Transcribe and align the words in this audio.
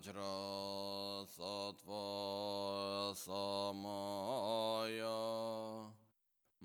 Vajra 0.00 1.28
Sattva 1.28 3.12
Samaya 3.14 4.32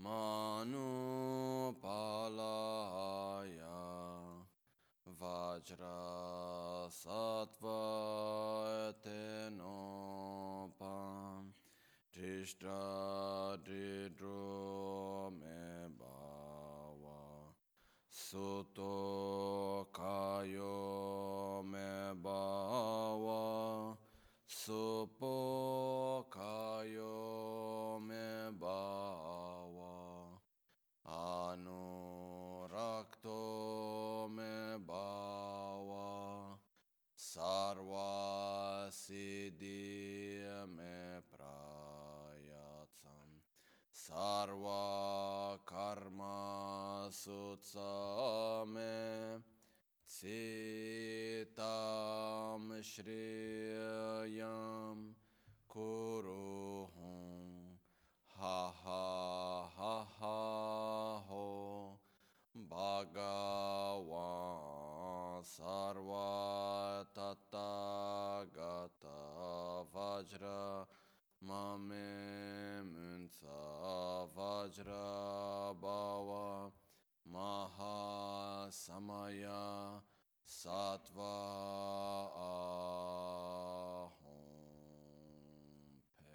Manu 0.01 1.75
Palaya 1.83 3.81
Vajra 5.19 6.87
Sattva 6.89 7.81
Tenopam 9.03 9.83
Trishta 12.13 12.79
Dridro 13.65 15.29
Me 15.37 15.89
Bhava 15.99 17.19
Suto 18.09 19.87
Kayo 19.91 20.84
supo 24.65 26.25
kayo 26.33 28.01
me 28.01 28.49
bawa 28.57 30.33
Anurakto 31.05 31.85
me 34.33 34.81
bawa 34.81 36.57
Sarva 37.13 38.89
siddhi 38.89 40.41
me 40.73 41.21
prayatsam 41.29 42.25
Sarva 43.93 45.61
karma 45.61 47.05
sutsame 47.13 48.97
Tsi 50.09 51.34
ताम 51.59 52.81
श्रेयम 52.81 55.13
कुरु 55.69 56.95
हूँ। 56.95 57.79
हा 58.29 58.69
हा 58.69 59.71
हा 59.75 60.03
हा, 60.03 61.25
हो। 61.29 61.99
भगवा 62.57 64.41
सर्वा 65.41 67.03
सर्वततागत 67.03 69.05
वज्र 69.95 70.45
ममे 71.43 72.81
मुंस 72.81 73.39
वज्र 74.37 74.89
भव 75.83 76.71
महासमया 77.27 80.01
Sattva 80.47 81.33
Ahom 82.37 84.11
Pe 86.17 86.33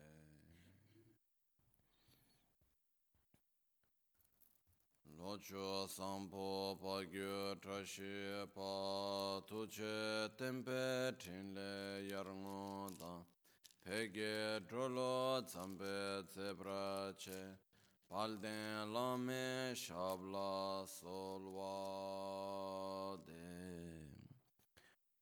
Locho 5.16 5.86
Sampo 5.88 6.76
Pagyo 6.82 7.54
Trashi 7.60 8.46
Pa 8.52 9.40
Tuche 9.46 10.28
Tempe 10.36 11.14
Trinle 11.16 12.08
Yarngo 12.10 12.90
Dan 12.98 13.24
Pege 13.86 14.60
Drolo 14.68 15.42
Zambe 15.46 16.24
Zebrache 16.34 17.56
Palden 18.10 18.92
Lame 18.92 19.72
Shabla 19.72 20.84
Solwa 20.84 22.50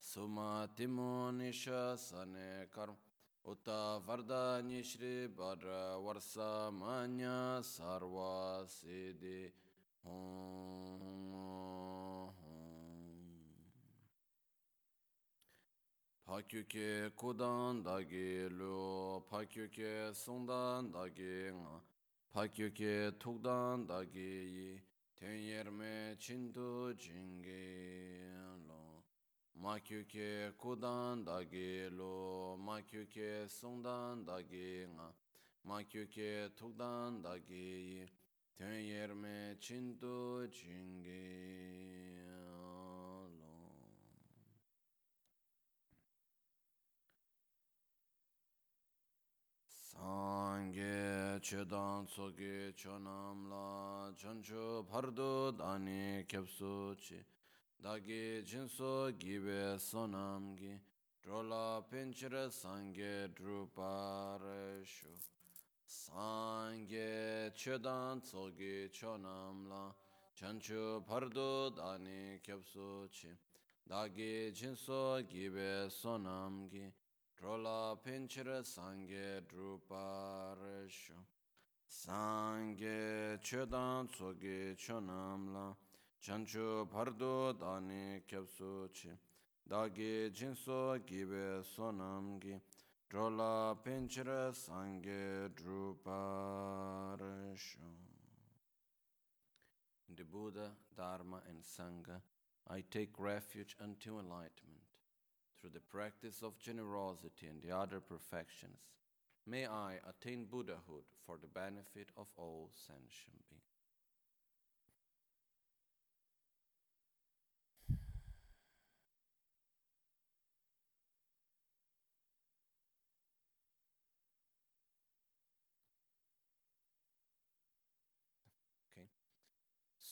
sumati 0.00 0.86
munisha 0.86 1.96
sane 1.96 2.66
karma 2.74 2.96
uta 3.44 4.00
varda 4.06 4.62
nishri 4.62 5.28
bara 5.28 5.98
varsa 6.00 6.72
manya 6.72 7.60
sarva 7.62 8.64
siddhi 8.66 9.52
Pakyuke 16.30 17.10
kudan 17.16 17.82
dagi 17.82 18.48
lu, 18.48 19.20
pakyuke 19.28 20.14
sundan 20.14 20.92
dagi 20.92 21.50
nga, 21.52 21.80
pakyuke 22.32 23.18
tukdan 23.18 23.84
dagi 23.86 24.32
yi, 24.54 24.80
ten 25.18 26.16
chindu 26.18 26.94
jingi. 26.94 28.39
마큐케 29.62 30.52
고단 30.56 31.24
다게로 31.24 32.56
마큐케 32.58 33.46
송단 33.48 34.24
다게가 34.24 35.12
마큐케 35.62 36.50
톡단 36.56 37.22
다게 37.22 38.08
tenyerme 38.60 39.56
chintu 39.58 40.46
chingi 40.52 42.20
lo. 42.44 43.30
Sangye 49.64 51.40
chedan 51.40 52.04
tsoge 52.06 52.74
chonam 52.76 53.48
la 53.48 54.12
chanchu 54.14 54.84
pardu 54.84 55.56
dani 55.56 56.26
kepsu 56.28 56.94
chi 57.00 57.24
dagi 57.82 58.42
jinso 58.44 59.10
gibe 59.18 59.78
sonam 59.78 60.56
gi 60.56 60.78
drola 61.22 61.82
pinchira 61.90 62.50
sangye 62.50 63.28
drupare 63.34 64.84
shu. 64.84 65.08
Sangye 65.86 67.50
chedan 67.54 68.20
tsoge 68.20 68.90
chonam 68.92 69.68
la 69.68 69.92
chancho 70.34 71.02
pardo 71.06 71.70
dani 71.70 72.38
kyapsu 72.42 73.08
chi. 73.10 73.28
Dagi 73.88 74.52
jinso 74.52 75.20
gibe 75.28 75.88
sonam 75.90 76.68
gi 76.70 76.92
Drola 77.40 77.96
pinchira 77.96 78.62
sangye 78.62 79.40
druparesho 79.48 81.14
Sangye 81.88 83.38
chedan 83.40 84.06
tsoge 84.08 84.76
chonam 84.76 85.52
la 85.54 85.74
Chancho 86.22 86.86
pardo 86.86 87.52
dani 87.54 88.22
kyapsu 88.26 88.90
chi 88.92 89.08
Dagi 89.66 90.30
jinso 90.30 90.98
gibe 91.06 91.62
sonam 91.64 92.38
gi 92.38 92.60
Drola 93.08 93.74
pinchira 93.82 94.52
sangye 94.52 95.48
druparesho 95.54 96.18
In 100.08 100.14
the 100.14 100.24
Buddha, 100.24 100.76
Dharma 100.94 101.40
and 101.48 101.62
Sangha, 101.62 102.20
I 102.68 102.82
take 102.90 103.18
refuge 103.18 103.74
unto 103.80 104.18
enlightenment. 104.18 104.90
Through 105.58 105.70
the 105.70 105.80
practice 105.80 106.42
of 106.42 106.58
generosity 106.58 107.46
and 107.46 107.62
the 107.62 107.70
other 107.74 108.00
perfections, 108.00 108.80
may 109.46 109.66
I 109.66 109.98
attain 110.06 110.44
Buddhahood 110.44 111.06
for 111.24 111.38
the 111.38 111.46
benefit 111.46 112.10
of 112.16 112.26
all 112.36 112.70
sentient 112.74 113.48
beings. 113.48 113.59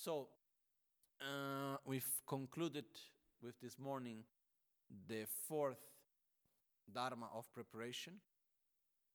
So 0.09 0.29
uh, 1.21 1.77
we've 1.85 2.23
concluded 2.27 2.87
with 3.43 3.61
this 3.61 3.79
morning 3.79 4.25
the 5.07 5.27
fourth 5.47 5.85
Dharma 6.91 7.27
of 7.35 7.53
preparation, 7.53 8.15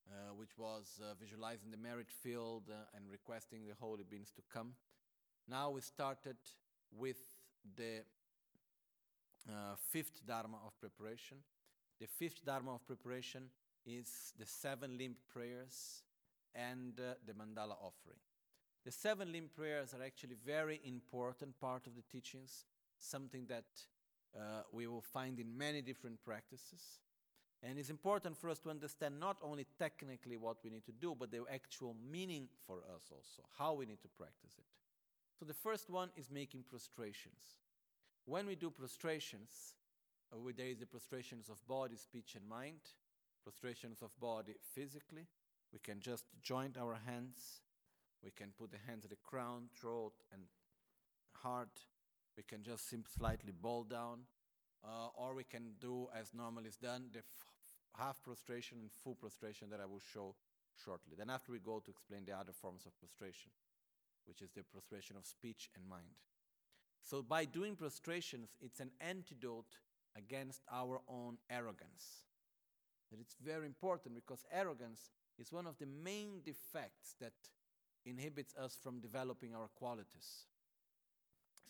uh, 0.07 0.35
which 0.35 0.55
was 0.55 1.01
uh, 1.01 1.15
visualizing 1.19 1.71
the 1.71 1.77
merit 1.77 2.11
field 2.11 2.69
uh, 2.69 2.95
and 2.95 3.09
requesting 3.09 3.65
the 3.65 3.73
holy 3.79 4.03
beings 4.07 4.29
to 4.35 4.43
come. 4.53 4.75
Now 5.49 5.71
we 5.71 5.81
started 5.81 6.37
with 6.95 7.17
the 7.75 8.03
uh, 9.49 9.73
fifth 9.89 10.23
Dharma 10.27 10.57
of 10.63 10.79
preparation. 10.79 11.37
The 11.99 12.05
fifth 12.05 12.45
Dharma 12.45 12.75
of 12.75 12.85
preparation 12.85 13.45
is 13.83 14.31
the 14.37 14.45
seven 14.45 14.99
limb 14.99 15.15
prayers 15.27 16.03
and 16.53 16.99
uh, 16.99 17.15
the 17.25 17.33
mandala 17.33 17.77
offering. 17.81 18.19
The 18.85 18.91
seven 18.91 19.31
limb 19.31 19.49
prayers 19.55 19.93
are 19.93 20.03
actually 20.03 20.35
very 20.45 20.81
important 20.83 21.59
part 21.59 21.87
of 21.87 21.95
the 21.95 22.03
teachings, 22.11 22.65
something 22.99 23.45
that 23.47 23.65
uh, 24.35 24.63
we 24.71 24.87
will 24.87 25.01
find 25.01 25.39
in 25.39 25.57
many 25.57 25.81
different 25.81 26.23
practices. 26.23 26.99
And 27.61 27.79
it's 27.79 27.89
important 27.89 28.37
for 28.37 28.49
us 28.49 28.59
to 28.59 28.69
understand 28.69 29.19
not 29.19 29.37
only 29.41 29.65
technically 29.79 30.35
what 30.35 30.57
we 30.63 30.69
need 30.69 30.85
to 30.85 30.91
do, 30.91 31.15
but 31.17 31.31
the 31.31 31.45
actual 31.49 31.95
meaning 32.11 32.49
for 32.67 32.79
us 32.93 33.03
also, 33.09 33.43
how 33.57 33.73
we 33.73 33.85
need 33.85 34.01
to 34.01 34.09
practice 34.09 34.55
it. 34.57 34.65
So 35.39 35.45
the 35.45 35.53
first 35.53 35.89
one 35.89 36.09
is 36.17 36.29
making 36.29 36.63
prostrations. 36.69 37.55
When 38.25 38.47
we 38.47 38.55
do 38.55 38.69
prostrations, 38.69 39.75
uh, 40.33 40.37
there 40.57 40.67
is 40.67 40.79
the 40.79 40.85
prostrations 40.85 41.47
of 41.47 41.65
body, 41.67 41.95
speech, 41.95 42.35
and 42.35 42.47
mind, 42.47 42.79
prostrations 43.43 44.01
of 44.01 44.09
body 44.19 44.55
physically. 44.75 45.27
We 45.71 45.79
can 45.79 46.01
just 46.01 46.25
join 46.41 46.73
our 46.79 46.97
hands. 47.05 47.61
We 48.23 48.31
can 48.31 48.53
put 48.57 48.71
the 48.71 48.77
hands 48.87 49.03
at 49.03 49.09
the 49.09 49.17
crown, 49.23 49.69
throat, 49.79 50.13
and 50.31 50.43
heart. 51.33 51.81
We 52.37 52.43
can 52.43 52.63
just 52.63 52.89
slightly 53.15 53.51
bow 53.51 53.85
down. 53.89 54.21
Uh, 54.83 55.07
or 55.15 55.33
we 55.33 55.43
can 55.43 55.73
do, 55.79 56.07
as 56.17 56.33
normally 56.33 56.67
is 56.67 56.77
done, 56.77 57.05
the 57.13 57.21
half 57.97 58.21
prostration 58.21 58.79
and 58.79 58.91
full 58.91 59.15
prostration 59.15 59.69
that 59.69 59.79
I 59.79 59.85
will 59.85 60.01
show 60.13 60.35
shortly. 60.83 61.15
Then, 61.17 61.29
after 61.29 61.51
we 61.51 61.59
go 61.59 61.79
to 61.79 61.91
explain 61.91 62.25
the 62.25 62.33
other 62.33 62.51
forms 62.51 62.85
of 62.85 62.97
prostration, 62.99 63.51
which 64.25 64.41
is 64.41 64.51
the 64.51 64.63
prostration 64.63 65.15
of 65.15 65.25
speech 65.25 65.69
and 65.75 65.87
mind. 65.87 66.19
So, 67.01 67.21
by 67.21 67.45
doing 67.45 67.75
prostrations, 67.75 68.55
it's 68.61 68.79
an 68.79 68.91
antidote 68.99 69.77
against 70.17 70.61
our 70.71 71.01
own 71.07 71.37
arrogance. 71.49 72.23
And 73.11 73.21
it's 73.21 73.35
very 73.43 73.65
important 73.65 74.15
because 74.15 74.45
arrogance 74.51 75.11
is 75.37 75.51
one 75.51 75.67
of 75.67 75.77
the 75.77 75.85
main 75.85 76.41
defects 76.43 77.15
that 77.19 77.33
inhibits 78.05 78.55
us 78.55 78.77
from 78.81 78.99
developing 78.99 79.55
our 79.55 79.67
qualities. 79.75 80.45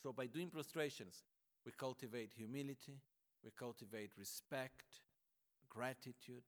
So, 0.02 0.12
by 0.12 0.28
doing 0.28 0.50
prostrations, 0.50 1.24
we 1.66 1.72
cultivate 1.72 2.32
humility, 2.36 3.00
we 3.44 3.52
cultivate 3.58 4.12
respect, 4.18 5.02
gratitude, 5.70 6.44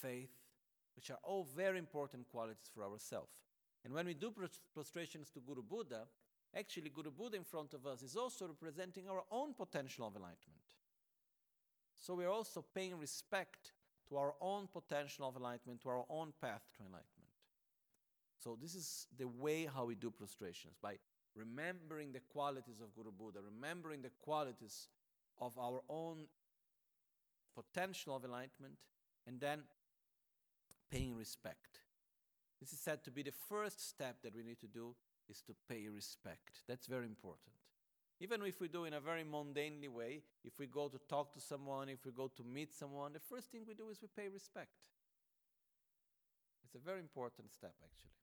faith, 0.00 0.30
which 0.96 1.10
are 1.10 1.18
all 1.22 1.46
very 1.56 1.78
important 1.78 2.28
qualities 2.30 2.70
for 2.74 2.84
ourselves. 2.84 3.32
And 3.84 3.92
when 3.92 4.06
we 4.06 4.14
do 4.14 4.32
prostrations 4.74 5.30
to 5.30 5.40
Guru 5.40 5.62
Buddha, 5.62 6.06
actually, 6.56 6.90
Guru 6.90 7.10
Buddha 7.10 7.36
in 7.36 7.44
front 7.44 7.74
of 7.74 7.86
us 7.86 8.02
is 8.02 8.16
also 8.16 8.46
representing 8.46 9.08
our 9.08 9.22
own 9.30 9.54
potential 9.54 10.06
of 10.06 10.14
enlightenment. 10.14 10.62
So 11.94 12.14
we're 12.14 12.30
also 12.30 12.64
paying 12.74 12.98
respect 12.98 13.72
to 14.08 14.16
our 14.16 14.34
own 14.40 14.68
potential 14.72 15.28
of 15.28 15.36
enlightenment, 15.36 15.80
to 15.82 15.88
our 15.88 16.04
own 16.08 16.32
path 16.40 16.62
to 16.76 16.84
enlightenment. 16.84 17.21
So 18.42 18.58
this 18.60 18.74
is 18.74 19.06
the 19.16 19.28
way 19.28 19.68
how 19.72 19.84
we 19.84 19.94
do 19.94 20.10
prostrations 20.10 20.74
by 20.82 20.96
remembering 21.36 22.12
the 22.12 22.20
qualities 22.32 22.80
of 22.80 22.94
Guru 22.94 23.12
Buddha, 23.12 23.38
remembering 23.40 24.02
the 24.02 24.10
qualities 24.20 24.88
of 25.40 25.56
our 25.58 25.80
own 25.88 26.26
potential 27.54 28.16
of 28.16 28.24
enlightenment, 28.24 28.74
and 29.26 29.38
then 29.38 29.60
paying 30.90 31.16
respect. 31.16 31.78
This 32.60 32.72
is 32.72 32.80
said 32.80 33.04
to 33.04 33.10
be 33.10 33.22
the 33.22 33.32
first 33.48 33.88
step 33.88 34.16
that 34.22 34.34
we 34.34 34.42
need 34.42 34.58
to 34.60 34.66
do 34.66 34.94
is 35.28 35.40
to 35.42 35.54
pay 35.68 35.88
respect. 35.88 36.62
That's 36.66 36.86
very 36.86 37.06
important. 37.06 37.54
Even 38.20 38.42
if 38.42 38.60
we 38.60 38.68
do 38.68 38.84
in 38.84 38.94
a 38.94 39.00
very 39.00 39.24
mundanely 39.24 39.88
way, 39.88 40.22
if 40.44 40.58
we 40.58 40.66
go 40.66 40.88
to 40.88 40.98
talk 41.08 41.32
to 41.34 41.40
someone, 41.40 41.88
if 41.88 42.04
we 42.04 42.12
go 42.12 42.28
to 42.36 42.42
meet 42.44 42.74
someone, 42.74 43.12
the 43.12 43.20
first 43.20 43.50
thing 43.50 43.62
we 43.66 43.74
do 43.74 43.88
is 43.90 44.02
we 44.02 44.08
pay 44.16 44.28
respect. 44.28 44.88
It's 46.64 46.74
a 46.74 46.84
very 46.84 47.00
important 47.00 47.52
step, 47.52 47.74
actually? 47.82 48.21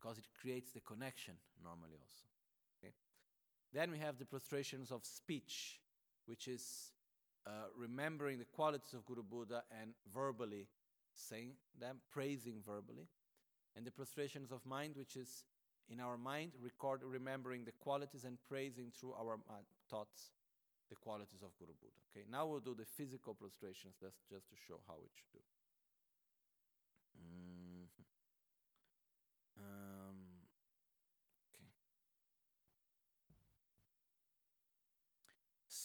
Because 0.00 0.18
it 0.18 0.26
creates 0.40 0.70
the 0.72 0.80
connection 0.80 1.34
normally 1.62 1.98
also. 2.00 2.24
Okay? 2.78 2.92
Then 3.72 3.90
we 3.90 3.98
have 3.98 4.18
the 4.18 4.24
prostrations 4.24 4.90
of 4.90 5.04
speech, 5.04 5.80
which 6.26 6.46
is 6.46 6.92
uh, 7.46 7.50
remembering 7.76 8.38
the 8.38 8.44
qualities 8.44 8.94
of 8.94 9.04
Guru 9.06 9.22
Buddha 9.22 9.62
and 9.80 9.92
verbally 10.12 10.68
saying 11.14 11.52
them, 11.80 11.98
praising 12.10 12.62
verbally. 12.64 13.08
And 13.76 13.86
the 13.86 13.90
prostrations 13.90 14.52
of 14.52 14.64
mind, 14.64 14.94
which 14.96 15.16
is 15.16 15.44
in 15.90 16.00
our 16.00 16.18
mind, 16.18 16.52
record, 16.62 17.00
remembering 17.02 17.64
the 17.64 17.72
qualities 17.72 18.24
and 18.24 18.38
praising 18.48 18.92
through 18.92 19.14
our 19.14 19.38
thoughts 19.88 20.30
the 20.90 20.96
qualities 20.96 21.42
of 21.42 21.56
Guru 21.58 21.72
Buddha. 21.80 22.00
Okay, 22.10 22.24
now 22.30 22.46
we'll 22.46 22.60
do 22.60 22.74
the 22.74 22.84
physical 22.84 23.34
prostrations. 23.34 23.96
That's 24.00 24.20
just 24.30 24.48
to 24.48 24.56
show 24.56 24.80
how 24.86 24.96
it 25.04 25.12
should 25.12 25.32
do. 25.32 25.44
Mm-hmm. 27.20 27.67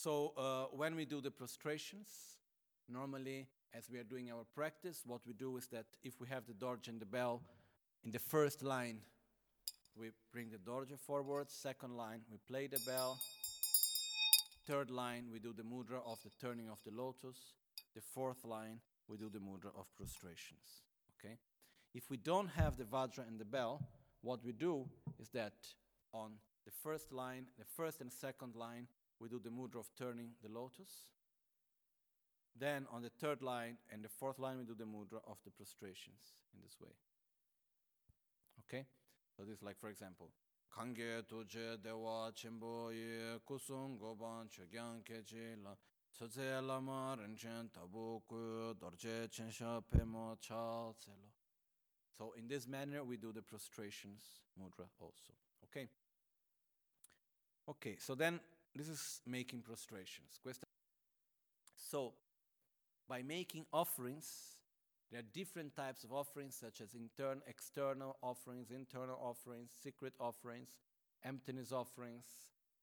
So 0.04 0.34
uh, 0.36 0.66
when 0.76 0.98
we 0.98 1.06
do 1.06 1.22
the 1.22 1.32
prostrations, 1.32 2.10
normally 2.90 3.48
as 3.74 3.90
we 3.90 4.00
are 4.00 4.04
doing 4.04 4.30
our 4.30 4.44
practice, 4.54 5.02
what 5.06 5.22
we 5.26 5.32
do 5.32 5.56
is 5.56 5.68
that 5.68 5.86
if 6.04 6.20
we 6.20 6.28
have 6.28 6.46
the 6.46 6.52
dorje 6.52 6.90
and 6.90 7.00
the 7.00 7.06
bell, 7.06 7.42
in 8.04 8.12
the 8.12 8.20
first 8.20 8.62
line, 8.64 8.98
we 9.96 10.10
bring 10.34 10.50
the 10.50 10.58
dorje 10.58 11.00
forward. 11.00 11.50
Second 11.50 11.96
line, 11.96 12.20
we 12.30 12.38
play 12.50 12.68
the 12.68 12.82
bell. 12.86 13.18
Third 14.68 14.92
line, 14.92 15.28
we 15.32 15.40
do 15.40 15.54
the 15.54 15.64
mudra 15.64 16.02
of 16.06 16.20
the 16.22 16.32
turning 16.46 16.68
of 16.68 16.80
the 16.86 16.92
lotus. 16.92 17.38
The 17.96 18.02
fourth 18.02 18.44
line, 18.44 18.80
we 19.08 19.16
do 19.16 19.30
the 19.30 19.40
mudra 19.40 19.72
of 19.80 19.86
prostrations. 19.96 20.84
Okay? 21.18 21.38
If 21.96 22.10
we 22.10 22.18
don't 22.18 22.50
have 22.50 22.76
the 22.76 22.84
vajra 22.84 23.26
and 23.26 23.40
the 23.40 23.46
bell, 23.46 23.88
what 24.22 24.44
we 24.44 24.52
do 24.52 24.86
is 25.18 25.30
that 25.30 25.54
on 26.12 26.32
the 26.66 26.72
first 26.72 27.14
line, 27.14 27.46
the 27.58 27.64
first 27.78 28.02
and 28.02 28.12
second 28.12 28.58
line, 28.58 28.88
we 29.24 29.30
do 29.30 29.40
the 29.40 29.50
mudra 29.50 29.80
of 29.80 29.88
turning 29.98 30.32
the 30.44 30.50
lotus. 30.52 31.08
Then 32.60 32.86
on 32.92 33.02
the 33.02 33.10
third 33.10 33.42
line 33.42 33.78
and 33.90 34.04
the 34.04 34.10
fourth 34.10 34.38
line, 34.38 34.58
we 34.58 34.66
do 34.66 34.76
the 34.78 34.84
mudra 34.84 35.22
of 35.26 35.38
the 35.46 35.52
prostrations 35.52 36.36
in 36.54 36.60
this 36.62 36.76
way. 36.82 36.92
Okay? 38.60 38.86
So 39.38 39.44
this 39.44 39.58
is 39.58 39.64
like, 39.64 39.80
for 39.80 39.90
example, 39.90 40.30
Kange 40.76 41.24
tuje 41.24 41.82
dewa 41.82 42.32
chimbo 42.36 42.92
ye 42.92 43.40
kusung 43.48 43.98
goban 43.98 44.50
chogyang 44.50 45.04
kechi 45.04 45.56
la 45.64 45.74
tsoze 46.12 46.62
lama 46.62 47.16
rinchen 47.16 47.72
tabu 47.72 48.22
ku 48.28 48.74
dorje 48.76 49.30
chensha 49.30 49.82
pemo 49.90 50.36
tselo. 50.36 50.96
So 52.18 52.34
in 52.38 52.48
this 52.48 52.68
manner, 52.68 53.04
we 53.04 53.18
do 53.18 53.32
the 53.32 53.42
prostrations 53.42 54.22
mudra 54.60 54.88
also. 55.00 55.34
Okay? 55.64 55.88
Okay, 57.70 57.96
so 57.98 58.16
then 58.16 58.40
this 58.76 58.88
is 58.88 59.22
making 59.28 59.62
prostrations. 59.62 60.40
So 61.76 62.14
by 63.08 63.22
making 63.22 63.66
offerings, 63.72 64.26
there 65.12 65.20
are 65.20 65.34
different 65.34 65.76
types 65.76 66.04
of 66.04 66.12
offerings, 66.12 66.56
such 66.60 66.82
as 66.82 66.96
internal, 66.96 67.44
external 67.48 68.18
offerings, 68.24 68.72
internal 68.72 69.20
offerings, 69.22 69.70
secret 69.84 70.14
offerings, 70.20 70.70
emptiness 71.24 71.72
offerings. 71.72 72.26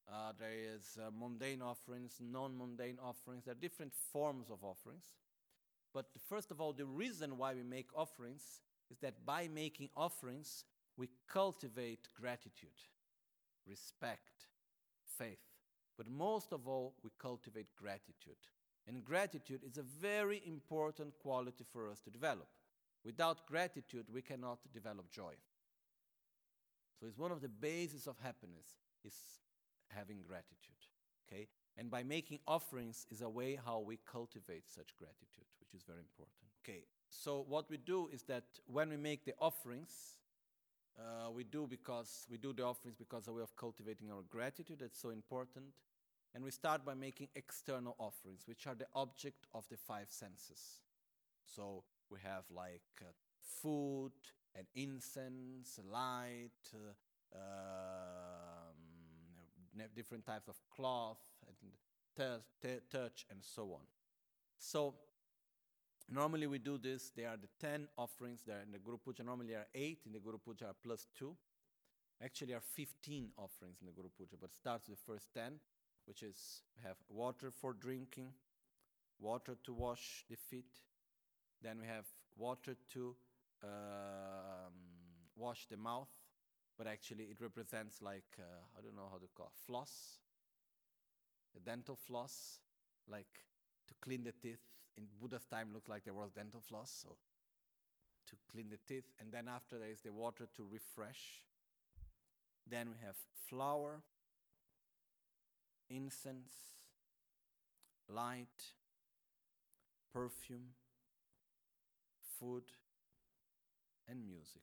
Uh, 0.08 0.32
there 0.38 0.52
is 0.52 0.98
uh, 0.98 1.10
mundane 1.18 1.62
offerings, 1.62 2.18
non-mundane 2.20 2.98
offerings. 3.02 3.44
There 3.44 3.52
are 3.52 3.60
different 3.60 3.92
forms 4.12 4.50
of 4.50 4.62
offerings. 4.62 5.06
But 5.92 6.06
first 6.28 6.50
of 6.52 6.60
all, 6.60 6.72
the 6.72 6.86
reason 6.86 7.36
why 7.36 7.54
we 7.54 7.64
make 7.64 7.88
offerings 7.96 8.60
is 8.90 8.98
that 8.98 9.26
by 9.26 9.48
making 9.52 9.88
offerings, 9.96 10.64
we 10.96 11.08
cultivate 11.28 12.08
gratitude, 12.14 12.70
respect, 13.66 14.46
faith. 15.18 15.49
But 16.00 16.08
most 16.10 16.54
of 16.54 16.66
all, 16.66 16.94
we 17.04 17.10
cultivate 17.20 17.76
gratitude. 17.76 18.40
And 18.88 19.04
gratitude 19.04 19.60
is 19.62 19.76
a 19.76 19.82
very 19.82 20.40
important 20.46 21.12
quality 21.18 21.62
for 21.70 21.90
us 21.90 22.00
to 22.00 22.10
develop. 22.10 22.48
Without 23.04 23.46
gratitude, 23.46 24.06
we 24.10 24.22
cannot 24.22 24.60
develop 24.72 25.10
joy. 25.10 25.34
So 26.98 27.06
it's 27.06 27.18
one 27.18 27.32
of 27.32 27.42
the 27.42 27.50
bases 27.50 28.06
of 28.06 28.16
happiness 28.22 28.64
is 29.04 29.12
having 29.88 30.22
gratitude. 30.26 30.80
Okay? 31.30 31.48
And 31.76 31.90
by 31.90 32.02
making 32.02 32.38
offerings 32.48 33.06
is 33.10 33.20
a 33.20 33.28
way 33.28 33.58
how 33.62 33.80
we 33.80 33.98
cultivate 34.10 34.70
such 34.70 34.96
gratitude, 34.96 35.48
which 35.60 35.74
is 35.74 35.82
very 35.82 36.00
important. 36.00 36.48
Okay. 36.64 36.84
So 37.10 37.44
what 37.46 37.68
we 37.68 37.76
do 37.76 38.08
is 38.10 38.22
that 38.22 38.44
when 38.66 38.88
we 38.88 38.96
make 38.96 39.26
the 39.26 39.34
offerings, 39.38 40.16
uh, 40.98 41.30
we 41.30 41.44
do 41.44 41.66
because 41.66 42.26
we 42.30 42.38
do 42.38 42.54
the 42.54 42.64
offerings 42.64 42.96
because 42.96 43.28
a 43.28 43.32
way 43.32 43.42
of 43.42 43.54
cultivating 43.54 44.10
our 44.10 44.22
gratitude. 44.30 44.78
That's 44.80 44.98
so 44.98 45.10
important. 45.10 45.66
And 46.34 46.44
we 46.44 46.50
start 46.50 46.84
by 46.84 46.94
making 46.94 47.28
external 47.34 47.96
offerings, 47.98 48.42
which 48.46 48.66
are 48.66 48.74
the 48.74 48.86
object 48.94 49.46
of 49.52 49.66
the 49.68 49.76
five 49.76 50.06
senses. 50.10 50.80
So 51.44 51.82
we 52.10 52.18
have 52.22 52.44
like 52.54 52.82
uh, 53.00 53.06
food 53.40 54.12
and 54.54 54.66
incense, 54.74 55.78
light, 55.90 56.50
uh, 56.74 57.36
um, 57.36 58.76
different 59.94 60.24
types 60.24 60.48
of 60.48 60.56
cloth, 60.74 61.18
and 61.46 61.56
touch, 62.90 63.26
and 63.30 63.42
so 63.42 63.72
on. 63.72 63.86
So 64.58 64.94
normally 66.08 66.46
we 66.46 66.58
do 66.58 66.78
this. 66.78 67.10
There 67.16 67.28
are 67.28 67.36
the 67.36 67.48
ten 67.58 67.88
offerings 67.96 68.42
there 68.46 68.60
in 68.64 68.70
the 68.72 68.78
Guru 68.78 68.98
Puja. 68.98 69.24
Normally 69.24 69.48
there 69.48 69.60
are 69.60 69.68
eight 69.74 70.00
in 70.06 70.12
the 70.12 70.20
Guru 70.20 70.38
Puja 70.38 70.66
are 70.66 70.76
plus 70.82 71.06
two. 71.18 71.36
Actually, 72.22 72.48
there 72.48 72.58
are 72.58 72.74
15 72.76 73.30
offerings 73.38 73.78
in 73.80 73.86
the 73.86 73.92
Guru 73.92 74.10
Puja, 74.10 74.36
but 74.38 74.54
starts 74.54 74.88
with 74.88 74.98
the 74.98 75.12
first 75.12 75.32
10, 75.32 75.58
which 76.06 76.22
is 76.22 76.62
we 76.76 76.86
have 76.86 76.96
water 77.08 77.50
for 77.50 77.72
drinking, 77.72 78.32
water 79.18 79.56
to 79.64 79.72
wash 79.72 80.24
the 80.28 80.36
feet, 80.36 80.80
then 81.62 81.78
we 81.80 81.86
have 81.86 82.06
water 82.36 82.76
to 82.92 83.14
um, 83.62 84.72
wash 85.36 85.66
the 85.70 85.76
mouth, 85.76 86.08
but 86.78 86.86
actually 86.86 87.24
it 87.24 87.40
represents 87.40 88.00
like 88.02 88.38
uh, 88.38 88.42
I 88.78 88.82
don't 88.82 88.96
know 88.96 89.08
how 89.10 89.18
to 89.18 89.28
call 89.34 89.46
it, 89.46 89.66
floss, 89.66 90.18
the 91.54 91.60
dental 91.60 91.96
floss, 91.96 92.60
like 93.08 93.44
to 93.88 93.94
clean 94.00 94.24
the 94.24 94.32
teeth. 94.32 94.60
In 94.96 95.04
Buddha's 95.20 95.46
time, 95.46 95.68
looked 95.72 95.88
like 95.88 96.04
there 96.04 96.14
was 96.14 96.30
dental 96.32 96.60
floss, 96.60 96.90
so 97.02 97.16
to 98.28 98.36
clean 98.50 98.68
the 98.70 98.78
teeth, 98.86 99.04
and 99.20 99.32
then 99.32 99.48
after 99.48 99.78
there 99.78 99.90
is 99.90 100.00
the 100.00 100.12
water 100.12 100.46
to 100.56 100.66
refresh. 100.70 101.42
Then 102.68 102.88
we 102.90 103.04
have 103.04 103.16
flour, 103.48 104.02
incense, 105.90 106.54
light, 108.08 108.46
perfume, 110.12 110.74
food, 112.38 112.64
and 114.08 114.26
music. 114.26 114.62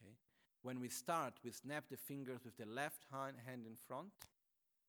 Okay? 0.00 0.14
When 0.62 0.80
we 0.80 0.88
start, 0.88 1.34
we 1.44 1.50
snap 1.50 1.84
the 1.90 1.96
fingers 1.96 2.40
with 2.44 2.56
the 2.56 2.66
left 2.66 3.04
hand, 3.12 3.36
in 3.66 3.76
front, 3.86 4.12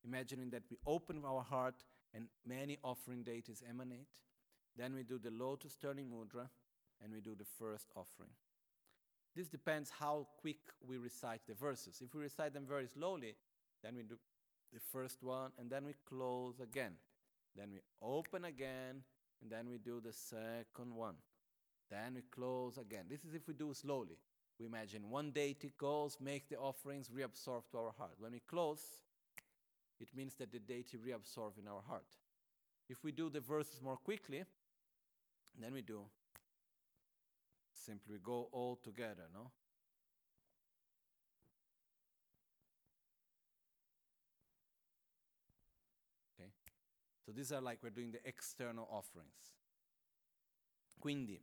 imagining 0.04 0.50
that 0.50 0.64
we 0.70 0.78
open 0.86 1.24
our 1.26 1.42
heart 1.42 1.84
and 2.14 2.26
many 2.46 2.78
offering 2.84 3.24
deities 3.24 3.64
emanate. 3.68 4.08
Then 4.78 4.94
we 4.94 5.04
do 5.04 5.20
the 5.20 5.32
lotus 5.32 5.76
turning 5.76 6.08
mudra 6.08 6.48
and 7.04 7.14
we 7.14 7.22
do 7.22 7.36
the 7.36 7.46
first 7.60 7.88
offering. 7.96 8.32
This 9.36 9.48
depends 9.48 9.92
how 10.00 10.28
quick 10.42 10.58
we 10.86 10.98
recite 10.98 11.42
the 11.48 11.54
verses. 11.54 12.02
If 12.04 12.14
we 12.14 12.22
recite 12.22 12.54
them 12.54 12.66
very 12.68 12.88
slowly, 12.88 13.36
then 13.84 13.96
we 13.96 14.04
do 14.04 14.16
the 14.74 14.80
first 14.92 15.24
one 15.24 15.52
and 15.58 15.70
then 15.70 15.86
we 15.86 15.94
close 16.08 16.60
again. 16.60 16.94
Then 17.56 17.70
we 17.72 17.80
open 18.02 18.46
again 18.46 19.04
and 19.42 19.52
then 19.52 19.70
we 19.70 19.78
do 19.78 20.02
the 20.04 20.14
second 20.14 20.94
one. 20.94 21.16
Then 21.90 22.16
we 22.16 22.22
close 22.22 22.78
again. 22.78 23.06
This 23.10 23.24
is 23.26 23.34
if 23.34 23.48
we 23.48 23.54
do 23.54 23.74
slowly. 23.74 24.18
We 24.60 24.66
imagine 24.66 25.10
one 25.10 25.32
deity 25.32 25.72
goes, 25.78 26.18
makes 26.20 26.48
the 26.48 26.58
offerings, 26.58 27.10
reabsorb 27.10 27.64
to 27.72 27.78
our 27.78 27.94
heart. 27.98 28.12
When 28.20 28.34
we 28.34 28.42
close, 28.48 28.82
it 30.00 30.10
means 30.16 30.36
that 30.36 30.52
the 30.52 30.60
deity 30.60 30.98
reabsorb 30.98 31.58
in 31.60 31.68
our 31.68 31.82
heart. 31.88 32.06
If 32.90 33.04
we 33.04 33.12
do 33.12 33.30
the 33.30 33.40
verses 33.40 33.82
more 33.82 33.98
quickly, 33.98 34.44
then 35.60 35.74
we 35.74 35.82
do 35.82 36.02
simply 37.90 38.16
we 38.16 38.20
go 38.24 38.50
all 38.52 38.78
together, 38.84 39.24
no? 39.34 39.52
So 47.30 47.34
these 47.36 47.52
are 47.52 47.62
like 47.62 47.78
we're 47.84 47.92
doing 47.92 48.12
the 48.12 48.28
external 48.28 48.88
offerings. 48.92 49.54
Quindi, 51.00 51.38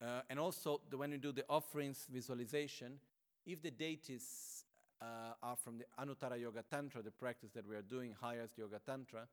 uh, 0.00 0.20
and 0.30 0.38
also 0.38 0.82
the, 0.88 0.96
when 0.96 1.10
we 1.10 1.16
do 1.16 1.32
the 1.32 1.44
offerings 1.50 2.06
visualization, 2.08 3.00
if 3.44 3.60
the 3.60 3.72
deities 3.72 4.64
uh, 5.02 5.32
are 5.42 5.56
from 5.56 5.78
the 5.78 5.84
Anuttara 6.00 6.40
Yoga 6.40 6.62
Tantra, 6.70 7.02
the 7.02 7.10
practice 7.10 7.50
that 7.56 7.66
we 7.66 7.74
are 7.74 7.82
doing, 7.82 8.14
highest 8.20 8.56
Yoga 8.56 8.78
Tantra, 8.86 9.26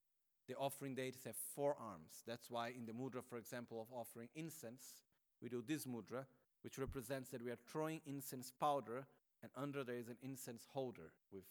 the 0.48 0.55
offering 0.55 0.96
deities 0.96 1.25
have 1.25 1.36
four 1.53 1.75
arms. 1.79 2.24
That's 2.25 2.50
why 2.50 2.69
in 2.69 2.88
the 2.88 2.93
mudra, 2.93 3.24
for 3.24 3.38
example, 3.38 3.79
of 3.79 3.96
offering 3.96 4.29
incense, 4.34 5.03
we 5.43 5.48
do 5.48 5.63
this 5.67 5.86
mudra, 5.86 6.25
which 6.63 6.79
represents 6.79 7.29
that 7.29 7.43
we 7.46 7.51
are 7.51 7.60
throwing 7.72 8.01
incense 8.07 8.51
powder, 8.60 9.05
and 9.43 9.51
under 9.55 9.84
there 9.84 9.98
is 9.98 10.07
an 10.07 10.17
incense 10.24 10.65
holder 10.74 11.12
with 11.31 11.43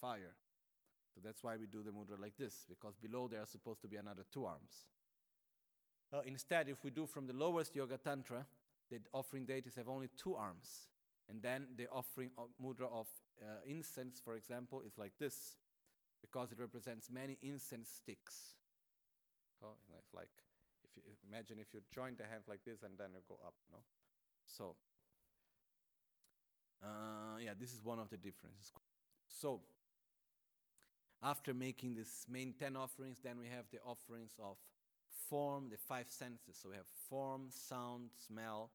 fire. 0.00 0.36
So 1.14 1.20
that's 1.22 1.44
why 1.44 1.56
we 1.56 1.66
do 1.66 1.82
the 1.82 1.92
mudra 1.92 2.20
like 2.20 2.36
this, 2.36 2.66
because 2.68 2.96
below 2.96 3.28
there 3.28 3.40
are 3.40 3.46
supposed 3.46 3.80
to 3.82 3.88
be 3.88 3.96
another 3.96 4.24
two 4.32 4.46
arms. 4.46 4.86
Uh, 6.12 6.20
instead, 6.26 6.68
if 6.68 6.82
we 6.82 6.90
do 6.90 7.06
from 7.06 7.26
the 7.26 7.32
lowest 7.32 7.76
Yoga 7.76 7.98
Tantra, 7.98 8.44
the 8.90 8.98
offering 9.12 9.46
deities 9.46 9.74
have 9.76 9.88
only 9.88 10.08
two 10.16 10.34
arms. 10.34 10.88
And 11.28 11.40
then 11.40 11.68
the 11.76 11.88
offering 11.90 12.30
of 12.36 12.48
mudra 12.62 12.92
of 12.92 13.06
uh, 13.40 13.60
incense, 13.66 14.20
for 14.22 14.34
example, 14.34 14.82
is 14.84 14.98
like 14.98 15.12
this, 15.18 15.56
because 16.20 16.52
it 16.52 16.58
represents 16.58 17.10
many 17.10 17.38
incense 17.42 17.88
sticks. 17.88 18.54
Oh, 19.62 19.76
it's 19.98 20.12
like 20.12 20.28
if 20.84 20.90
you 20.96 21.02
imagine 21.28 21.58
if 21.58 21.72
you 21.72 21.80
join 21.94 22.16
the 22.18 22.24
hand 22.24 22.42
like 22.48 22.60
this 22.64 22.82
and 22.82 22.98
then 22.98 23.08
you 23.14 23.20
go 23.28 23.38
up, 23.46 23.54
no? 23.72 23.78
So, 24.46 24.76
uh, 26.82 27.38
yeah, 27.40 27.52
this 27.58 27.72
is 27.72 27.82
one 27.82 27.98
of 27.98 28.10
the 28.10 28.16
differences. 28.16 28.72
So, 29.26 29.60
after 31.24 31.54
making 31.54 31.94
this 31.94 32.26
main 32.30 32.52
10 32.58 32.76
offerings, 32.76 33.18
then 33.24 33.38
we 33.38 33.46
have 33.48 33.64
the 33.72 33.78
offerings 33.84 34.32
of 34.38 34.56
form, 35.30 35.68
the 35.70 35.78
five 35.78 36.06
senses. 36.10 36.58
So 36.62 36.68
we 36.68 36.76
have 36.76 36.86
form, 37.08 37.46
sound, 37.48 38.10
smell, 38.26 38.70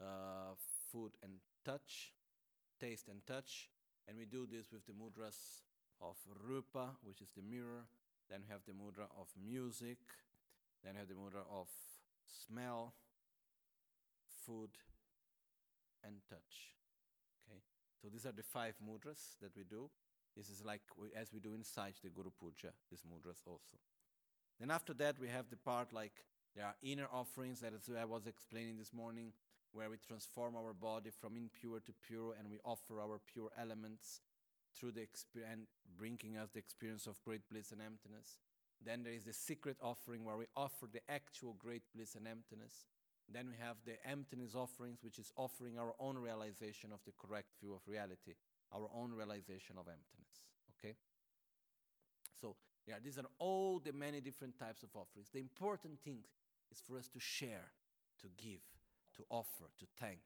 uh, 0.00 0.54
food, 0.90 1.12
and 1.22 1.34
touch, 1.64 2.12
taste 2.80 3.08
and 3.08 3.24
touch. 3.26 3.70
And 4.08 4.18
we 4.18 4.24
do 4.24 4.46
this 4.50 4.72
with 4.72 4.86
the 4.86 4.92
mudras 4.92 5.62
of 6.00 6.16
rupa, 6.48 6.96
which 7.04 7.20
is 7.20 7.30
the 7.36 7.42
mirror. 7.42 7.86
Then 8.28 8.40
we 8.42 8.52
have 8.52 8.62
the 8.66 8.72
mudra 8.72 9.06
of 9.18 9.28
music. 9.40 9.98
Then 10.82 10.94
we 10.94 10.98
have 10.98 11.08
the 11.08 11.14
mudra 11.14 11.44
of 11.50 11.68
smell, 12.46 12.94
food, 14.44 14.70
and 16.04 16.14
touch. 16.28 16.74
Okay, 17.48 17.60
so 18.02 18.08
these 18.08 18.26
are 18.26 18.32
the 18.32 18.42
five 18.42 18.74
mudras 18.84 19.38
that 19.40 19.56
we 19.56 19.62
do. 19.62 19.90
This 20.38 20.50
is 20.50 20.64
like 20.64 20.82
we, 20.96 21.08
as 21.18 21.32
we 21.34 21.40
do 21.40 21.52
inside 21.52 21.94
the 22.04 22.10
Guru 22.10 22.30
Puja, 22.30 22.70
these 22.88 23.02
mudras 23.02 23.42
also. 23.44 23.74
Then 24.60 24.70
after 24.70 24.94
that, 24.94 25.18
we 25.18 25.26
have 25.26 25.50
the 25.50 25.56
part 25.56 25.92
like 25.92 26.12
there 26.54 26.64
are 26.64 26.76
inner 26.80 27.08
offerings, 27.12 27.60
that 27.60 27.72
I 28.00 28.04
was 28.04 28.28
explaining 28.28 28.78
this 28.78 28.92
morning, 28.92 29.32
where 29.72 29.90
we 29.90 29.96
transform 29.96 30.54
our 30.54 30.72
body 30.72 31.10
from 31.10 31.36
impure 31.36 31.80
to 31.80 31.92
pure 32.06 32.34
and 32.38 32.48
we 32.48 32.58
offer 32.64 33.00
our 33.00 33.20
pure 33.32 33.50
elements 33.60 34.20
through 34.78 34.92
the 34.92 35.02
experience, 35.02 35.66
bringing 35.98 36.36
us 36.36 36.50
the 36.52 36.60
experience 36.60 37.08
of 37.08 37.20
great 37.24 37.42
bliss 37.50 37.72
and 37.72 37.82
emptiness. 37.82 38.38
Then 38.84 39.02
there 39.02 39.12
is 39.12 39.24
the 39.24 39.32
secret 39.32 39.76
offering 39.82 40.24
where 40.24 40.36
we 40.36 40.46
offer 40.56 40.86
the 40.86 41.02
actual 41.10 41.56
great 41.58 41.82
bliss 41.94 42.14
and 42.14 42.28
emptiness. 42.28 42.86
Then 43.30 43.48
we 43.48 43.56
have 43.60 43.76
the 43.84 43.98
emptiness 44.08 44.54
offerings, 44.54 45.02
which 45.02 45.18
is 45.18 45.32
offering 45.36 45.78
our 45.78 45.94
own 45.98 46.16
realization 46.16 46.92
of 46.92 47.00
the 47.04 47.12
correct 47.18 47.58
view 47.60 47.74
of 47.74 47.82
reality, 47.86 48.34
our 48.72 48.88
own 48.94 49.12
realization 49.12 49.76
of 49.78 49.86
emptiness. 49.86 50.44
Okay? 50.78 50.94
So, 52.40 52.56
yeah, 52.86 52.96
these 53.02 53.18
are 53.18 53.24
all 53.38 53.80
the 53.84 53.92
many 53.92 54.20
different 54.20 54.58
types 54.58 54.82
of 54.82 54.90
offerings. 54.94 55.28
The 55.32 55.40
important 55.40 56.00
thing 56.00 56.18
is 56.70 56.82
for 56.86 56.98
us 56.98 57.08
to 57.08 57.20
share, 57.20 57.72
to 58.20 58.28
give, 58.36 58.62
to 59.16 59.24
offer, 59.30 59.64
to 59.78 59.86
thank. 59.98 60.20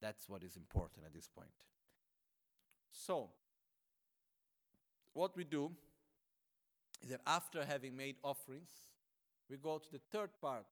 That's 0.00 0.28
what 0.28 0.42
is 0.42 0.56
important 0.56 1.04
at 1.04 1.12
this 1.12 1.28
point. 1.28 1.50
So, 2.90 3.30
what 5.12 5.36
we 5.36 5.44
do 5.44 5.70
is 7.02 7.10
that 7.10 7.20
after 7.26 7.64
having 7.64 7.96
made 7.96 8.16
offerings, 8.22 8.70
we 9.48 9.56
go 9.56 9.78
to 9.78 9.92
the 9.92 10.00
third 10.10 10.30
part. 10.40 10.66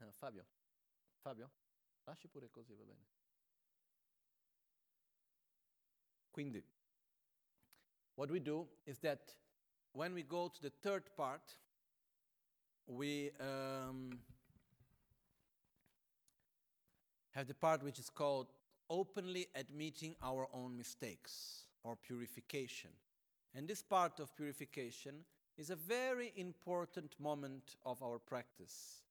Uh, 0.00 0.06
Fabio, 0.20 0.42
Fabio, 1.22 1.50
lasci 2.06 2.28
pure 2.28 2.48
così, 2.50 2.74
va 2.74 2.84
bene. 2.84 3.17
Quindi, 6.32 6.62
what 8.16 8.30
we 8.30 8.40
do 8.40 8.66
is 8.86 8.98
that 8.98 9.20
when 9.92 10.14
we 10.14 10.22
go 10.22 10.48
to 10.48 10.62
the 10.62 10.72
third 10.82 11.04
part, 11.16 11.42
we 12.86 13.30
um, 13.40 14.18
have 17.30 17.46
the 17.46 17.54
part 17.54 17.82
which 17.82 17.98
is 17.98 18.10
called 18.10 18.48
openly 18.90 19.46
admitting 19.54 20.14
our 20.22 20.48
own 20.52 20.76
mistakes 20.76 21.64
or 21.84 21.96
purification. 21.96 22.90
And 23.54 23.68
this 23.68 23.82
part 23.82 24.20
of 24.20 24.34
purification 24.36 25.24
is 25.56 25.70
a 25.70 25.76
very 25.76 26.32
important 26.36 27.14
moment 27.18 27.76
of 27.84 28.02
our 28.02 28.18
practice 28.18 29.02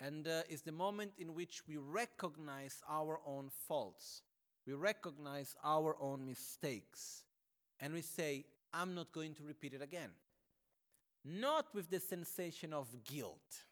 And 0.00 0.28
uh, 0.28 0.42
it's 0.48 0.62
the 0.62 0.72
moment 0.72 1.12
in 1.18 1.34
which 1.34 1.62
we 1.66 1.76
recognize 1.76 2.82
our 2.88 3.20
own 3.26 3.50
faults, 3.50 4.22
we 4.68 4.74
recognize 4.74 5.56
our 5.64 5.96
own 5.98 6.26
mistakes, 6.26 7.24
and 7.80 7.94
we 7.94 8.02
say, 8.02 8.44
I'm 8.74 8.94
not 8.94 9.12
going 9.12 9.34
to 9.36 9.42
repeat 9.42 9.72
it 9.72 9.80
again. 9.80 10.10
Not 11.24 11.74
with 11.74 11.88
the 11.88 11.98
sensation 11.98 12.74
of 12.74 12.86
guilt. 13.02 13.64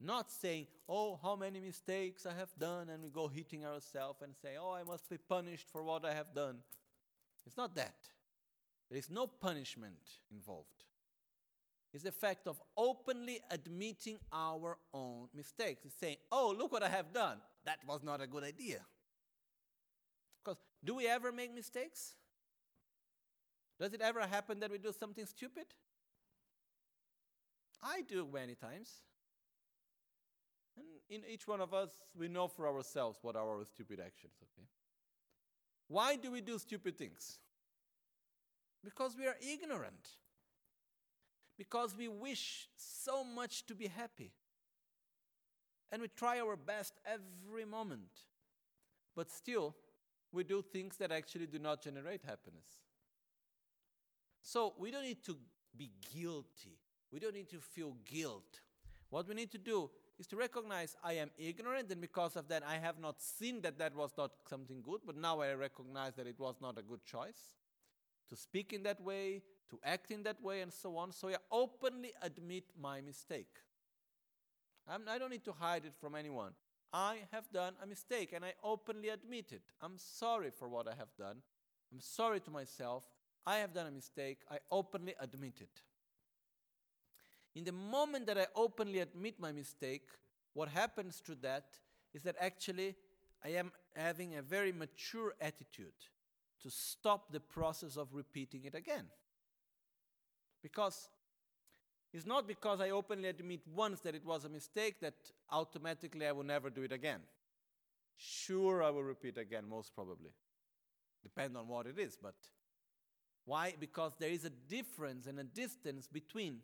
Not 0.00 0.30
saying, 0.30 0.66
oh, 0.88 1.18
how 1.22 1.36
many 1.36 1.60
mistakes 1.60 2.24
I 2.24 2.32
have 2.38 2.48
done, 2.58 2.88
and 2.88 3.02
we 3.02 3.10
go 3.10 3.28
hitting 3.28 3.66
ourselves 3.66 4.22
and 4.22 4.34
say, 4.40 4.54
oh, 4.58 4.72
I 4.72 4.82
must 4.82 5.10
be 5.10 5.18
punished 5.18 5.66
for 5.70 5.82
what 5.82 6.06
I 6.06 6.14
have 6.14 6.34
done. 6.34 6.56
It's 7.46 7.58
not 7.58 7.74
that. 7.74 7.96
There 8.88 8.98
is 8.98 9.10
no 9.10 9.26
punishment 9.26 10.20
involved. 10.32 10.84
It's 11.92 12.04
the 12.04 12.12
fact 12.12 12.46
of 12.46 12.58
openly 12.78 13.40
admitting 13.50 14.18
our 14.32 14.78
own 14.94 15.28
mistakes. 15.34 15.84
It's 15.84 16.00
saying, 16.00 16.16
oh, 16.32 16.54
look 16.56 16.72
what 16.72 16.82
I 16.82 16.88
have 16.88 17.12
done. 17.12 17.36
That 17.66 17.78
was 17.86 18.02
not 18.02 18.22
a 18.22 18.26
good 18.26 18.42
idea. 18.44 18.80
Do 20.86 20.94
we 20.94 21.08
ever 21.08 21.32
make 21.32 21.52
mistakes? 21.52 22.14
Does 23.80 23.92
it 23.92 24.00
ever 24.00 24.20
happen 24.20 24.60
that 24.60 24.70
we 24.70 24.78
do 24.78 24.92
something 24.92 25.26
stupid? 25.26 25.66
I 27.82 28.02
do 28.02 28.26
many 28.32 28.54
times. 28.54 28.88
And 30.76 30.86
in 31.10 31.28
each 31.28 31.48
one 31.48 31.60
of 31.60 31.74
us, 31.74 31.90
we 32.16 32.28
know 32.28 32.46
for 32.46 32.68
ourselves 32.68 33.18
what 33.22 33.34
are 33.34 33.42
our 33.42 33.64
stupid 33.64 33.98
actions, 33.98 34.34
okay? 34.42 34.66
Why 35.88 36.14
do 36.14 36.30
we 36.30 36.40
do 36.40 36.56
stupid 36.58 36.96
things? 36.96 37.38
Because 38.84 39.16
we 39.18 39.26
are 39.26 39.36
ignorant. 39.40 40.08
Because 41.58 41.96
we 41.96 42.06
wish 42.06 42.68
so 42.76 43.24
much 43.24 43.66
to 43.66 43.74
be 43.74 43.88
happy. 43.88 44.30
And 45.90 46.00
we 46.00 46.08
try 46.08 46.38
our 46.38 46.56
best 46.56 46.94
every 47.04 47.64
moment. 47.64 48.24
But 49.16 49.32
still, 49.32 49.74
we 50.36 50.44
do 50.44 50.62
things 50.62 50.96
that 50.98 51.10
actually 51.10 51.46
do 51.46 51.58
not 51.58 51.82
generate 51.82 52.22
happiness. 52.22 52.68
So 54.42 54.74
we 54.78 54.90
don't 54.90 55.02
need 55.04 55.24
to 55.24 55.36
be 55.76 55.90
guilty. 56.14 56.78
We 57.10 57.18
don't 57.18 57.34
need 57.34 57.50
to 57.50 57.60
feel 57.60 57.96
guilt. 58.04 58.60
What 59.10 59.26
we 59.28 59.34
need 59.34 59.50
to 59.52 59.58
do 59.58 59.90
is 60.18 60.26
to 60.28 60.36
recognize 60.36 60.94
I 61.02 61.14
am 61.14 61.30
ignorant, 61.38 61.90
and 61.90 62.00
because 62.00 62.36
of 62.36 62.48
that, 62.48 62.62
I 62.66 62.76
have 62.76 62.98
not 62.98 63.20
seen 63.20 63.60
that 63.62 63.78
that 63.78 63.94
was 63.94 64.12
not 64.16 64.32
something 64.48 64.82
good, 64.82 65.00
but 65.06 65.16
now 65.16 65.40
I 65.40 65.52
recognize 65.54 66.14
that 66.14 66.26
it 66.26 66.38
was 66.38 66.56
not 66.60 66.78
a 66.78 66.82
good 66.82 67.04
choice. 67.04 67.54
To 68.28 68.36
speak 68.36 68.72
in 68.72 68.82
that 68.82 69.00
way, 69.00 69.42
to 69.70 69.78
act 69.84 70.10
in 70.10 70.22
that 70.24 70.42
way, 70.42 70.60
and 70.60 70.72
so 70.72 70.96
on. 70.96 71.12
So 71.12 71.28
I 71.28 71.36
openly 71.50 72.12
admit 72.22 72.64
my 72.80 73.00
mistake. 73.00 73.56
I'm, 74.88 75.02
I 75.08 75.14
do 75.14 75.20
not 75.20 75.30
need 75.30 75.44
to 75.44 75.52
hide 75.52 75.84
it 75.84 75.94
from 76.00 76.14
anyone. 76.14 76.52
I 76.92 77.18
have 77.32 77.50
done 77.52 77.74
a 77.82 77.86
mistake, 77.86 78.32
and 78.34 78.44
I 78.44 78.54
openly 78.62 79.10
admit 79.10 79.52
it. 79.52 79.62
I'm 79.82 79.98
sorry 79.98 80.50
for 80.50 80.68
what 80.68 80.88
I 80.88 80.94
have 80.94 81.14
done. 81.18 81.42
I'm 81.92 82.00
sorry 82.00 82.40
to 82.40 82.50
myself. 82.50 83.04
I 83.46 83.58
have 83.58 83.72
done 83.72 83.86
a 83.86 83.90
mistake. 83.90 84.38
I 84.50 84.58
openly 84.70 85.14
admit 85.20 85.60
it. 85.60 85.82
In 87.54 87.64
the 87.64 87.72
moment 87.72 88.26
that 88.26 88.38
I 88.38 88.46
openly 88.54 88.98
admit 89.00 89.40
my 89.40 89.52
mistake, 89.52 90.08
what 90.52 90.68
happens 90.68 91.20
to 91.22 91.34
that 91.36 91.78
is 92.12 92.22
that 92.22 92.36
actually 92.40 92.96
I 93.44 93.50
am 93.50 93.72
having 93.94 94.36
a 94.36 94.42
very 94.42 94.72
mature 94.72 95.34
attitude 95.40 95.92
to 96.62 96.70
stop 96.70 97.32
the 97.32 97.40
process 97.40 97.96
of 97.96 98.14
repeating 98.14 98.64
it 98.64 98.74
again. 98.74 99.06
Because 100.62 101.08
it's 102.16 102.24
not 102.24 102.48
because 102.48 102.80
I 102.80 102.90
openly 102.90 103.28
admit 103.28 103.60
once 103.74 104.00
that 104.00 104.14
it 104.14 104.24
was 104.24 104.46
a 104.46 104.48
mistake 104.48 105.00
that 105.02 105.12
automatically 105.50 106.26
I 106.26 106.32
will 106.32 106.44
never 106.44 106.70
do 106.70 106.80
it 106.82 106.90
again. 106.90 107.20
Sure, 108.16 108.82
I 108.82 108.88
will 108.88 109.02
repeat 109.02 109.36
again, 109.36 109.68
most 109.68 109.94
probably. 109.94 110.30
Depend 111.22 111.58
on 111.58 111.68
what 111.68 111.86
it 111.86 111.98
is, 111.98 112.16
but 112.16 112.34
why? 113.44 113.74
Because 113.78 114.12
there 114.18 114.30
is 114.30 114.46
a 114.46 114.50
difference 114.50 115.26
and 115.26 115.38
a 115.38 115.44
distance 115.44 116.08
between 116.10 116.60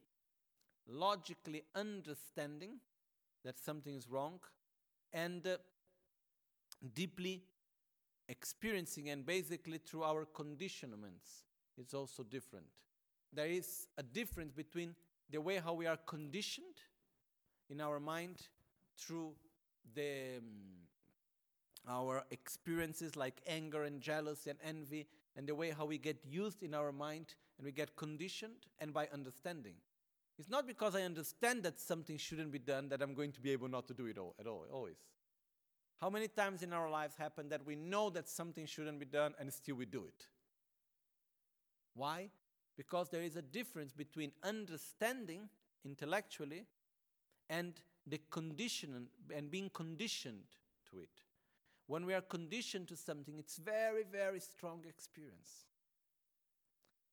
logically 0.89 1.65
understanding 1.75 2.79
that 3.45 3.59
something 3.59 3.95
is 3.95 4.09
wrong 4.09 4.41
and 5.13 5.47
uh, 5.47 5.59
deeply 6.95 7.43
experiencing 8.27 9.11
and 9.11 9.27
basically 9.27 9.77
through 9.77 10.03
our 10.03 10.25
conditionments 10.25 11.45
it's 11.77 11.93
also 11.93 12.23
different 12.23 12.65
there 13.33 13.47
is 13.49 13.87
a 13.99 14.03
difference 14.03 14.53
between 14.53 14.95
the 15.33 15.41
way 15.41 15.57
how 15.57 15.73
we 15.73 15.87
are 15.87 15.97
conditioned 16.07 16.79
in 17.69 17.81
our 17.81 17.99
mind 17.99 18.37
through 18.97 19.33
the 19.95 20.39
um, 20.39 20.45
our 21.89 22.23
experiences 22.31 23.17
like 23.17 23.41
anger 23.49 23.83
and 23.83 24.01
jealousy 24.01 24.51
and 24.51 24.59
envy 24.65 25.07
and 25.37 25.49
the 25.49 25.55
way 25.55 25.71
how 25.71 25.85
we 25.85 25.99
get 25.99 26.19
used 26.25 26.63
in 26.63 26.75
our 26.75 26.93
mind 26.93 27.35
and 27.59 27.65
we 27.65 27.73
get 27.73 27.97
conditioned 27.97 28.67
and 28.79 28.93
by 28.95 29.09
understanding 29.13 29.75
it's 30.39 30.49
not 30.49 30.67
because 30.67 30.95
I 30.95 31.03
understand 31.03 31.63
that 31.65 31.81
something 31.81 32.17
shouldn't 32.17 32.53
be 32.53 32.59
done 32.59 32.89
that 32.89 33.03
I'm 33.03 33.15
going 33.15 33.33
to 33.33 33.41
be 33.41 33.51
able 33.51 33.69
not 33.69 33.87
to 33.89 33.95
do 33.95 34.07
it 34.07 34.19
all, 34.19 34.35
at 34.41 34.47
all, 34.47 34.65
always. 34.73 34.97
How 36.01 36.11
many 36.11 36.27
times 36.27 36.63
in 36.63 36.73
our 36.73 36.91
lives 36.91 37.15
happen 37.17 37.49
that 37.51 37.65
we 37.65 37.77
know 37.77 38.11
that 38.11 38.29
something 38.29 38.67
shouldn't 38.67 38.99
be 38.99 39.07
done 39.07 39.35
and 39.39 39.53
still 39.53 39.77
we 39.77 39.87
do 39.87 40.05
it? 40.05 40.27
Why? 41.95 42.31
Because 42.77 43.11
there 43.11 43.23
is 43.23 43.37
a 43.37 43.43
difference 43.43 43.93
between 43.93 44.33
understanding 44.43 45.49
intellectually 45.85 46.65
and 47.51 47.75
the 48.07 48.21
condition 48.31 49.09
and 49.35 49.51
being 49.51 49.71
conditioned 49.71 50.45
to 50.91 50.99
it. 50.99 51.11
When 51.87 52.07
we 52.07 52.15
are 52.15 52.23
conditioned 52.23 52.89
to 52.89 52.97
something, 52.97 53.39
it's 53.39 53.57
very, 53.57 54.05
very 54.11 54.41
strong 54.41 54.85
experience. 54.89 55.67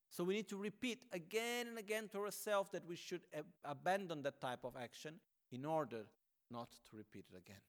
So 0.09 0.23
we 0.23 0.33
need 0.35 0.49
to 0.49 0.57
repeat 0.57 1.03
again 1.11 1.67
and 1.67 1.77
again 1.77 2.09
to 2.09 2.19
ourselves 2.19 2.71
that 2.71 2.87
we 2.87 2.95
should 2.95 3.21
ab- 3.33 3.45
abandon 3.63 4.23
that 4.23 4.41
type 4.41 4.63
of 4.63 4.75
action 4.75 5.15
in 5.51 5.65
order 5.65 6.05
not 6.49 6.69
to 6.89 6.97
repeat 6.97 7.25
it 7.31 7.37
again. 7.37 7.61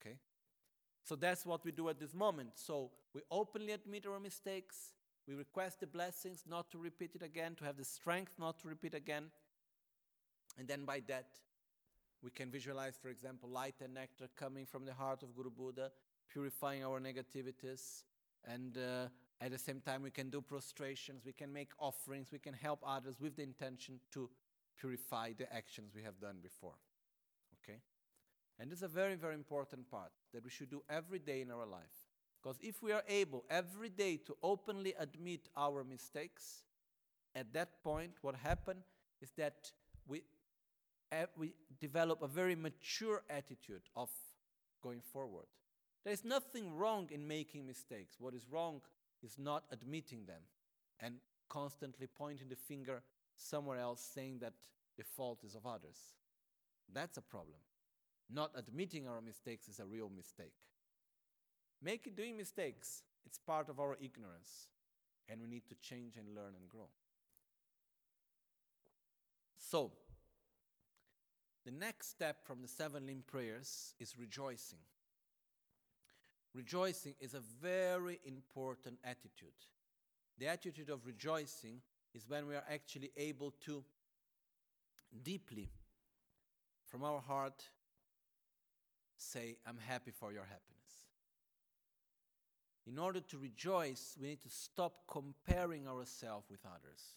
Okay? 0.00 0.16
So 1.02 1.16
that's 1.16 1.46
what 1.46 1.64
we 1.64 1.72
do 1.72 1.88
at 1.88 1.98
this 1.98 2.14
moment. 2.14 2.50
So 2.54 2.90
we 3.14 3.22
openly 3.30 3.72
admit 3.72 4.06
our 4.06 4.20
mistakes. 4.20 4.92
We 5.26 5.34
request 5.34 5.80
the 5.80 5.86
blessings 5.86 6.44
not 6.48 6.70
to 6.72 6.78
repeat 6.78 7.14
it 7.14 7.22
again, 7.22 7.54
to 7.56 7.64
have 7.64 7.76
the 7.76 7.84
strength 7.84 8.32
not 8.38 8.58
to 8.60 8.68
repeat 8.68 8.94
again. 8.94 9.30
And 10.58 10.66
then 10.66 10.84
by 10.84 11.00
that, 11.08 11.26
we 12.22 12.30
can 12.30 12.50
visualize, 12.50 12.96
for 13.00 13.08
example, 13.08 13.48
light 13.48 13.76
and 13.82 13.94
nectar 13.94 14.28
coming 14.36 14.66
from 14.66 14.84
the 14.84 14.94
heart 14.94 15.22
of 15.22 15.34
Guru 15.34 15.50
Buddha, 15.50 15.90
purifying 16.32 16.84
our 16.84 17.00
negativities 17.00 18.02
and 18.44 18.76
uh, 18.76 19.08
at 19.40 19.50
the 19.50 19.58
same 19.58 19.80
time, 19.80 20.02
we 20.02 20.10
can 20.10 20.30
do 20.30 20.40
prostrations, 20.40 21.24
we 21.24 21.32
can 21.32 21.52
make 21.52 21.70
offerings, 21.78 22.28
we 22.32 22.38
can 22.38 22.54
help 22.54 22.80
others 22.86 23.20
with 23.20 23.36
the 23.36 23.42
intention 23.42 23.98
to 24.12 24.30
purify 24.78 25.32
the 25.36 25.52
actions 25.52 25.92
we 25.94 26.02
have 26.02 26.20
done 26.20 26.36
before. 26.42 26.74
Okay? 27.62 27.78
And 28.58 28.70
this 28.70 28.78
is 28.78 28.84
a 28.84 28.88
very, 28.88 29.16
very 29.16 29.34
important 29.34 29.90
part 29.90 30.12
that 30.32 30.44
we 30.44 30.50
should 30.50 30.70
do 30.70 30.82
every 30.88 31.18
day 31.18 31.40
in 31.40 31.50
our 31.50 31.66
life. 31.66 32.01
Because 32.42 32.58
if 32.60 32.82
we 32.82 32.92
are 32.92 33.04
able 33.08 33.44
every 33.48 33.88
day 33.88 34.16
to 34.26 34.36
openly 34.42 34.94
admit 34.98 35.48
our 35.56 35.84
mistakes, 35.84 36.64
at 37.34 37.52
that 37.52 37.82
point, 37.82 38.12
what 38.20 38.34
happens 38.34 38.84
is 39.20 39.30
that 39.36 39.70
we, 40.06 40.22
uh, 41.12 41.26
we 41.36 41.54
develop 41.80 42.22
a 42.22 42.26
very 42.26 42.56
mature 42.56 43.22
attitude 43.30 43.82
of 43.94 44.10
going 44.82 45.00
forward. 45.00 45.46
There 46.04 46.12
is 46.12 46.24
nothing 46.24 46.74
wrong 46.76 47.08
in 47.12 47.26
making 47.28 47.66
mistakes. 47.66 48.16
What 48.18 48.34
is 48.34 48.48
wrong 48.50 48.80
is 49.22 49.38
not 49.38 49.64
admitting 49.70 50.26
them 50.26 50.42
and 50.98 51.14
constantly 51.48 52.08
pointing 52.08 52.48
the 52.48 52.56
finger 52.56 53.02
somewhere 53.36 53.78
else, 53.78 54.04
saying 54.14 54.38
that 54.40 54.54
the 54.98 55.04
fault 55.04 55.44
is 55.44 55.54
of 55.54 55.64
others. 55.64 55.98
That's 56.92 57.16
a 57.18 57.22
problem. 57.22 57.58
Not 58.28 58.50
admitting 58.56 59.06
our 59.06 59.20
mistakes 59.20 59.68
is 59.68 59.78
a 59.78 59.86
real 59.86 60.10
mistake. 60.14 60.54
Make 61.82 62.14
doing 62.16 62.36
mistakes, 62.36 63.02
it's 63.26 63.38
part 63.38 63.68
of 63.68 63.80
our 63.80 63.96
ignorance, 64.00 64.68
and 65.28 65.40
we 65.40 65.48
need 65.48 65.66
to 65.68 65.74
change 65.74 66.16
and 66.16 66.34
learn 66.34 66.54
and 66.58 66.68
grow. 66.68 66.88
So, 69.58 69.90
the 71.64 71.72
next 71.72 72.10
step 72.10 72.44
from 72.44 72.62
the 72.62 72.68
seven 72.68 73.06
limb 73.06 73.24
prayers 73.26 73.94
is 73.98 74.18
rejoicing. 74.18 74.78
Rejoicing 76.54 77.14
is 77.20 77.34
a 77.34 77.40
very 77.60 78.20
important 78.24 78.98
attitude. 79.04 79.48
The 80.38 80.48
attitude 80.48 80.90
of 80.90 81.06
rejoicing 81.06 81.80
is 82.14 82.28
when 82.28 82.46
we 82.46 82.54
are 82.54 82.64
actually 82.70 83.10
able 83.16 83.52
to 83.64 83.84
deeply, 85.22 85.70
from 86.86 87.04
our 87.04 87.20
heart, 87.20 87.64
say, 89.16 89.56
I'm 89.66 89.78
happy 89.78 90.10
for 90.10 90.32
your 90.32 90.42
happiness. 90.42 90.81
In 92.86 92.98
order 92.98 93.20
to 93.20 93.38
rejoice, 93.38 94.16
we 94.20 94.28
need 94.28 94.42
to 94.42 94.50
stop 94.50 95.04
comparing 95.08 95.86
ourselves 95.86 96.50
with 96.50 96.60
others. 96.66 97.16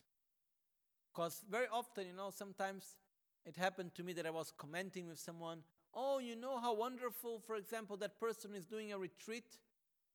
Because 1.12 1.44
very 1.50 1.68
often, 1.72 2.06
you 2.08 2.14
know, 2.14 2.30
sometimes 2.30 2.98
it 3.46 3.58
happened 3.58 3.96
to 3.96 4.04
me 4.04 4.14
that 4.14 4.26
I 4.26 4.32
was 4.32 4.52
commenting 4.56 5.08
with 5.08 5.20
someone, 5.20 5.60
oh, 5.94 6.20
you 6.20 6.36
know 6.36 6.60
how 6.60 6.76
wonderful, 6.76 7.42
for 7.46 7.56
example, 7.56 7.98
that 7.98 8.20
person 8.20 8.54
is 8.54 8.66
doing 8.66 8.92
a 8.92 8.98
retreat? 8.98 9.58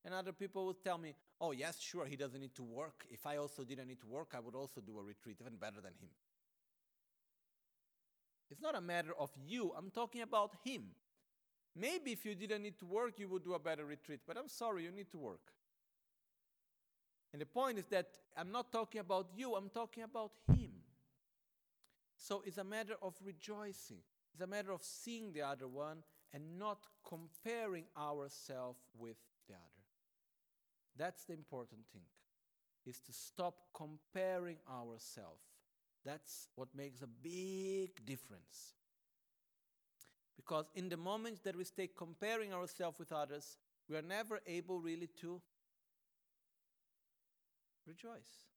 And 0.05 0.13
other 0.13 0.31
people 0.31 0.65
would 0.67 0.83
tell 0.83 0.97
me, 0.97 1.15
oh, 1.39 1.51
yes, 1.51 1.79
sure, 1.79 2.05
he 2.05 2.15
doesn't 2.15 2.39
need 2.39 2.55
to 2.55 2.63
work. 2.63 3.05
If 3.09 3.25
I 3.25 3.37
also 3.37 3.63
didn't 3.63 3.87
need 3.87 4.01
to 4.01 4.07
work, 4.07 4.33
I 4.35 4.39
would 4.39 4.55
also 4.55 4.81
do 4.81 4.99
a 4.99 5.03
retreat, 5.03 5.37
even 5.41 5.55
better 5.55 5.81
than 5.81 5.93
him. 5.99 6.09
It's 8.49 8.61
not 8.61 8.75
a 8.75 8.81
matter 8.81 9.13
of 9.17 9.31
you, 9.45 9.73
I'm 9.77 9.91
talking 9.91 10.21
about 10.21 10.55
him. 10.63 10.83
Maybe 11.75 12.11
if 12.11 12.25
you 12.25 12.35
didn't 12.35 12.63
need 12.63 12.77
to 12.79 12.85
work, 12.85 13.17
you 13.17 13.29
would 13.29 13.43
do 13.43 13.53
a 13.53 13.59
better 13.59 13.85
retreat, 13.85 14.19
but 14.27 14.37
I'm 14.37 14.49
sorry, 14.49 14.83
you 14.83 14.91
need 14.91 15.09
to 15.11 15.17
work. 15.17 15.53
And 17.31 17.41
the 17.41 17.45
point 17.45 17.79
is 17.79 17.85
that 17.87 18.07
I'm 18.35 18.51
not 18.51 18.71
talking 18.71 18.99
about 18.99 19.27
you, 19.35 19.55
I'm 19.55 19.69
talking 19.69 20.03
about 20.03 20.31
him. 20.47 20.71
So 22.17 22.43
it's 22.45 22.57
a 22.57 22.63
matter 22.63 22.95
of 23.01 23.15
rejoicing, 23.23 23.99
it's 24.33 24.41
a 24.41 24.47
matter 24.47 24.71
of 24.71 24.83
seeing 24.83 25.31
the 25.31 25.41
other 25.41 25.67
one 25.67 26.03
and 26.33 26.59
not 26.59 26.85
comparing 27.07 27.85
ourselves 27.97 28.79
with 28.97 29.17
the 29.47 29.53
other. 29.53 29.85
That's 30.97 31.23
the 31.23 31.33
important 31.33 31.81
thing, 31.91 32.05
is 32.85 32.99
to 33.01 33.13
stop 33.13 33.55
comparing 33.73 34.57
ourselves. 34.69 35.41
That's 36.03 36.49
what 36.55 36.67
makes 36.75 37.01
a 37.01 37.07
big 37.07 38.05
difference. 38.05 38.73
Because 40.43 40.65
in 40.73 40.89
the 40.89 40.97
moments 40.97 41.41
that 41.41 41.55
we 41.55 41.63
stay 41.63 41.87
comparing 41.95 42.51
ourselves 42.51 42.97
with 42.97 43.11
others, 43.11 43.57
we 43.87 43.95
are 43.95 44.01
never 44.01 44.39
able 44.47 44.79
really 44.79 45.07
to 45.21 45.39
rejoice, 47.85 48.47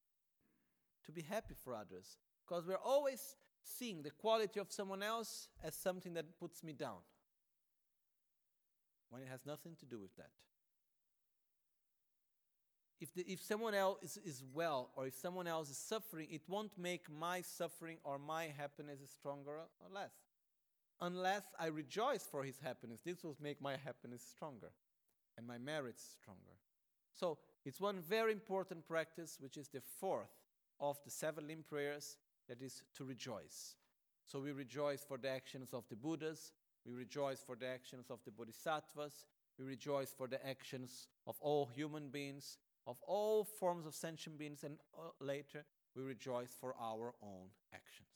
to 1.05 1.13
be 1.13 1.21
happy 1.23 1.55
for 1.63 1.75
others. 1.75 2.17
Because 2.47 2.67
we're 2.67 2.77
always 2.77 3.37
seeing 3.63 4.03
the 4.03 4.11
quality 4.11 4.61
of 4.61 4.73
someone 4.73 5.03
else 5.03 5.49
as 5.63 5.75
something 5.75 6.15
that 6.15 6.39
puts 6.39 6.65
me 6.65 6.73
down, 6.73 7.01
when 9.11 9.21
it 9.21 9.29
has 9.29 9.41
nothing 9.45 9.77
to 9.81 9.87
do 9.87 10.01
with 10.01 10.17
that. 10.17 10.31
If, 12.99 13.13
the, 13.13 13.31
if 13.31 13.43
someone 13.43 13.75
else 13.75 13.99
is, 14.03 14.17
is 14.25 14.43
well 14.55 14.91
or 14.97 15.07
if 15.07 15.15
someone 15.15 15.47
else 15.47 15.69
is 15.69 15.77
suffering, 15.77 16.29
it 16.31 16.43
won't 16.49 16.79
make 16.79 17.11
my 17.11 17.43
suffering 17.43 17.99
or 18.05 18.19
my 18.19 18.45
happiness 18.57 19.01
stronger 19.13 19.51
or 19.51 19.89
less. 19.93 20.13
Unless 21.01 21.43
I 21.59 21.67
rejoice 21.67 22.27
for 22.31 22.45
his 22.45 22.59
happiness, 22.59 23.01
this 23.05 23.25
will 23.25 23.37
make 23.41 23.61
my 23.61 23.77
happiness 23.77 24.23
stronger 24.23 24.71
and 25.37 25.47
my 25.47 25.59
merits 25.59 26.17
stronger. 26.21 26.59
So 27.13 27.39
it's 27.65 27.81
one 27.81 28.01
very 28.01 28.33
important 28.33 28.87
practice, 28.87 29.39
which 29.41 29.57
is 29.57 29.69
the 29.69 29.83
fourth 30.01 30.31
of 30.81 30.99
the 31.05 31.11
seven 31.11 31.47
limb 31.47 31.65
prayers, 31.69 32.17
that 32.49 32.61
is 32.61 32.83
to 32.97 33.05
rejoice. 33.05 33.77
So 34.25 34.41
we 34.41 34.53
rejoice 34.53 35.05
for 35.07 35.19
the 35.19 35.31
actions 35.31 35.73
of 35.73 35.85
the 35.89 35.97
Buddhas, 35.97 36.53
we 36.87 36.93
rejoice 36.93 37.41
for 37.41 37.57
the 37.57 37.67
actions 37.67 38.11
of 38.11 38.19
the 38.25 38.31
Bodhisattvas, 38.31 39.27
we 39.59 39.65
rejoice 39.65 40.13
for 40.17 40.27
the 40.27 40.45
actions 40.47 41.09
of 41.27 41.37
all 41.41 41.67
human 41.67 42.09
beings, 42.09 42.59
of 42.87 42.97
all 43.07 43.45
forms 43.45 43.87
of 43.87 43.95
sentient 43.95 44.39
beings, 44.39 44.65
and 44.65 44.79
uh, 44.99 45.09
later 45.21 45.65
we 45.95 46.03
rejoice 46.03 46.55
for 46.61 46.75
our 46.81 47.15
own 47.23 47.49
actions. 47.73 48.09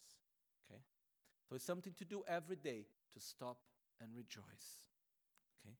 So 1.49 1.55
it's 1.55 1.65
something 1.65 1.93
to 1.97 2.05
do 2.05 2.23
every 2.27 2.57
day 2.57 2.85
to 3.13 3.19
stop 3.19 3.57
and 3.99 4.09
rejoice. 4.15 4.83
Okay? 5.65 5.75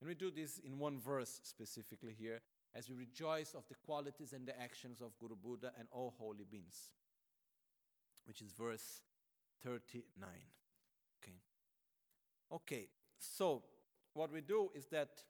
And 0.00 0.08
we 0.08 0.14
do 0.14 0.30
this 0.30 0.58
in 0.58 0.78
one 0.78 1.00
verse 1.00 1.40
specifically 1.42 2.14
here 2.18 2.42
as 2.74 2.90
we 2.90 2.96
rejoice 2.96 3.54
of 3.54 3.66
the 3.68 3.74
qualities 3.86 4.34
and 4.34 4.46
the 4.46 4.60
actions 4.60 5.00
of 5.00 5.18
Guru 5.18 5.36
Buddha 5.36 5.72
and 5.78 5.88
all 5.90 6.12
holy 6.18 6.44
beings, 6.50 6.90
which 8.26 8.42
is 8.42 8.52
verse 8.52 9.00
39. 9.62 10.28
Okay. 11.22 11.38
Okay, 12.52 12.88
so 13.18 13.62
what 14.12 14.30
we 14.30 14.42
do 14.42 14.70
is 14.74 14.86
that 14.86 15.22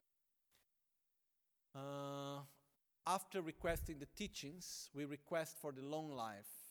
uh, 1.77 2.41
after 3.07 3.43
requesting 3.43 4.01
the 4.01 4.09
teachings, 4.17 4.91
we 4.93 5.05
request 5.05 5.57
for 5.61 5.71
the 5.71 5.83
long 5.83 6.11
life 6.11 6.64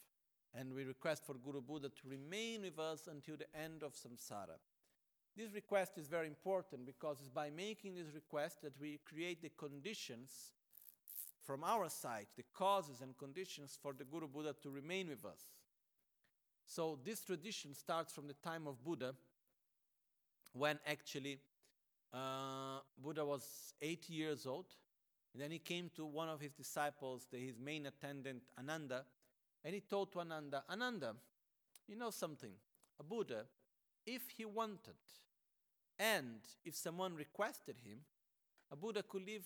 and 0.54 0.74
we 0.74 0.84
request 0.84 1.26
for 1.26 1.34
Guru 1.34 1.62
Buddha 1.62 1.90
to 1.90 2.10
remain 2.10 2.62
with 2.62 2.80
us 2.80 3.08
until 3.08 3.36
the 3.38 3.48
end 3.60 3.84
of 3.84 3.94
samsara. 3.94 4.58
This 5.36 5.54
request 5.54 5.98
is 5.98 6.08
very 6.08 6.28
important 6.28 6.86
because 6.86 7.18
it's 7.20 7.30
by 7.30 7.50
making 7.50 7.96
this 7.96 8.14
request 8.14 8.62
that 8.62 8.80
we 8.80 9.00
create 9.04 9.42
the 9.42 9.50
conditions 9.50 10.52
from 11.46 11.64
our 11.64 11.90
side, 11.90 12.28
the 12.38 12.44
causes 12.54 13.02
and 13.02 13.18
conditions 13.18 13.78
for 13.82 13.94
the 13.94 14.04
Guru 14.04 14.28
Buddha 14.28 14.56
to 14.62 14.70
remain 14.70 15.10
with 15.10 15.26
us. 15.26 15.40
So, 16.66 17.00
this 17.04 17.22
tradition 17.22 17.74
starts 17.74 18.14
from 18.14 18.28
the 18.28 18.36
time 18.36 18.68
of 18.68 18.82
Buddha, 18.84 19.14
when 20.54 20.80
actually 20.88 21.40
uh, 22.14 22.80
Buddha 22.98 23.26
was 23.26 23.74
80 23.82 24.14
years 24.14 24.46
old. 24.46 24.68
And 25.34 25.42
then 25.42 25.52
he 25.52 25.60
came 25.60 25.90
to 25.96 26.06
one 26.06 26.30
of 26.30 26.40
his 26.40 26.54
disciples, 26.54 27.28
the, 27.32 27.38
his 27.40 27.60
main 27.60 27.88
attendant, 27.88 28.44
Ananda, 28.58 29.04
and 29.64 29.74
he 29.74 29.82
told 29.82 30.12
to 30.14 30.20
Ananda, 30.20 30.64
Ananda, 30.70 31.16
you 31.88 31.96
know 31.96 32.10
something? 32.10 32.52
A 33.00 33.04
Buddha, 33.04 33.46
if 34.06 34.30
he 34.38 34.46
wanted, 34.46 34.96
and 35.98 36.40
if 36.66 36.76
someone 36.76 37.16
requested 37.16 37.78
him, 37.84 38.00
a 38.72 38.76
Buddha 38.76 39.04
could 39.04 39.26
live 39.26 39.46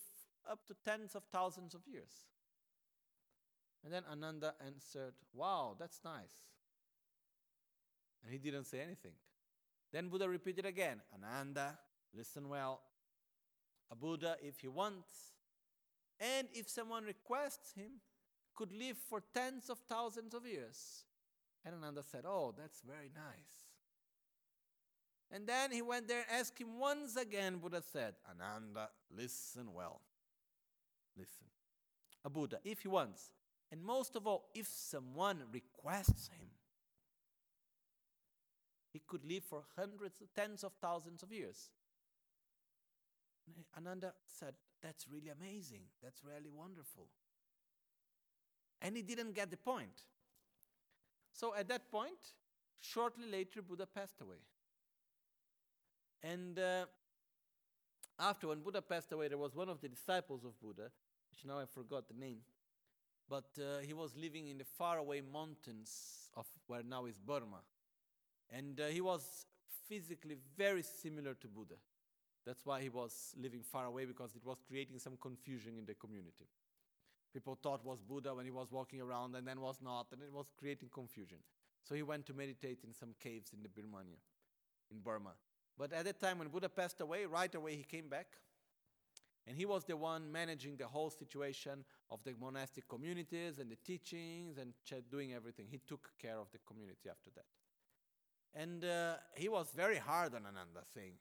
up 0.50 0.66
to 0.68 0.76
tens 0.86 1.16
of 1.16 1.24
thousands 1.32 1.74
of 1.74 1.82
years. 1.86 2.26
And 3.84 3.94
then 3.94 4.04
Ananda 4.12 4.54
answered, 4.66 5.14
Wow, 5.34 5.76
that's 5.80 6.00
nice. 6.04 6.34
And 8.24 8.34
he 8.34 8.40
didn't 8.40 8.66
say 8.66 8.80
anything. 8.80 9.14
Then 9.94 10.10
Buddha 10.10 10.28
repeated 10.28 10.66
again, 10.66 11.02
Ananda, 11.14 11.78
listen 12.16 12.50
well. 12.50 12.82
A 13.90 13.96
Buddha, 13.96 14.36
if 14.42 14.60
he 14.60 14.68
wants, 14.68 15.32
and 16.20 16.48
if 16.52 16.68
someone 16.68 17.06
requests 17.06 17.74
him, 17.74 18.02
could 18.58 18.74
live 18.74 18.98
for 18.98 19.22
tens 19.34 19.70
of 19.70 19.78
thousands 19.88 20.34
of 20.34 20.46
years. 20.46 21.06
And 21.64 21.76
Ananda 21.76 22.04
said, 22.04 22.24
Oh, 22.26 22.54
that's 22.58 22.82
very 22.82 23.12
nice. 23.14 23.68
And 25.32 25.46
then 25.46 25.72
he 25.72 25.82
went 25.82 26.08
there 26.08 26.24
and 26.30 26.40
asked 26.40 26.58
him 26.58 26.80
once 26.80 27.16
again. 27.16 27.58
Buddha 27.58 27.84
said, 27.92 28.16
Ananda, 28.30 28.90
listen 29.16 29.74
well. 29.74 30.02
Listen. 31.18 31.48
A 32.26 32.30
Buddha, 32.30 32.60
if 32.64 32.82
he 32.82 32.88
wants, 32.88 33.32
and 33.72 33.84
most 33.84 34.16
of 34.16 34.26
all, 34.26 34.50
if 34.56 34.68
someone 34.68 35.44
requests 35.52 36.30
him, 36.30 36.48
he 38.94 39.02
could 39.06 39.26
live 39.26 39.44
for 39.44 39.64
hundreds, 39.78 40.24
tens 40.36 40.64
of 40.64 40.72
thousands 40.82 41.22
of 41.22 41.32
years. 41.32 41.70
Ananda 43.78 44.14
said, 44.26 44.56
That's 44.82 45.06
really 45.10 45.30
amazing. 45.30 45.82
That's 46.02 46.24
really 46.24 46.50
wonderful. 46.50 47.08
And 48.82 48.96
he 48.96 49.02
didn't 49.02 49.34
get 49.34 49.50
the 49.50 49.58
point. 49.58 50.02
So 51.32 51.54
at 51.56 51.68
that 51.70 51.92
point, 51.92 52.18
shortly 52.80 53.30
later, 53.30 53.62
Buddha 53.62 53.86
passed 53.86 54.22
away. 54.22 54.38
And 56.24 56.58
uh, 56.58 56.86
after, 58.20 58.48
when 58.48 58.62
Buddha 58.62 58.82
passed 58.82 59.12
away, 59.12 59.28
there 59.28 59.38
was 59.38 59.56
one 59.56 59.70
of 59.70 59.82
the 59.82 59.88
disciples 59.88 60.44
of 60.44 60.60
Buddha, 60.60 60.90
which 61.32 61.46
now 61.46 61.60
I 61.60 61.66
forgot 61.66 62.08
the 62.08 62.16
name, 62.20 62.40
but 63.30 63.50
uh, 63.60 63.80
he 63.82 63.94
was 63.94 64.16
living 64.16 64.48
in 64.48 64.58
the 64.58 64.66
faraway 64.66 65.22
mountains 65.22 66.30
of 66.36 66.46
where 66.68 66.84
now 66.84 67.06
is 67.06 67.18
Burma. 67.18 67.62
And 68.50 68.80
uh, 68.80 68.88
he 68.88 69.02
was 69.02 69.46
physically 69.88 70.38
very 70.58 70.84
similar 70.84 71.34
to 71.36 71.48
Buddha. 71.48 71.76
That's 72.46 72.66
why 72.66 72.82
he 72.82 72.90
was 72.90 73.36
living 73.40 73.62
far 73.62 73.86
away 73.86 74.06
because 74.06 74.36
it 74.36 74.46
was 74.46 74.58
creating 74.68 75.00
some 75.00 75.18
confusion 75.22 75.78
in 75.78 75.86
the 75.86 75.94
community. 75.94 76.48
People 77.34 77.58
thought 77.62 77.86
was 77.86 78.00
Buddha 78.02 78.34
when 78.34 78.46
he 78.46 78.52
was 78.52 78.72
walking 78.72 79.02
around 79.02 79.36
and 79.36 79.48
then 79.48 79.62
was 79.62 79.80
not, 79.82 80.08
and 80.12 80.22
it 80.22 80.34
was 80.34 80.48
creating 80.58 80.90
confusion. 80.94 81.38
So 81.84 81.96
he 81.96 82.04
went 82.04 82.26
to 82.28 82.34
meditate 82.34 82.80
in 82.86 82.94
some 82.94 83.14
caves 83.20 83.52
in 83.54 83.62
the 83.62 83.70
Birmania, 83.70 84.20
in 84.92 85.00
Burma. 85.00 85.34
But 85.78 85.94
at 85.94 86.06
that 86.06 86.20
time 86.20 86.40
when 86.40 86.48
Buddha 86.48 86.70
passed 86.70 87.02
away, 87.02 87.26
right 87.26 87.54
away 87.54 87.76
he 87.76 87.84
came 87.84 88.10
back. 88.10 88.28
And 89.48 89.56
he 89.56 89.66
was 89.66 89.86
the 89.86 89.96
one 89.96 90.30
managing 90.30 90.76
the 90.76 90.88
whole 90.88 91.10
situation 91.10 91.86
of 92.12 92.20
the 92.26 92.34
monastic 92.40 92.88
communities 92.90 93.60
and 93.60 93.72
the 93.72 93.78
teachings 93.78 94.58
and 94.58 94.74
doing 95.10 95.34
everything. 95.34 95.68
He 95.72 95.80
took 95.88 96.10
care 96.22 96.38
of 96.38 96.52
the 96.52 96.58
community 96.68 97.10
after 97.10 97.30
that. 97.36 97.46
And 98.54 98.84
uh, 98.84 99.16
he 99.36 99.48
was 99.48 99.68
very 99.74 99.98
hard 99.98 100.36
on 100.36 100.42
Ananda, 100.46 100.82
saying, 100.94 101.14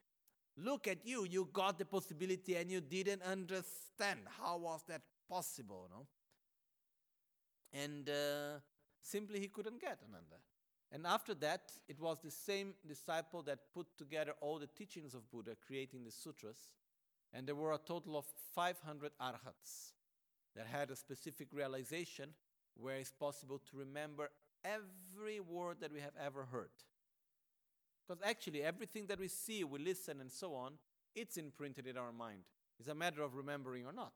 Look 0.58 0.88
at 0.88 1.06
you, 1.06 1.26
you 1.30 1.48
got 1.52 1.78
the 1.78 1.84
possibility 1.84 2.56
and 2.56 2.70
you 2.70 2.80
didn't 2.80 3.22
understand. 3.22 4.20
How 4.40 4.56
was 4.56 4.82
that 4.88 5.02
possible? 5.28 5.88
No? 5.90 6.06
And 7.72 8.08
uh, 8.08 8.60
simply 9.02 9.40
he 9.40 9.48
couldn't 9.48 9.80
get 9.80 9.98
Ananda. 10.08 10.36
And 10.92 11.06
after 11.06 11.34
that, 11.34 11.72
it 11.88 12.00
was 12.00 12.18
the 12.22 12.30
same 12.30 12.74
disciple 12.86 13.42
that 13.42 13.58
put 13.74 13.86
together 13.98 14.34
all 14.40 14.58
the 14.58 14.68
teachings 14.68 15.14
of 15.14 15.30
Buddha, 15.30 15.56
creating 15.66 16.04
the 16.04 16.12
sutras. 16.12 16.70
And 17.32 17.46
there 17.46 17.56
were 17.56 17.72
a 17.72 17.78
total 17.78 18.16
of 18.16 18.24
500 18.54 19.12
arhats 19.20 19.92
that 20.54 20.66
had 20.66 20.90
a 20.90 20.96
specific 20.96 21.48
realization 21.52 22.30
where 22.76 22.96
it's 22.96 23.10
possible 23.12 23.60
to 23.70 23.76
remember 23.76 24.30
every 24.64 25.40
word 25.40 25.78
that 25.80 25.92
we 25.92 26.00
have 26.00 26.14
ever 26.22 26.44
heard. 26.44 26.70
Because 28.06 28.22
actually, 28.24 28.62
everything 28.62 29.06
that 29.08 29.18
we 29.18 29.28
see, 29.28 29.64
we 29.64 29.80
listen, 29.80 30.20
and 30.20 30.30
so 30.30 30.54
on, 30.54 30.74
it's 31.14 31.36
imprinted 31.36 31.86
in 31.86 31.96
our 31.96 32.12
mind. 32.12 32.42
It's 32.78 32.88
a 32.88 32.94
matter 32.94 33.22
of 33.22 33.34
remembering 33.34 33.84
or 33.86 33.92
not. 33.92 34.12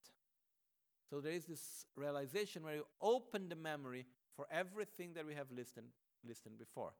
So 1.11 1.21
there 1.21 1.33
is 1.33 1.45
this 1.45 1.87
realization 1.97 2.63
where 2.63 2.77
you 2.77 2.87
open 3.03 3.49
the 3.49 3.57
memory 3.57 4.07
for 4.37 4.47
everything 4.51 5.13
that 5.15 5.27
we 5.27 5.35
have 5.35 5.51
listened, 5.51 5.89
listened 6.27 6.57
before. 6.57 6.93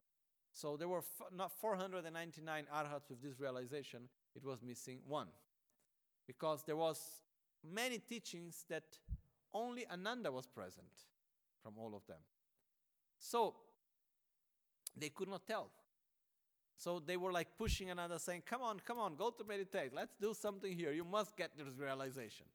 So 0.51 0.75
there 0.75 0.89
were 0.89 0.99
f- 0.99 1.31
not 1.33 1.53
499 1.61 2.65
arhats 2.71 3.09
with 3.09 3.21
this 3.21 3.39
realization. 3.39 4.09
It 4.35 4.43
was 4.43 4.61
missing 4.61 4.99
one, 5.07 5.27
because 6.27 6.63
there 6.63 6.75
was 6.75 7.21
many 7.63 7.99
teachings 7.99 8.65
that 8.69 8.83
only 9.53 9.87
Ananda 9.87 10.29
was 10.29 10.45
present 10.45 10.91
from 11.63 11.73
all 11.77 11.95
of 11.95 12.05
them. 12.07 12.19
So 13.17 13.55
they 14.97 15.09
could 15.09 15.29
not 15.29 15.47
tell. 15.47 15.69
So 16.75 16.99
they 16.99 17.15
were 17.15 17.31
like 17.31 17.47
pushing 17.57 17.91
Ananda, 17.91 18.19
saying, 18.19 18.43
Come 18.45 18.61
on, 18.61 18.79
come 18.79 18.97
on, 18.97 19.15
go 19.15 19.29
to 19.29 19.43
meditate. 19.45 19.93
Let's 19.93 20.15
do 20.19 20.33
something 20.33 20.75
here. 20.75 20.91
You 20.91 21.05
must 21.05 21.37
get 21.37 21.51
this 21.57 21.77
realization. 21.77 22.45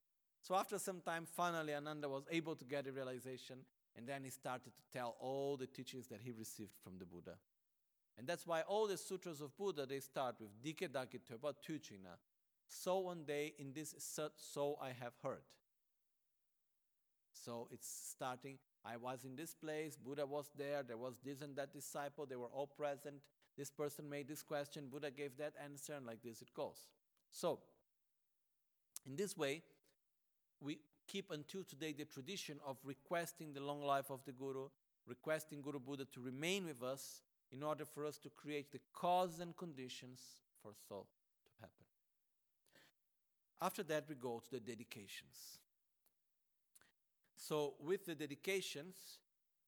So 0.46 0.54
after 0.54 0.78
some 0.78 1.00
time, 1.00 1.26
finally, 1.26 1.74
Ananda 1.74 2.08
was 2.08 2.22
able 2.30 2.54
to 2.54 2.64
get 2.64 2.86
a 2.86 2.92
realization, 2.92 3.56
and 3.96 4.06
then 4.06 4.22
he 4.22 4.30
started 4.30 4.76
to 4.76 4.82
tell 4.96 5.16
all 5.18 5.56
the 5.56 5.66
teachings 5.66 6.06
that 6.06 6.20
he 6.22 6.30
received 6.30 6.70
from 6.84 7.00
the 7.00 7.04
Buddha. 7.04 7.32
And 8.16 8.28
that's 8.28 8.46
why 8.46 8.60
all 8.60 8.86
the 8.86 8.96
sutras 8.96 9.40
of 9.40 9.56
Buddha 9.56 9.86
they 9.86 9.98
start 9.98 10.36
with 10.38 10.50
Dake 10.62 10.88
Töpa 10.88 11.52
Tuchina. 11.68 12.14
So 12.68 12.98
one 12.98 13.24
day 13.24 13.54
in 13.58 13.72
this 13.72 13.92
so 14.36 14.78
I 14.80 14.90
have 15.00 15.14
heard. 15.20 15.42
So 17.32 17.66
it's 17.72 17.88
starting. 18.12 18.58
I 18.84 18.98
was 18.98 19.24
in 19.24 19.34
this 19.34 19.52
place, 19.52 19.96
Buddha 19.96 20.26
was 20.26 20.48
there, 20.56 20.84
there 20.84 20.96
was 20.96 21.14
this 21.24 21.42
and 21.42 21.56
that 21.56 21.72
disciple, 21.72 22.24
they 22.24 22.36
were 22.36 22.52
all 22.54 22.68
present. 22.68 23.16
This 23.58 23.72
person 23.72 24.08
made 24.08 24.28
this 24.28 24.44
question, 24.44 24.90
Buddha 24.92 25.10
gave 25.10 25.36
that 25.38 25.54
answer, 25.62 25.94
and 25.94 26.06
like 26.06 26.22
this 26.22 26.40
it 26.40 26.54
goes. 26.54 26.86
So, 27.32 27.58
in 29.04 29.16
this 29.16 29.36
way, 29.36 29.62
we 30.60 30.78
keep 31.06 31.30
until 31.30 31.62
today 31.64 31.92
the 31.92 32.04
tradition 32.04 32.58
of 32.66 32.76
requesting 32.84 33.52
the 33.52 33.60
long 33.60 33.82
life 33.82 34.10
of 34.10 34.20
the 34.24 34.32
Guru, 34.32 34.68
requesting 35.06 35.62
Guru 35.62 35.78
Buddha 35.78 36.06
to 36.12 36.20
remain 36.20 36.66
with 36.66 36.82
us 36.82 37.22
in 37.52 37.62
order 37.62 37.84
for 37.84 38.04
us 38.04 38.18
to 38.18 38.30
create 38.30 38.72
the 38.72 38.80
cause 38.92 39.40
and 39.40 39.56
conditions 39.56 40.20
for 40.62 40.72
so 40.88 41.06
to 41.44 41.50
happen. 41.60 41.86
After 43.60 43.82
that, 43.84 44.04
we 44.08 44.14
go 44.16 44.42
to 44.44 44.50
the 44.50 44.60
dedications. 44.60 45.58
So, 47.36 47.74
with 47.80 48.06
the 48.06 48.14
dedications, 48.14 48.94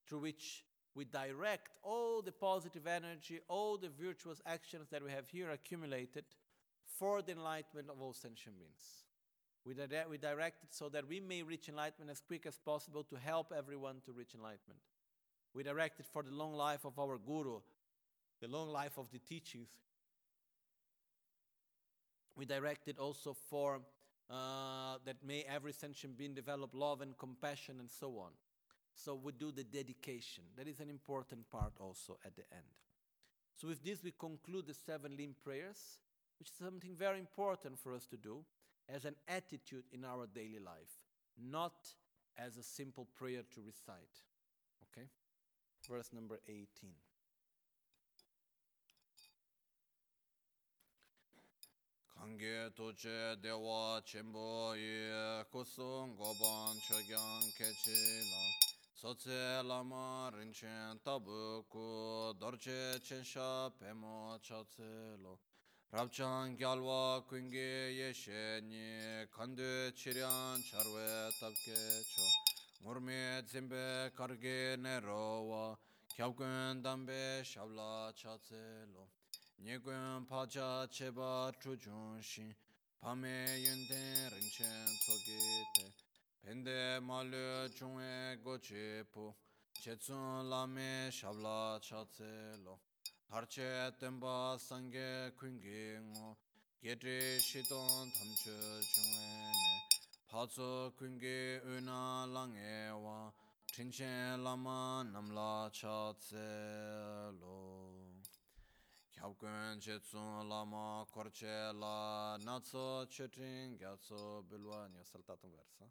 through 0.07 0.21
which 0.21 0.65
we 0.95 1.05
direct 1.05 1.69
all 1.83 2.23
the 2.23 2.33
positive 2.33 2.87
energy, 2.87 3.41
all 3.47 3.77
the 3.77 3.91
virtuous 3.91 4.41
actions 4.47 4.89
that 4.91 5.03
we 5.03 5.11
have 5.11 5.29
here 5.29 5.51
accumulated 5.51 6.25
for 6.99 7.23
the 7.23 7.33
enlightenment 7.33 7.89
of 7.89 8.01
all 8.01 8.13
sentient 8.13 8.59
beings. 8.59 9.05
We, 9.65 9.75
dire- 9.75 10.07
we 10.09 10.19
direct 10.19 10.65
it 10.65 10.73
so 10.73 10.89
that 10.91 11.07
we 11.07 11.21
may 11.21 11.43
reach 11.43 11.69
enlightenment 11.69 12.11
as 12.11 12.21
quick 12.21 12.47
as 12.47 12.59
possible 12.59 13.05
to 13.05 13.17
help 13.17 13.53
everyone 13.57 13.97
to 14.07 14.13
reach 14.13 14.35
enlightenment. 14.35 14.81
We 15.55 15.63
direct 15.63 16.01
it 16.01 16.07
for 16.13 16.23
the 16.23 16.31
long 16.33 16.55
life 16.55 16.85
of 16.85 16.99
our 16.99 17.19
Guru, 17.19 17.61
the 18.41 18.49
long 18.49 18.71
life 18.71 18.99
of 18.99 19.11
the 19.11 19.19
teachings. 19.19 19.69
We 22.37 22.45
direct 22.45 22.89
it 22.89 22.99
also 22.99 23.35
for 23.51 23.81
uh, 24.31 24.99
that 25.05 25.17
may 25.27 25.45
every 25.49 25.73
sentient 25.73 26.17
being 26.17 26.35
develop 26.35 26.71
love 26.75 27.01
and 27.01 27.17
compassion 27.19 27.81
and 27.81 27.91
so 27.91 28.19
on. 28.19 28.31
So 28.95 29.15
we 29.15 29.33
do 29.33 29.51
the 29.53 29.65
dedication. 29.65 30.45
That 30.57 30.69
is 30.69 30.81
an 30.81 30.91
important 30.91 31.51
part 31.51 31.73
also 31.81 32.19
at 32.25 32.37
the 32.37 32.43
end. 32.53 32.67
So 33.57 33.69
with 33.69 33.83
this, 33.83 34.03
we 34.03 34.13
conclude 34.19 34.67
the 34.67 34.75
seven 34.75 35.17
limb 35.17 35.35
prayers, 35.43 35.99
which 36.39 36.49
is 36.49 36.55
something 36.57 36.95
very 36.95 37.19
important 37.19 37.79
for 37.79 37.95
us 37.95 38.07
to 38.07 38.17
do 38.17 38.45
as 38.95 39.05
an 39.05 39.15
attitude 39.29 39.85
in 39.93 40.05
our 40.05 40.27
daily 40.27 40.59
life, 40.59 41.01
not 41.39 41.95
as 42.39 42.57
a 42.57 42.63
simple 42.63 43.07
prayer 43.17 43.43
to 43.55 43.61
recite. 43.61 44.23
Okay? 44.85 45.07
Verse 45.89 46.11
number 46.13 46.39
18. 46.49 46.91
Kange 52.19 52.71
toche 52.75 53.37
dewa 53.41 54.03
chenpo 54.05 54.75
ye 54.75 55.45
kusung 55.53 56.17
goban 56.17 56.77
Sotse 59.01 59.63
lama 59.63 60.29
rinchen 60.35 60.99
tabu 61.05 61.65
ku 61.71 62.35
dorche 62.41 62.99
chensha 63.01 63.71
pemo 63.79 64.37
lo 65.23 65.39
rabchang 65.91 66.55
gyalwa 66.59 67.25
kungi 67.27 67.97
yeshe 67.97 68.61
ni 68.61 69.27
kandu 69.35 69.91
chiryan 69.97 70.61
charwe 70.63 71.33
tabke 71.41 72.05
cho. 72.05 72.23
Murmi 72.85 73.43
dzimbe 73.43 74.11
kargi 74.15 74.77
nerowa 74.77 75.77
kyabgun 76.15 76.83
dambe 76.83 77.43
shabla 77.43 78.13
chatse 78.15 78.85
lo. 78.93 79.09
Nyekun 79.65 80.27
pacha 80.29 80.87
cheba 80.91 81.51
chujun 81.59 82.21
shin 82.21 82.55
pame 83.01 83.57
yunden 83.57 84.31
rinchen 84.31 84.87
tsoki 85.01 85.41
te. 85.75 85.93
Pende 86.45 87.01
malu 87.01 87.67
chungwe 87.73 88.37
goche 88.45 89.05
po 89.11 89.35
chetsun 89.81 90.51
lame 90.51 91.09
shabla 91.11 91.81
chatse 91.81 92.61
lo. 92.63 92.79
tarche 93.31 93.93
tenpa 94.01 94.57
sangye 94.59 95.31
kungi 95.37 96.01
ngu 96.01 96.37
geti 96.83 97.39
shidon 97.39 98.11
tamche 98.17 98.57
chungwe 98.91 99.25
ne. 99.53 99.69
Patsu 100.31 100.93
kungi 100.97 101.61
una 101.77 102.25
langye 102.27 102.91
wa 103.05 103.31
tinchen 103.75 104.43
lama 104.43 105.05
namla 105.13 105.71
cha 105.71 106.13
tse 106.15 106.49
lo. 107.41 108.17
Kyab 109.13 109.37
kun 109.37 109.79
che 109.79 110.01
tsun 110.01 110.49
lama 110.49 111.05
korche 111.11 111.73
la 111.73 112.37
natso 112.39 113.07
che 113.11 113.29
ting 113.29 113.77
gyatso 113.77 114.43
bilwa 114.49 114.89
nyo 114.89 115.03
saltatum 115.05 115.51
versa 115.51 115.85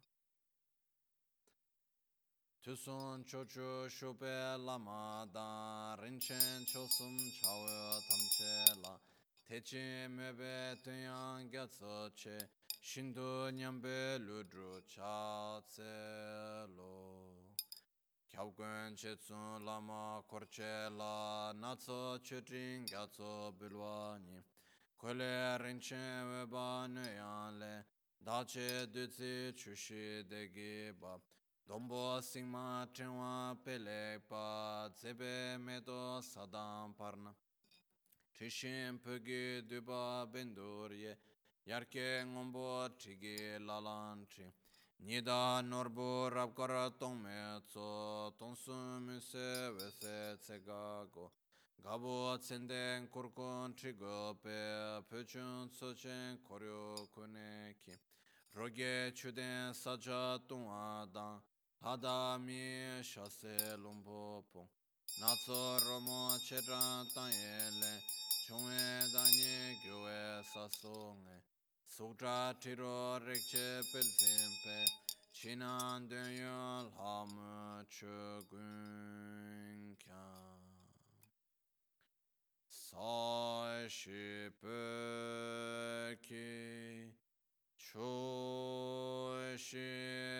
Tusun 2.60 3.24
chochu 3.24 3.88
shupe 3.88 4.58
lama 4.58 5.24
da 5.32 5.94
rinchen 6.02 6.66
chosum 6.66 7.16
chawe 7.16 8.00
tamche 8.08 8.82
la. 8.82 8.98
Techi 9.48 10.08
mebe 10.08 10.76
tuyan 10.82 11.48
gyatso 11.48 12.10
che 12.16 12.50
shindu 12.80 13.48
nyambe 13.52 14.18
ludru 14.18 14.82
cha 14.86 15.62
tse 15.68 16.66
lo. 16.74 17.46
Kyabgun 18.28 18.96
chetsun 18.96 19.64
lama 19.64 20.20
korche 20.26 20.90
la 20.90 21.52
natso 21.52 22.18
chetin 22.22 22.84
gyatso 22.84 23.52
bilwa 23.56 24.18
ni. 24.18 24.42
Kole 24.96 25.56
rinchen 25.58 26.26
weba 26.26 26.88
nuyan 26.88 27.56
le 27.56 27.86
dache 28.18 28.90
dutsi 28.90 29.54
chushi 29.54 30.26
degi 30.28 30.92
bab 30.98 31.20
Dombo 31.68 32.18
singma 32.22 32.88
chenwa 32.94 33.54
pele 33.62 34.22
pa 34.26 34.88
tsebe 34.94 35.58
medo 35.58 36.18
sadam 36.22 36.94
parna. 36.96 37.34
Trishin 38.32 38.98
pögi 38.98 39.60
duba 39.68 40.26
bendurye 40.32 41.14
yarke 41.66 42.24
ngombo 42.24 42.88
trigi 42.96 43.58
lalanchi 43.58 44.50
Nida 45.04 45.60
norbu 45.60 46.30
rabkara 46.30 46.90
tongme 46.98 47.60
tso 47.68 48.32
tongsu 48.38 48.72
muse 49.04 49.70
vese 49.76 50.38
tsegago 50.40 51.30
Gabo 51.82 52.38
tsenden 52.38 53.08
kurkun 53.10 53.74
trigo 53.76 54.34
pe 54.42 55.02
pöchun 55.10 55.68
tsochen 55.70 56.38
koryo 56.48 57.08
kuneki 57.14 57.94
Roge 58.54 59.12
chuden 59.14 59.74
saja 59.74 60.38
tungwa 60.48 61.06
dang 61.12 61.42
Adami 61.84 63.02
shase 63.02 63.76
lumpo 63.78 64.42
pong 64.52 64.68
Natso 65.20 65.78
romo 65.86 66.36
chedra 66.38 67.04
tanyele 67.14 68.02
Chungwe 68.46 68.82
danye 69.12 69.78
gyue 69.82 70.42
sasonge 70.42 71.36
Sukta 71.86 72.54
tiro 72.60 73.18
rikche 73.18 73.82
pelzimpe 73.92 74.76
Chinan 75.32 76.08
dunyo 76.08 76.90
lhamu 76.90 77.84
chugun 77.88 79.96
kya. 80.02 80.26
Sai 82.68 83.88
shipe 83.88 84.82
ki. 86.20 87.12
Chu 87.78 89.56
shi 89.56 90.37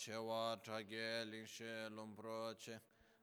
chewa 0.00 0.56
trage 0.62 1.26
lingshe 1.28 1.90
lumpro 1.90 2.54
che. 2.56 2.80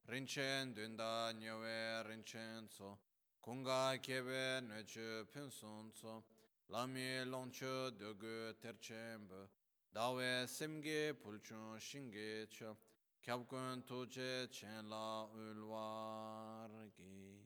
Rinchen 0.08 0.74
dunda 0.76 1.34
nyewe 1.34 2.04
rinchen 2.06 2.68
tso. 2.70 3.00
Kunga 3.42 3.98
kebe 4.00 4.62
neche 4.62 5.26
pinsun 5.34 5.92
tso. 5.92 6.24
Lami 6.70 7.26
longche 7.26 7.92
dogu 7.98 8.54
terchembe 8.62 9.50
dawe 9.92 10.46
simge 10.46 11.16
pulchun 11.16 11.80
shinge 11.80 12.48
che. 12.48 12.76
Kyabkun 13.24 13.84
tuje 13.84 14.48
chen 14.52 14.88
la 14.88 15.28
ulwar 15.34 16.70
gi 16.96 17.44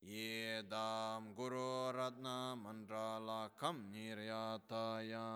ye 0.00 0.62
dam 0.66 1.34
guru 1.34 1.92
ratna 1.92 2.56
mandala 2.56 3.50
kam 3.54 3.92
niryataya 3.92 5.28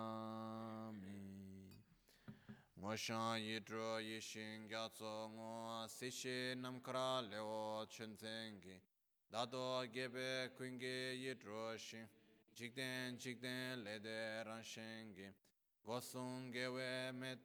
ngoshan 2.84 3.40
yidro 3.40 3.98
yishin 3.98 4.68
gyatso 4.68 5.30
ngo 5.32 5.88
sishi 5.88 6.54
namkara 6.54 7.22
leo 7.30 7.86
chunzengi 7.88 8.76
dado 9.32 9.86
gebe 9.90 10.50
kungi 10.54 11.16
yidro 11.24 11.78
shin 11.78 12.06
jikden 12.54 13.16
jikden 13.18 13.82
lede 13.84 14.44
ranshengi 14.44 15.32
gosung 15.82 16.52
gewe 16.52 17.10
met 17.12 17.38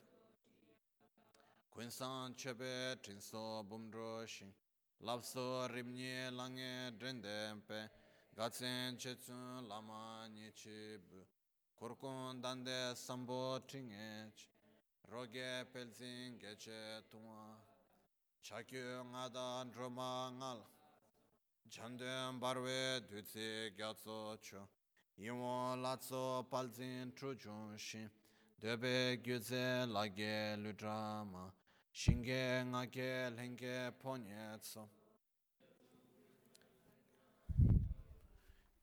kunsan 1.71 2.35
chebe 2.35 2.99
trinso 3.01 3.63
bumdro 3.63 4.25
shin 4.27 4.53
lapso 4.99 5.67
rimnye 5.67 6.29
lange 6.31 6.91
drendempe 6.99 7.89
gatsen 8.35 8.97
chetsun 8.97 9.65
lama 9.69 10.27
nyechib 10.35 11.01
kurkun 11.79 12.41
dande 12.41 12.93
sambo 12.93 13.57
tringech 13.65 14.49
roge 15.11 15.65
pelzin 15.73 16.37
geche 16.39 17.01
tuma 17.09 17.57
chakyu 18.43 19.03
ngada 19.11 19.65
droma 19.71 20.31
ngal 20.37 20.59
chandem 21.69 22.39
barwe 22.39 23.01
dutsi 23.09 23.73
gyatso 23.77 24.37
chu 24.41 24.59
imo 25.17 25.75
latso 25.75 26.45
palzin 26.51 27.11
truchun 27.15 27.77
shin 27.77 28.09
debe 28.61 29.17
gyuze 29.23 29.85
lage 29.87 30.55
ludrama 30.63 31.51
shinge 31.91 32.63
ngake 32.71 33.29
lenge 33.35 33.91
ponyetso 34.01 34.87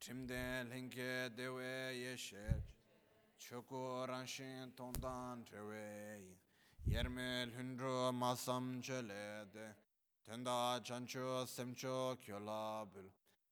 timde 0.00 0.64
lenge 0.70 1.30
dewe 1.36 1.94
yeshe 2.04 2.44
Şukuran 3.48 4.24
şintondan 4.24 5.44
çevey. 5.44 6.38
Yermel 6.87 7.50
hündru 7.50 8.12
masam 8.12 8.80
çelede. 8.80 9.76
Tenda 10.24 10.82
çanço 10.85 11.46
semço 11.46 12.16
kyolabül. 12.20 13.09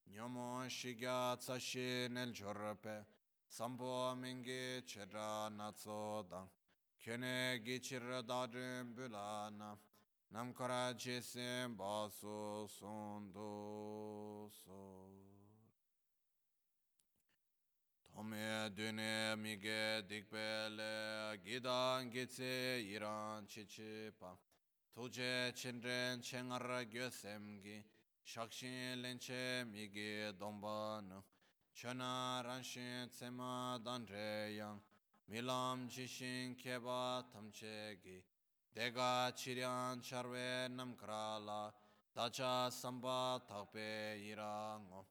Nyomo 0.06 0.70
şiga 0.70 1.36
tsaşin 1.38 2.14
el 2.14 2.34
çorpe. 2.34 3.06
Sampo 3.48 4.16
mingi 4.16 4.84
çera 4.86 5.56
natsodan. 5.58 6.48
Köne 7.00 7.58
geçir 7.64 8.02
darın 8.02 8.96
bülana. 8.96 9.78
Nam 10.30 10.54
kara 10.54 10.98
cesim 10.98 11.78
basu 11.78 12.68
sundu. 12.68 14.50
Tome 18.14 18.70
dune 18.76 19.34
mige 19.36 20.02
dikbele 20.08 21.36
Gidan 21.44 22.10
gitse 22.12 22.80
iran 22.94 23.44
chichipa 23.48 24.38
Tuje 24.94 25.52
chinren 25.52 26.22
chengar 26.22 26.86
gyosemgi 26.86 27.82
Shakshin 28.22 29.02
lenche 29.02 29.64
migi 29.66 30.32
domban 30.38 31.10
Chana 31.74 32.40
ranshin 32.44 33.08
tsema 33.10 33.80
dandre 33.84 34.54
yang 34.56 34.80
Milam 35.28 35.88
jishin 35.88 36.54
keba 36.54 37.24
tamchegi 37.32 38.22
Dega 38.76 39.32
chiryan 39.34 40.00
charwe 40.00 40.68
namkrala 40.70 41.72
Dacha 42.14 42.70
samba 42.70 43.40
takpe 43.48 44.22
irango 44.22 45.04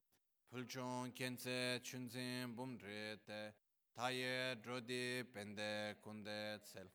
Pulchon 0.54 1.12
kense 1.16 1.80
chunzin 1.82 2.56
bumdrete 2.56 3.54
Taye 3.98 4.56
drodi 4.62 5.24
pende 5.34 5.96
kunde 6.00 6.60
tsel. 6.62 6.88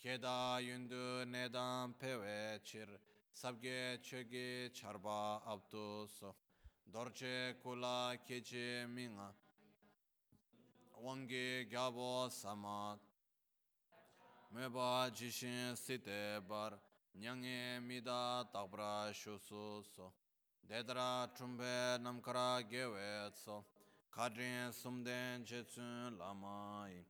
Keda 0.00 0.60
yundu 0.60 1.24
nedan 1.26 1.92
pewe 1.98 2.60
chir 2.62 2.86
Sabge 3.34 3.98
chögi 4.00 4.70
charba 4.72 5.42
abduso 5.44 6.36
Dorche 6.86 7.56
kula 7.60 8.16
keche 8.24 8.86
minga 8.86 9.34
Wangi 11.02 11.66
gyabo 11.68 12.30
samat 12.30 13.00
Meba 14.54 15.10
jishin 15.10 15.74
site 15.74 16.46
bar 16.48 16.78
Nyange 17.18 17.80
mida 17.82 18.44
takbra 18.54 19.12
shusu 19.12 19.82
so 19.82 20.12
Dedra 20.68 21.28
chumbe 21.34 21.98
namkara 21.98 22.62
gewe 22.68 23.30
tso, 23.32 23.64
kadrin 24.10 24.72
sumden 24.72 25.44
che 25.44 25.64
tsun 25.64 26.16
lamai, 26.16 27.04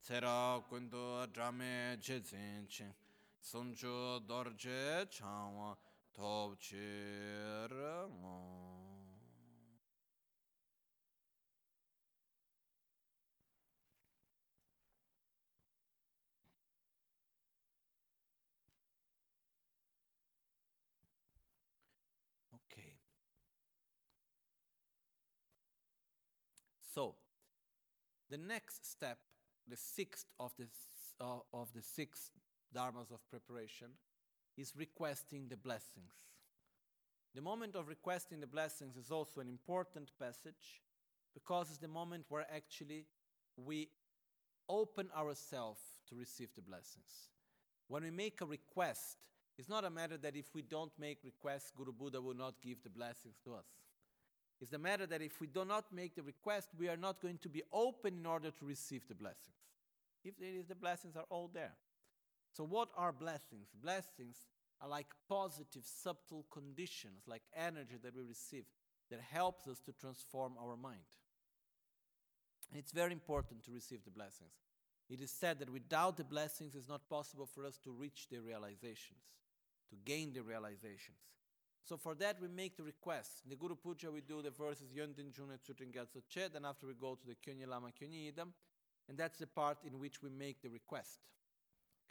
tsera 0.00 0.62
kundu 0.68 1.26
drame 1.32 1.96
che 2.00 2.20
tsin 2.20 2.66
chin, 2.68 2.94
sumchu 3.40 4.20
dorje 4.26 5.06
chanwa 5.08 5.76
top 6.12 6.58
chir 6.58 7.70
ngon. 8.08 8.65
So, 26.96 27.14
the 28.30 28.38
next 28.38 28.90
step, 28.90 29.18
the 29.68 29.76
sixth 29.76 30.24
of 30.40 30.52
the, 30.58 30.66
uh, 31.20 31.40
of 31.52 31.68
the 31.74 31.82
six 31.82 32.30
dharmas 32.74 33.12
of 33.12 33.20
preparation, 33.28 33.88
is 34.56 34.72
requesting 34.74 35.48
the 35.50 35.58
blessings. 35.58 36.14
The 37.34 37.42
moment 37.42 37.76
of 37.76 37.88
requesting 37.88 38.40
the 38.40 38.46
blessings 38.46 38.96
is 38.96 39.10
also 39.10 39.42
an 39.42 39.48
important 39.50 40.10
passage 40.18 40.80
because 41.34 41.68
it's 41.68 41.80
the 41.80 41.86
moment 41.86 42.24
where 42.30 42.46
actually 42.50 43.04
we 43.58 43.90
open 44.66 45.10
ourselves 45.14 45.80
to 46.08 46.14
receive 46.14 46.48
the 46.56 46.62
blessings. 46.62 47.28
When 47.88 48.04
we 48.04 48.10
make 48.10 48.40
a 48.40 48.46
request, 48.46 49.18
it's 49.58 49.68
not 49.68 49.84
a 49.84 49.90
matter 49.90 50.16
that 50.16 50.34
if 50.34 50.54
we 50.54 50.62
don't 50.62 50.92
make 50.98 51.18
requests, 51.22 51.70
Guru 51.76 51.92
Buddha 51.92 52.22
will 52.22 52.34
not 52.34 52.54
give 52.62 52.82
the 52.82 52.88
blessings 52.88 53.36
to 53.44 53.52
us. 53.52 53.66
It's 54.60 54.70
the 54.70 54.78
matter 54.78 55.06
that 55.06 55.20
if 55.20 55.40
we 55.40 55.46
do 55.46 55.64
not 55.64 55.92
make 55.92 56.14
the 56.14 56.22
request, 56.22 56.68
we 56.78 56.88
are 56.88 56.96
not 56.96 57.20
going 57.20 57.38
to 57.38 57.48
be 57.48 57.62
open 57.72 58.18
in 58.18 58.26
order 58.26 58.50
to 58.50 58.64
receive 58.64 59.06
the 59.06 59.14
blessings. 59.14 59.56
If 60.24 60.40
it 60.40 60.56
is, 60.58 60.66
the 60.66 60.74
blessings 60.74 61.16
are 61.16 61.26
all 61.28 61.50
there. 61.52 61.74
So, 62.52 62.64
what 62.64 62.88
are 62.96 63.12
blessings? 63.12 63.68
Blessings 63.82 64.36
are 64.80 64.88
like 64.88 65.08
positive, 65.28 65.82
subtle 65.84 66.46
conditions, 66.50 67.24
like 67.26 67.42
energy 67.54 67.96
that 68.02 68.16
we 68.16 68.22
receive 68.22 68.64
that 69.10 69.20
helps 69.20 69.68
us 69.68 69.78
to 69.80 69.92
transform 69.92 70.54
our 70.60 70.76
mind. 70.76 70.98
And 72.70 72.78
it's 72.78 72.92
very 72.92 73.12
important 73.12 73.64
to 73.64 73.72
receive 73.72 74.04
the 74.04 74.10
blessings. 74.10 74.54
It 75.08 75.20
is 75.20 75.30
said 75.30 75.60
that 75.60 75.70
without 75.70 76.16
the 76.16 76.24
blessings, 76.24 76.74
it's 76.74 76.88
not 76.88 77.08
possible 77.08 77.46
for 77.46 77.64
us 77.64 77.78
to 77.84 77.92
reach 77.92 78.26
the 78.30 78.38
realizations, 78.38 79.20
to 79.90 79.96
gain 80.04 80.32
the 80.32 80.42
realizations. 80.42 81.18
So 81.86 81.96
for 81.96 82.16
that, 82.16 82.40
we 82.42 82.48
make 82.48 82.76
the 82.76 82.82
request. 82.82 83.42
In 83.44 83.50
the 83.50 83.56
Guru 83.56 83.76
Puja, 83.76 84.10
we 84.10 84.20
do 84.20 84.42
the 84.42 84.50
verses 84.50 84.90
Yöntin 84.90 85.32
June 85.32 85.56
Chutin 85.64 85.92
Gyatso 85.92 86.20
Che, 86.28 86.48
then 86.52 86.64
after 86.64 86.84
we 86.84 86.94
go 86.94 87.14
to 87.14 87.26
the 87.26 87.34
Kyunyi 87.36 87.68
Lama 87.68 87.88
Kyunyi 87.88 88.32
Idam, 88.32 88.48
and 89.08 89.16
that's 89.16 89.38
the 89.38 89.46
part 89.46 89.78
in 89.86 90.00
which 90.00 90.20
we 90.20 90.28
make 90.28 90.60
the 90.60 90.68
request. 90.68 91.20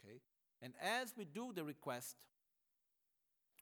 Okay? 0.02 0.20
And 0.62 0.72
as 0.80 1.12
we 1.14 1.26
do 1.26 1.52
the 1.54 1.62
request, 1.62 2.16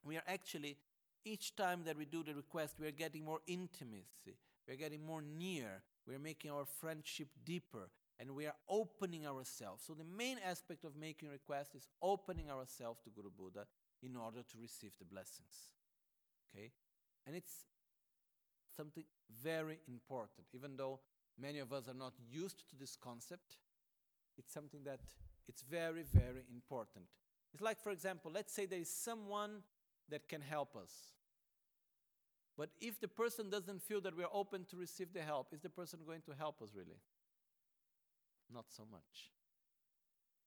we 0.05 0.15
are 0.15 0.23
actually, 0.25 0.77
each 1.25 1.53
time 1.57 1.81
that 1.83 1.97
we 1.97 2.05
do 2.05 2.23
the 2.23 2.33
request, 2.33 2.75
we 2.79 2.87
are 2.87 2.91
getting 2.91 3.25
more 3.25 3.41
intimacy, 3.45 4.37
we 4.65 4.73
are 4.73 4.77
getting 4.77 5.05
more 5.05 5.21
near, 5.21 5.83
we 6.07 6.15
are 6.15 6.19
making 6.19 6.49
our 6.49 6.63
friendship 6.63 7.27
deeper, 7.43 7.89
and 8.21 8.31
we 8.31 8.45
are 8.45 8.55
opening 8.69 9.27
ourselves. 9.27 9.83
So 9.85 9.93
the 9.93 10.05
main 10.05 10.37
aspect 10.47 10.85
of 10.85 10.95
making 10.95 11.27
request 11.29 11.75
is 11.75 11.89
opening 12.01 12.49
ourselves 12.49 13.01
to 13.03 13.09
Guru 13.09 13.31
Buddha 13.37 13.65
in 14.01 14.15
order 14.15 14.43
to 14.43 14.57
receive 14.61 14.93
the 14.97 15.03
blessings. 15.03 15.74
Okay? 16.55 16.71
And 17.27 17.35
it's 17.35 17.65
something 18.75 19.03
very 19.43 19.79
important, 19.87 20.47
even 20.53 20.77
though 20.77 20.99
many 21.39 21.59
of 21.59 21.73
us 21.73 21.87
are 21.87 21.93
not 21.93 22.13
used 22.29 22.69
to 22.69 22.75
this 22.75 22.95
concept. 22.95 23.57
It's 24.37 24.53
something 24.53 24.83
that 24.83 24.99
it's 25.47 25.61
very, 25.61 26.03
very 26.03 26.43
important. 26.53 27.05
It's 27.53 27.61
like, 27.61 27.81
for 27.81 27.91
example, 27.91 28.31
let's 28.33 28.53
say 28.53 28.65
there 28.65 28.79
is 28.79 28.89
someone 28.89 29.63
that 30.09 30.27
can 30.27 30.41
help 30.41 30.75
us. 30.75 30.91
But 32.57 32.69
if 32.79 32.99
the 32.99 33.07
person 33.07 33.49
doesn't 33.49 33.81
feel 33.81 34.01
that 34.01 34.15
we 34.15 34.23
are 34.23 34.29
open 34.31 34.65
to 34.69 34.77
receive 34.77 35.13
the 35.13 35.21
help, 35.21 35.53
is 35.53 35.61
the 35.61 35.69
person 35.69 35.99
going 36.05 36.21
to 36.21 36.31
help 36.37 36.61
us 36.61 36.69
really? 36.75 36.99
Not 38.53 38.65
so 38.69 38.83
much. 38.89 39.31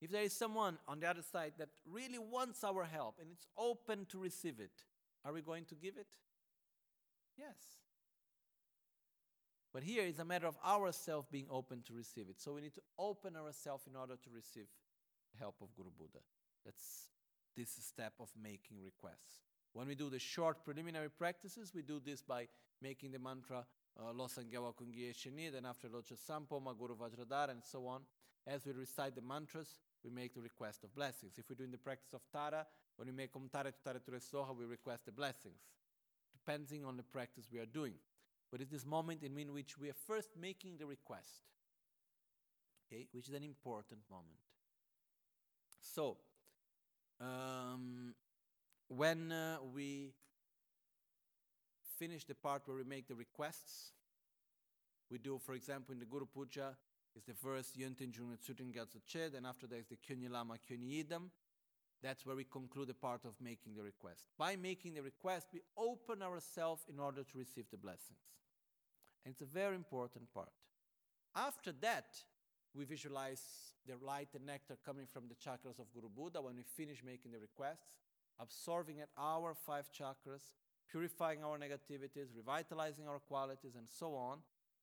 If 0.01 0.11
there 0.11 0.23
is 0.23 0.33
someone 0.33 0.79
on 0.87 1.01
the 1.01 1.09
other 1.09 1.23
side 1.23 1.55
that 1.59 1.71
really 1.85 2.19
wants 2.19 2.63
our 2.63 2.85
help 2.85 3.17
and 3.21 3.31
it's 3.33 3.47
open 3.57 4.07
to 4.11 4.19
receive 4.19 4.61
it, 4.61 4.85
are 5.25 5.33
we 5.33 5.41
going 5.41 5.65
to 5.67 5.75
give 5.75 5.97
it? 5.97 6.07
Yes. 7.37 7.57
But 9.73 9.83
here 9.83 10.05
it's 10.05 10.19
a 10.19 10.25
matter 10.25 10.47
of 10.47 10.57
ourselves 10.67 11.29
being 11.31 11.47
open 11.51 11.83
to 11.87 11.95
receive 11.95 12.29
it. 12.29 12.41
So 12.41 12.55
we 12.55 12.63
need 12.63 12.75
to 12.75 12.83
open 12.99 13.37
ourselves 13.37 13.87
in 13.87 13.97
order 13.97 14.15
to 14.17 14.31
receive 14.35 14.67
help 15.39 15.57
of 15.61 15.75
Guru 15.77 15.91
Buddha. 15.97 16.19
That's 16.65 17.09
this 17.57 17.71
step 17.81 18.15
of 18.21 18.29
making 18.43 18.79
requests. 18.83 19.43
When 19.73 19.87
we 19.87 19.95
do 19.95 20.11
the 20.11 20.19
short 20.19 20.65
preliminary 20.65 21.11
practices, 21.11 21.73
we 21.75 21.83
do 21.83 22.01
this 22.05 22.23
by 22.23 22.49
making 22.81 23.13
the 23.13 23.19
mantra 23.19 23.67
uh, 24.01 24.13
Lo 24.13 24.27
Sangyawa 24.27 24.75
Kungiye 24.75 25.13
Shini, 25.13 25.53
then 25.53 25.67
after 25.67 25.89
Locha 25.89 26.17
Sampo, 26.17 26.61
Maguru 26.61 26.97
Vajradhara, 26.97 27.51
and 27.51 27.63
so 27.65 27.87
on. 27.87 28.03
As 28.47 28.65
we 28.65 28.73
recite 28.73 29.15
the 29.15 29.21
mantras, 29.21 29.69
we 30.05 30.11
make 30.11 30.35
the 30.35 30.41
request 30.41 30.85
of 30.85 30.95
blessings. 30.95 31.35
If 31.37 31.51
we're 31.51 31.57
doing 31.57 31.71
the 31.71 31.79
practice 31.79 32.15
of 32.15 32.23
Tara, 32.33 32.67
when 32.99 33.07
we 33.07 33.15
make 33.15 33.31
Om 33.37 33.49
Tara 33.51 33.73
Tara 33.85 34.01
Soha, 34.19 34.55
we 34.55 34.65
request 34.65 35.07
the 35.07 35.13
blessings, 35.13 35.61
depending 36.33 36.85
on 36.85 36.97
the 36.97 37.05
practice 37.05 37.47
we 37.51 37.61
are 37.61 37.67
doing. 37.67 37.95
But 38.51 38.61
it's 38.61 38.73
this 38.73 38.85
moment 38.85 39.23
in 39.23 39.33
which 39.53 39.79
we 39.79 39.89
are 39.89 39.97
first 40.07 40.31
making 40.39 40.79
the 40.79 40.87
request, 40.87 41.45
okay, 42.87 43.07
which 43.13 43.29
is 43.29 43.35
an 43.35 43.45
important 43.45 44.01
moment. 44.11 44.41
So, 45.81 46.17
um, 47.21 48.15
when 48.89 49.31
uh, 49.31 49.59
we 49.73 50.13
finish 51.99 52.25
the 52.25 52.35
part 52.35 52.63
where 52.65 52.77
we 52.77 52.85
make 52.85 53.07
the 53.07 53.15
requests, 53.15 53.93
we 55.09 55.19
do, 55.19 55.39
for 55.39 55.55
example, 55.55 55.93
in 55.93 56.01
the 56.01 56.05
Guru 56.05 56.27
Puja, 56.27 56.75
is 57.15 57.23
the 57.25 57.33
verse 57.33 57.73
Yöntin 57.79 58.11
Junit 58.13 58.43
Sutin 58.45 58.73
Che, 59.07 59.29
then 59.29 59.47
after 59.47 59.67
that 59.69 59.77
is 59.77 59.87
the 59.87 59.97
Kyunyi 59.97 60.31
Lama 60.31 60.55
Kyunyi. 60.69 61.07
That's 62.03 62.25
where 62.25 62.37
we 62.37 62.45
conclude 62.45 62.89
the 62.89 62.95
part 62.95 63.25
of 63.25 63.33
making 63.41 63.75
the 63.75 63.83
request. 63.83 64.25
By 64.39 64.57
making 64.57 64.95
the 64.95 65.03
request, 65.03 65.49
we 65.53 65.61
open 65.77 66.23
ourselves 66.23 66.83
in 66.89 67.01
order 67.01 67.25
to 67.25 67.39
receive 67.39 67.67
the 67.71 67.77
blessings. 67.77 68.21
And 69.25 69.33
it's 69.33 69.43
a 69.43 69.47
very 69.47 69.75
important 69.75 70.33
part. 70.33 70.53
After 71.35 71.73
that, 71.81 72.17
we 72.75 72.85
visualize 72.85 73.43
the 73.87 73.95
light 74.05 74.29
and 74.35 74.47
nectar 74.47 74.77
coming 74.85 75.07
from 75.13 75.25
the 75.29 75.35
chakras 75.35 75.79
of 75.79 75.93
Guru 75.93 76.09
Buddha 76.09 76.41
when 76.41 76.57
we 76.57 76.63
finish 76.63 77.03
making 77.05 77.33
the 77.33 77.39
requests, 77.39 77.89
absorbing 78.39 79.01
at 79.01 79.09
our 79.19 79.55
five 79.55 79.91
chakras, 79.93 80.43
purifying 80.91 81.43
our 81.43 81.59
negativities, 81.59 82.29
revitalizing 82.37 83.09
our 83.09 83.19
qualities, 83.19 83.75
and 83.77 83.89
so 83.89 84.15
on. 84.15 84.39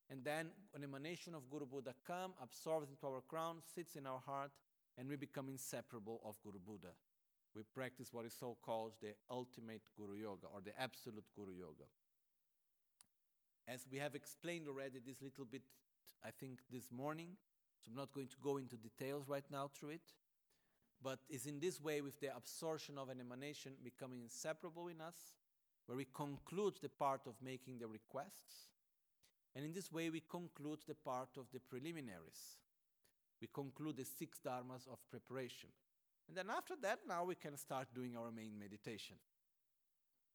And 0.09 0.23
then 0.23 0.49
an 0.75 0.83
emanation 0.83 1.33
of 1.33 1.49
Guru 1.49 1.65
Buddha 1.65 1.93
comes, 2.05 2.35
absorbs 2.41 2.89
into 2.89 3.07
our 3.07 3.21
crown, 3.21 3.57
sits 3.73 3.95
in 3.95 4.05
our 4.05 4.21
heart, 4.25 4.51
and 4.97 5.09
we 5.09 5.15
become 5.15 5.49
inseparable 5.49 6.21
of 6.25 6.41
Guru 6.43 6.59
Buddha. 6.59 6.93
We 7.55 7.63
practice 7.73 8.11
what 8.11 8.25
is 8.25 8.35
so 8.37 8.57
called 8.61 8.93
the 9.01 9.13
ultimate 9.29 9.83
Guru 9.97 10.15
Yoga 10.15 10.47
or 10.53 10.61
the 10.61 10.79
absolute 10.79 11.25
Guru 11.35 11.53
Yoga. 11.53 11.85
As 13.67 13.85
we 13.91 13.97
have 13.97 14.13
explained 14.13 14.67
already 14.67 14.99
this 15.05 15.21
little 15.21 15.45
bit, 15.45 15.63
I 16.23 16.29
think, 16.31 16.59
this 16.71 16.91
morning, 16.91 17.29
so 17.79 17.91
I'm 17.91 17.97
not 17.97 18.13
going 18.13 18.27
to 18.27 18.35
go 18.41 18.57
into 18.57 18.75
details 18.75 19.27
right 19.27 19.45
now 19.51 19.69
through 19.73 19.89
it, 19.89 20.13
but 21.01 21.19
it's 21.29 21.45
in 21.45 21.59
this 21.59 21.81
way, 21.81 22.01
with 22.01 22.19
the 22.19 22.35
absorption 22.35 22.97
of 22.97 23.09
an 23.09 23.19
emanation 23.19 23.73
becoming 23.83 24.21
inseparable 24.21 24.87
in 24.87 25.01
us, 25.01 25.15
where 25.85 25.97
we 25.97 26.07
conclude 26.13 26.75
the 26.81 26.89
part 26.89 27.21
of 27.27 27.33
making 27.43 27.79
the 27.79 27.87
requests. 27.87 28.69
And 29.55 29.63
in 29.63 29.71
this 29.71 29.91
way, 29.91 30.09
we 30.09 30.21
conclude 30.29 30.79
the 30.87 30.95
part 30.95 31.29
of 31.37 31.45
the 31.53 31.59
preliminaries. 31.59 32.57
We 33.41 33.47
conclude 33.53 33.97
the 33.97 34.05
six 34.05 34.39
dharmas 34.45 34.87
of 34.91 34.99
preparation. 35.09 35.69
And 36.27 36.37
then 36.37 36.49
after 36.49 36.75
that, 36.81 36.99
now 37.07 37.25
we 37.25 37.35
can 37.35 37.57
start 37.57 37.87
doing 37.93 38.15
our 38.17 38.31
main 38.31 38.57
meditation. 38.57 39.17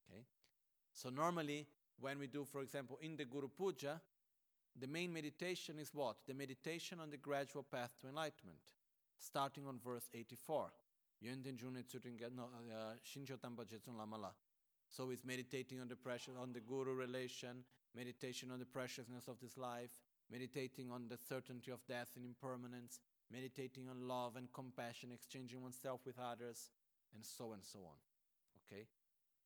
Okay? 0.09 0.23
So 0.93 1.09
normally, 1.11 1.67
when 1.99 2.19
we 2.19 2.27
do, 2.27 2.45
for 2.45 2.63
example, 2.63 2.99
in 3.03 3.17
the 3.17 3.25
Guru 3.25 3.49
Puja, 3.49 4.01
the 4.79 4.87
main 4.87 5.13
meditation 5.13 5.79
is 5.79 5.91
what? 5.93 6.17
The 6.27 6.35
meditation 6.35 7.01
on 7.01 7.11
the 7.11 7.17
gradual 7.17 7.65
path 7.65 7.91
to 8.01 8.09
enlightenment, 8.09 8.61
starting 9.19 9.67
on 9.67 9.79
verse 9.85 10.09
84. 10.15 10.71
Uh, 11.23 11.29
so 14.89 15.11
it's 15.11 15.25
meditating 15.25 15.81
on 15.81 15.89
the 15.89 15.97
pressure, 15.97 16.33
on 16.41 16.53
the 16.53 16.61
guru 16.61 16.95
relation, 16.95 17.65
meditation 17.95 18.51
on 18.51 18.59
the 18.59 18.65
preciousness 18.65 19.29
of 19.29 19.39
this 19.41 19.59
life, 19.59 20.01
meditating 20.31 20.91
on 20.91 21.09
the 21.09 21.19
certainty 21.29 21.71
of 21.71 21.85
death 21.87 22.09
and 22.17 22.25
impermanence, 22.25 23.01
meditating 23.33 23.89
on 23.89 24.07
love 24.07 24.37
and 24.37 24.53
compassion, 24.53 25.11
exchanging 25.13 25.63
oneself 25.63 26.01
with 26.07 26.19
others, 26.19 26.71
and 27.15 27.25
so 27.25 27.53
and 27.53 27.65
so 27.65 27.81
on. 27.81 27.99
Okay? 28.67 28.87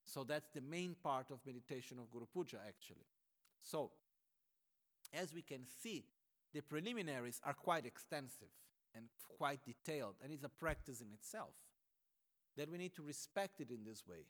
So 0.05 0.24
that's 0.24 0.51
the 0.55 0.61
main 0.61 0.95
part 1.03 1.30
of 1.30 1.39
meditation 1.47 1.99
of 1.99 2.11
Guru 2.11 2.26
Puja, 2.26 2.59
actually. 2.66 3.07
So, 3.62 3.91
as 5.12 5.32
we 5.32 5.43
can 5.43 5.64
see, 5.82 6.05
the 6.53 6.61
preliminaries 6.61 7.41
are 7.45 7.55
quite 7.55 7.87
extensive 7.87 8.53
and 8.95 9.07
quite 9.39 9.61
detailed, 9.64 10.14
and 10.22 10.32
it's 10.32 10.45
a 10.45 10.49
practice 10.49 11.01
in 11.01 11.09
itself. 11.12 11.55
That 12.57 12.70
we 12.70 12.78
need 12.78 12.95
to 12.95 13.03
respect 13.03 13.61
it 13.61 13.70
in 13.70 13.85
this 13.85 14.07
way. 14.07 14.26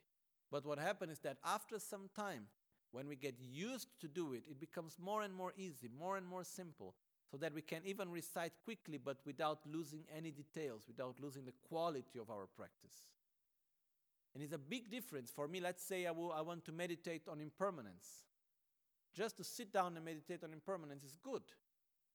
But 0.51 0.65
what 0.65 0.79
happens 0.79 1.13
is 1.13 1.19
that 1.19 1.37
after 1.45 1.77
some 1.79 2.09
time, 2.15 2.47
when 2.95 3.09
we 3.09 3.17
get 3.17 3.35
used 3.41 3.89
to 3.99 4.07
do 4.07 4.31
it, 4.31 4.45
it 4.49 4.57
becomes 4.57 4.95
more 4.97 5.23
and 5.23 5.33
more 5.35 5.51
easy, 5.57 5.89
more 5.99 6.15
and 6.15 6.25
more 6.25 6.45
simple, 6.45 6.95
so 7.29 7.35
that 7.35 7.53
we 7.53 7.61
can 7.61 7.81
even 7.83 8.09
recite 8.09 8.53
quickly 8.63 8.97
but 8.97 9.17
without 9.25 9.59
losing 9.69 10.05
any 10.15 10.31
details, 10.31 10.83
without 10.87 11.19
losing 11.19 11.43
the 11.43 11.51
quality 11.67 12.17
of 12.17 12.29
our 12.29 12.47
practice. 12.55 12.95
And 14.33 14.41
it's 14.41 14.53
a 14.53 14.57
big 14.57 14.89
difference 14.89 15.29
for 15.29 15.45
me. 15.45 15.59
Let's 15.59 15.83
say 15.83 16.05
I, 16.05 16.11
will, 16.11 16.31
I 16.31 16.39
want 16.39 16.63
to 16.65 16.71
meditate 16.71 17.23
on 17.29 17.41
impermanence. 17.41 18.23
Just 19.13 19.35
to 19.37 19.43
sit 19.43 19.73
down 19.73 19.97
and 19.97 20.05
meditate 20.05 20.45
on 20.45 20.53
impermanence 20.53 21.03
is 21.03 21.17
good. 21.21 21.43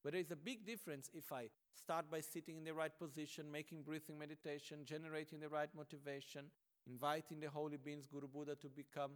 But 0.03 0.12
there 0.12 0.20
is 0.22 0.31
a 0.31 0.37
big 0.37 0.64
difference 0.64 1.11
if 1.12 1.31
I 1.31 1.51
start 1.74 2.11
by 2.11 2.20
sitting 2.20 2.57
in 2.57 2.64
the 2.64 2.72
right 2.72 2.93
position, 2.99 3.53
making 3.53 3.83
breathing 3.83 4.18
meditation, 4.18 4.78
generating 4.87 5.41
the 5.41 5.49
right 5.51 5.68
motivation, 5.76 6.47
inviting 6.87 7.39
the 7.39 7.51
holy 7.51 7.76
beings, 7.76 8.07
Guru 8.07 8.28
Buddha, 8.28 8.55
to 8.55 8.68
become, 8.68 9.12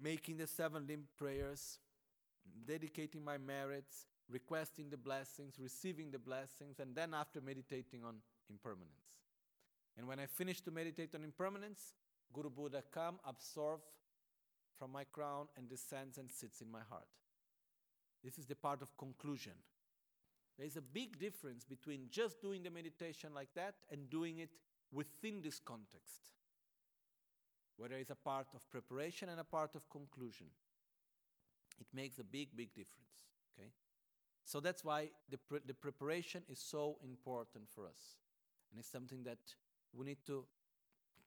making 0.00 0.38
the 0.38 0.46
seven 0.46 0.86
limb 0.86 1.04
prayers, 1.18 1.78
dedicating 2.66 3.24
my 3.24 3.38
merits, 3.38 4.06
requesting 4.30 4.88
the 4.90 4.96
blessings, 4.96 5.54
receiving 5.58 6.10
the 6.10 6.18
blessings, 6.18 6.78
and 6.78 6.94
then 6.94 7.12
after 7.14 7.40
meditating 7.40 8.04
on 8.04 8.16
impermanence. 8.48 9.10
And 9.98 10.06
when 10.06 10.18
I 10.18 10.26
finish 10.26 10.60
to 10.62 10.70
meditate 10.70 11.14
on 11.14 11.24
impermanence, 11.24 11.94
Guru 12.32 12.50
Buddha 12.50 12.82
come, 12.92 13.18
absorb 13.26 13.80
from 14.78 14.92
my 14.92 15.04
crown, 15.04 15.48
and 15.56 15.68
descends 15.68 16.16
and 16.16 16.30
sits 16.30 16.60
in 16.60 16.70
my 16.70 16.80
heart. 16.88 17.08
This 18.24 18.38
is 18.38 18.46
the 18.46 18.54
part 18.54 18.82
of 18.82 18.96
conclusion. 18.96 19.52
There 20.56 20.66
is 20.66 20.76
a 20.76 20.82
big 20.82 21.18
difference 21.18 21.64
between 21.64 22.08
just 22.10 22.40
doing 22.40 22.62
the 22.62 22.70
meditation 22.70 23.30
like 23.34 23.48
that 23.54 23.74
and 23.90 24.08
doing 24.10 24.38
it 24.38 24.50
within 24.92 25.40
this 25.42 25.58
context, 25.58 26.30
where 27.80 27.88
there 27.88 27.98
is 27.98 28.10
a 28.10 28.14
part 28.14 28.46
of 28.54 28.70
preparation 28.70 29.30
and 29.30 29.40
a 29.40 29.44
part 29.44 29.74
of 29.74 29.88
conclusion. 29.88 30.46
It 31.80 31.86
makes 31.94 32.18
a 32.18 32.24
big, 32.24 32.48
big 32.54 32.74
difference. 32.74 33.24
Okay? 33.58 33.70
So 34.44 34.60
that's 34.60 34.84
why 34.84 35.08
the, 35.30 35.38
pre- 35.38 35.60
the 35.66 35.72
preparation 35.72 36.42
is 36.50 36.58
so 36.58 36.98
important 37.02 37.70
for 37.74 37.86
us. 37.86 38.18
And 38.70 38.78
it's 38.78 38.90
something 38.90 39.22
that 39.24 39.38
we 39.94 40.04
need 40.04 40.18
to 40.26 40.44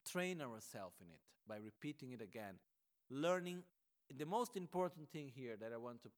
train 0.08 0.42
ourselves 0.42 0.98
in 1.02 1.08
it 1.08 1.22
by 1.48 1.58
repeating 1.58 2.12
it 2.12 2.22
again 2.22 2.56
learning 3.10 3.64
the 4.18 4.26
most 4.26 4.56
important 4.56 5.10
thing 5.10 5.32
here 5.34 5.56
that 5.60 5.72
I 5.74 5.78
want 5.78 6.04
to 6.04 6.10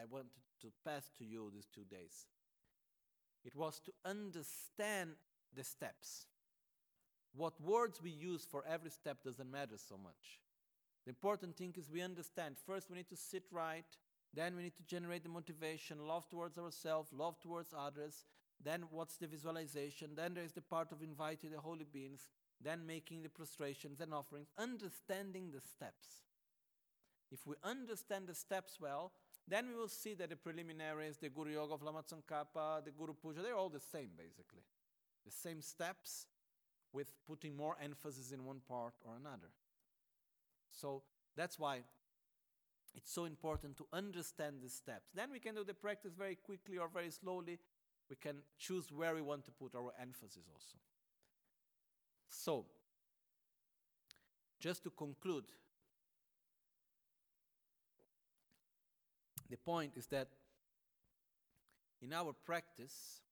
I 0.00 0.04
wanted 0.10 0.30
to 0.62 0.68
pass 0.84 1.10
to 1.18 1.24
you 1.24 1.50
these 1.52 1.66
two 1.66 1.84
days. 1.84 2.26
It 3.44 3.54
was 3.54 3.80
to 3.80 3.92
understand 4.04 5.10
the 5.54 5.64
steps. 5.64 6.26
What 7.34 7.60
words 7.60 8.00
we 8.02 8.10
use 8.10 8.46
for 8.48 8.64
every 8.68 8.90
step 8.90 9.24
doesn't 9.24 9.50
matter 9.50 9.76
so 9.76 9.96
much. 9.96 10.40
The 11.04 11.10
important 11.10 11.56
thing 11.56 11.74
is 11.76 11.90
we 11.90 12.02
understand. 12.02 12.56
First, 12.66 12.90
we 12.90 12.96
need 12.96 13.08
to 13.08 13.16
sit 13.16 13.44
right. 13.50 13.86
Then, 14.34 14.56
we 14.56 14.62
need 14.62 14.76
to 14.76 14.84
generate 14.84 15.24
the 15.24 15.28
motivation, 15.28 16.06
love 16.06 16.28
towards 16.28 16.58
ourselves, 16.58 17.12
love 17.12 17.38
towards 17.40 17.74
others. 17.76 18.24
Then, 18.62 18.84
what's 18.90 19.16
the 19.16 19.26
visualization? 19.26 20.10
Then, 20.14 20.34
there 20.34 20.44
is 20.44 20.52
the 20.52 20.62
part 20.62 20.92
of 20.92 21.02
inviting 21.02 21.50
the 21.50 21.60
holy 21.60 21.86
beings. 21.90 22.28
Then, 22.62 22.86
making 22.86 23.22
the 23.22 23.28
prostrations 23.28 24.00
and 24.00 24.14
offerings, 24.14 24.48
understanding 24.56 25.50
the 25.52 25.60
steps. 25.60 26.22
If 27.30 27.46
we 27.46 27.56
understand 27.64 28.26
the 28.26 28.34
steps 28.34 28.78
well, 28.80 29.12
then 29.48 29.68
we 29.68 29.74
will 29.74 29.88
see 29.88 30.14
that 30.14 30.30
the 30.30 30.36
preliminaries, 30.36 31.16
the 31.16 31.30
Guru 31.30 31.52
Yoga 31.52 31.74
of 31.74 31.82
Lama 31.82 32.02
Tsongkhapa, 32.02 32.84
the 32.84 32.90
Guru 32.90 33.14
Puja, 33.14 33.40
they're 33.42 33.56
all 33.56 33.70
the 33.70 33.80
same 33.80 34.10
basically. 34.16 34.62
The 35.24 35.32
same 35.32 35.62
steps 35.62 36.26
with 36.92 37.12
putting 37.26 37.56
more 37.56 37.76
emphasis 37.82 38.32
in 38.32 38.44
one 38.44 38.60
part 38.68 38.94
or 39.04 39.14
another. 39.16 39.48
So 40.70 41.02
that's 41.36 41.58
why 41.58 41.82
it's 42.94 43.12
so 43.12 43.24
important 43.24 43.76
to 43.78 43.86
understand 43.92 44.56
the 44.62 44.68
steps. 44.68 45.10
Then 45.14 45.30
we 45.32 45.38
can 45.38 45.54
do 45.54 45.64
the 45.64 45.74
practice 45.74 46.12
very 46.16 46.36
quickly 46.36 46.78
or 46.78 46.88
very 46.88 47.10
slowly. 47.10 47.58
We 48.10 48.16
can 48.16 48.38
choose 48.58 48.92
where 48.92 49.14
we 49.14 49.22
want 49.22 49.44
to 49.46 49.50
put 49.50 49.74
our 49.74 49.92
emphasis 50.00 50.44
also. 50.52 50.76
So, 52.28 52.66
just 54.60 54.82
to 54.84 54.90
conclude, 54.90 55.44
the 59.48 59.56
point 59.56 59.92
is 59.96 60.06
that 60.06 60.28
in 62.00 62.12
our 62.12 62.32
practice, 62.32 63.22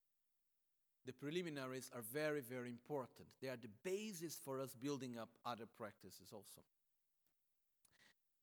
the 1.07 1.12
preliminaries 1.12 1.90
are 1.94 2.03
very, 2.12 2.40
very 2.40 2.68
important. 2.68 3.28
They 3.40 3.48
are 3.48 3.57
the 3.57 3.70
basis 3.82 4.38
for 4.44 4.61
us 4.61 4.74
building 4.74 5.18
up 5.18 5.30
other 5.44 5.66
practices 5.66 6.30
also. 6.32 6.61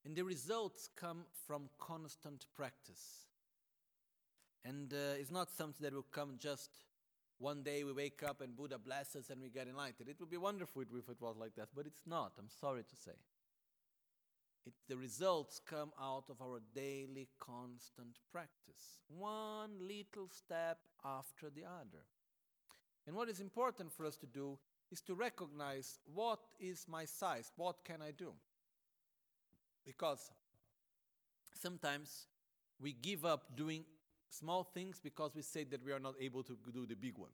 And 0.06 0.16
the 0.16 0.24
results 0.24 0.90
come 0.96 1.26
from 1.46 1.70
constant 1.80 2.46
practice. 2.56 3.26
And 4.64 4.92
uh, 4.94 5.20
it's 5.20 5.32
not 5.32 5.52
something 5.52 5.84
that 5.84 5.94
will 5.94 6.06
come 6.12 6.36
just 6.40 6.72
one 7.40 7.62
day 7.62 7.84
we 7.84 7.94
wake 7.94 8.24
up 8.24 8.42
and 8.42 8.56
Buddha 8.56 8.80
blesses 8.80 9.30
and 9.30 9.42
we 9.42 9.50
get 9.50 9.68
enlightened. 9.68 10.10
It 10.10 10.20
would 10.20 10.30
be 10.30 10.38
wonderful 10.38 10.82
if 10.82 11.10
it 11.10 11.22
was 11.22 11.36
like 11.38 11.56
that, 11.56 11.70
but 11.76 11.86
it's 11.86 12.02
not, 12.08 12.34
I'm 12.40 12.50
sorry 12.50 12.84
to 12.84 12.96
say. 12.96 13.12
It, 14.66 14.74
the 14.90 14.98
results 14.98 15.62
come 15.70 15.92
out 16.02 16.26
of 16.30 16.42
our 16.42 16.60
daily 16.74 17.30
constant 17.40 18.18
practice, 18.32 19.02
one 19.08 19.72
little 19.80 20.30
step 20.30 20.80
after 21.06 21.50
the 21.50 21.64
other. 21.64 22.04
And 23.08 23.16
what 23.16 23.30
is 23.30 23.40
important 23.40 23.94
for 23.94 24.06
us 24.06 24.18
to 24.18 24.26
do 24.26 24.60
is 24.92 25.02
to 25.02 25.16
recognize 25.16 26.00
what 26.14 26.40
is 26.60 26.86
my 26.90 27.06
size, 27.06 27.52
what 27.56 27.78
can 27.86 28.02
I 28.02 28.12
do? 28.12 28.34
Because 29.86 30.30
sometimes 31.54 32.28
we 32.80 32.92
give 32.94 33.26
up 33.26 33.56
doing 33.56 33.86
small 34.30 34.64
things 34.64 35.00
because 35.02 35.34
we 35.34 35.42
say 35.42 35.64
that 35.64 35.84
we 35.86 35.94
are 35.94 36.00
not 36.00 36.16
able 36.20 36.44
to 36.44 36.58
do 36.74 36.86
the 36.86 36.96
big 36.96 37.18
ones. 37.18 37.32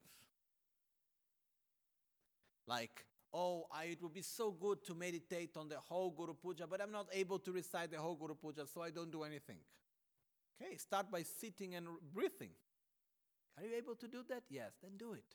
Like, 2.68 3.04
oh, 3.32 3.66
I, 3.72 3.84
it 3.84 4.02
would 4.02 4.14
be 4.14 4.22
so 4.22 4.52
good 4.52 4.84
to 4.84 4.94
meditate 4.94 5.56
on 5.56 5.68
the 5.68 5.78
whole 5.78 6.10
Guru 6.10 6.34
Puja, 6.34 6.66
but 6.68 6.80
I'm 6.80 6.92
not 6.92 7.08
able 7.12 7.40
to 7.40 7.52
recite 7.52 7.90
the 7.90 7.98
whole 7.98 8.14
Guru 8.14 8.34
Puja, 8.34 8.66
so 8.72 8.80
I 8.80 8.90
don't 8.90 9.10
do 9.10 9.24
anything. 9.24 9.58
Okay, 10.62 10.76
start 10.76 11.10
by 11.10 11.22
sitting 11.22 11.74
and 11.74 11.86
breathing. 12.14 12.50
Are 13.58 13.64
you 13.64 13.74
able 13.76 13.96
to 13.96 14.08
do 14.08 14.22
that? 14.28 14.44
Yes, 14.48 14.72
then 14.80 14.92
do 14.96 15.12
it. 15.12 15.34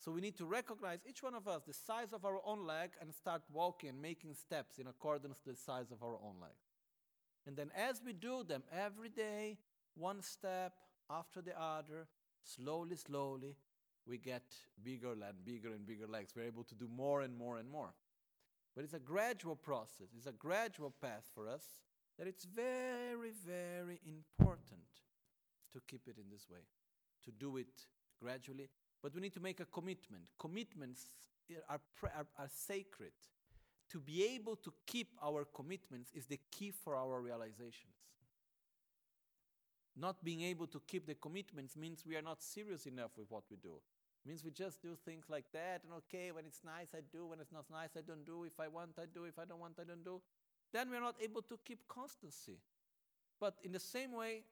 So 0.00 0.10
we 0.10 0.22
need 0.22 0.36
to 0.38 0.46
recognize 0.46 1.00
each 1.06 1.22
one 1.22 1.34
of 1.34 1.46
us 1.46 1.62
the 1.66 1.74
size 1.74 2.14
of 2.14 2.24
our 2.24 2.40
own 2.46 2.66
leg 2.66 2.92
and 3.02 3.14
start 3.14 3.42
walking 3.52 3.90
and 3.90 4.00
making 4.00 4.32
steps 4.32 4.78
in 4.78 4.86
accordance 4.86 5.38
to 5.40 5.50
the 5.50 5.56
size 5.56 5.90
of 5.90 6.02
our 6.02 6.14
own 6.14 6.40
leg. 6.40 6.56
And 7.46 7.54
then 7.54 7.70
as 7.76 8.00
we 8.04 8.14
do 8.14 8.42
them 8.42 8.62
every 8.72 9.10
day, 9.10 9.58
one 9.94 10.22
step 10.22 10.72
after 11.10 11.42
the 11.42 11.60
other, 11.60 12.06
slowly, 12.42 12.96
slowly, 12.96 13.56
we 14.06 14.16
get 14.16 14.44
bigger 14.82 15.12
and 15.12 15.44
bigger 15.44 15.68
and 15.68 15.86
bigger 15.86 16.06
legs. 16.06 16.32
We're 16.34 16.44
able 16.44 16.64
to 16.64 16.74
do 16.74 16.88
more 16.88 17.20
and 17.20 17.36
more 17.36 17.58
and 17.58 17.70
more. 17.70 17.92
But 18.74 18.84
it's 18.84 18.94
a 18.94 19.00
gradual 19.00 19.56
process, 19.56 20.08
it's 20.16 20.26
a 20.26 20.32
gradual 20.32 20.94
path 21.02 21.28
for 21.34 21.46
us 21.46 21.64
that 22.18 22.26
it's 22.26 22.44
very, 22.44 23.32
very 23.46 24.00
important 24.06 24.88
to 25.74 25.80
keep 25.86 26.02
it 26.06 26.16
in 26.16 26.30
this 26.30 26.46
way, 26.50 26.60
to 27.24 27.30
do 27.30 27.58
it 27.58 27.86
gradually 28.18 28.70
but 29.02 29.14
we 29.14 29.20
need 29.20 29.32
to 29.34 29.40
make 29.40 29.60
a 29.60 29.64
commitment. 29.64 30.24
Commitments 30.38 31.08
are, 31.68 31.80
are, 32.02 32.26
are 32.38 32.48
sacred. 32.48 33.12
To 33.90 33.98
be 33.98 34.24
able 34.34 34.56
to 34.56 34.72
keep 34.86 35.08
our 35.22 35.44
commitments 35.44 36.10
is 36.14 36.26
the 36.26 36.38
key 36.50 36.70
for 36.70 36.94
our 36.94 37.20
realizations. 37.20 37.94
Not 39.96 40.22
being 40.22 40.42
able 40.42 40.66
to 40.68 40.80
keep 40.86 41.06
the 41.06 41.14
commitments 41.14 41.76
means 41.76 42.04
we 42.06 42.16
are 42.16 42.22
not 42.22 42.42
serious 42.42 42.86
enough 42.86 43.10
with 43.16 43.30
what 43.30 43.42
we 43.50 43.56
do. 43.56 43.80
It 44.24 44.28
means 44.28 44.44
we 44.44 44.50
just 44.50 44.82
do 44.82 44.96
things 45.04 45.24
like 45.28 45.46
that, 45.52 45.82
and 45.82 45.92
okay, 45.94 46.30
when 46.30 46.44
it's 46.44 46.60
nice, 46.64 46.88
I 46.94 47.00
do. 47.10 47.26
When 47.26 47.40
it's 47.40 47.52
not 47.52 47.64
nice, 47.70 47.90
I 47.96 48.02
don't 48.02 48.24
do. 48.24 48.44
If 48.44 48.60
I 48.60 48.68
want, 48.68 48.92
I 48.98 49.06
do. 49.12 49.24
If 49.24 49.38
I 49.38 49.44
don't 49.44 49.58
want, 49.58 49.74
I 49.80 49.84
don't 49.84 50.04
do. 50.04 50.20
Then 50.72 50.90
we're 50.90 51.00
not 51.00 51.16
able 51.20 51.42
to 51.42 51.58
keep 51.64 51.88
constancy. 51.88 52.58
But 53.40 53.54
in 53.64 53.72
the 53.72 53.80
same 53.80 54.12
way, 54.12 54.44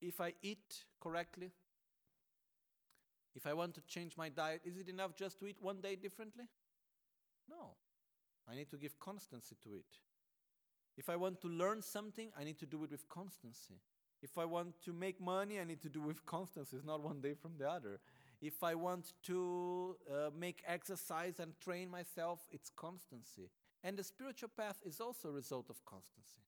if 0.00 0.20
I 0.20 0.34
eat 0.42 0.84
correctly, 1.00 1.52
if 3.34 3.46
I 3.46 3.54
want 3.54 3.74
to 3.74 3.80
change 3.82 4.16
my 4.16 4.28
diet, 4.28 4.62
is 4.64 4.76
it 4.76 4.88
enough 4.88 5.14
just 5.16 5.38
to 5.40 5.46
eat 5.46 5.56
one 5.60 5.80
day 5.80 5.96
differently? 5.96 6.44
No. 7.48 7.76
I 8.50 8.54
need 8.54 8.70
to 8.70 8.76
give 8.76 8.98
constancy 8.98 9.56
to 9.62 9.74
it. 9.74 9.86
If 10.96 11.08
I 11.08 11.16
want 11.16 11.40
to 11.40 11.48
learn 11.48 11.80
something, 11.80 12.30
I 12.38 12.44
need 12.44 12.58
to 12.58 12.66
do 12.66 12.84
it 12.84 12.90
with 12.90 13.08
constancy. 13.08 13.80
If 14.22 14.38
I 14.38 14.44
want 14.44 14.80
to 14.84 14.92
make 14.92 15.20
money, 15.20 15.58
I 15.58 15.64
need 15.64 15.80
to 15.82 15.88
do 15.88 16.02
it 16.02 16.06
with 16.06 16.26
constancy. 16.26 16.76
It's 16.76 16.84
not 16.84 17.02
one 17.02 17.20
day 17.20 17.34
from 17.34 17.52
the 17.58 17.68
other. 17.68 18.00
If 18.40 18.62
I 18.62 18.74
want 18.74 19.12
to 19.24 19.96
uh, 20.10 20.30
make 20.36 20.62
exercise 20.66 21.38
and 21.38 21.52
train 21.60 21.88
myself, 21.88 22.40
it's 22.50 22.70
constancy. 22.70 23.50
And 23.84 23.96
the 23.96 24.04
spiritual 24.04 24.50
path 24.56 24.76
is 24.84 25.00
also 25.00 25.28
a 25.28 25.32
result 25.32 25.70
of 25.70 25.84
constancy. 25.84 26.42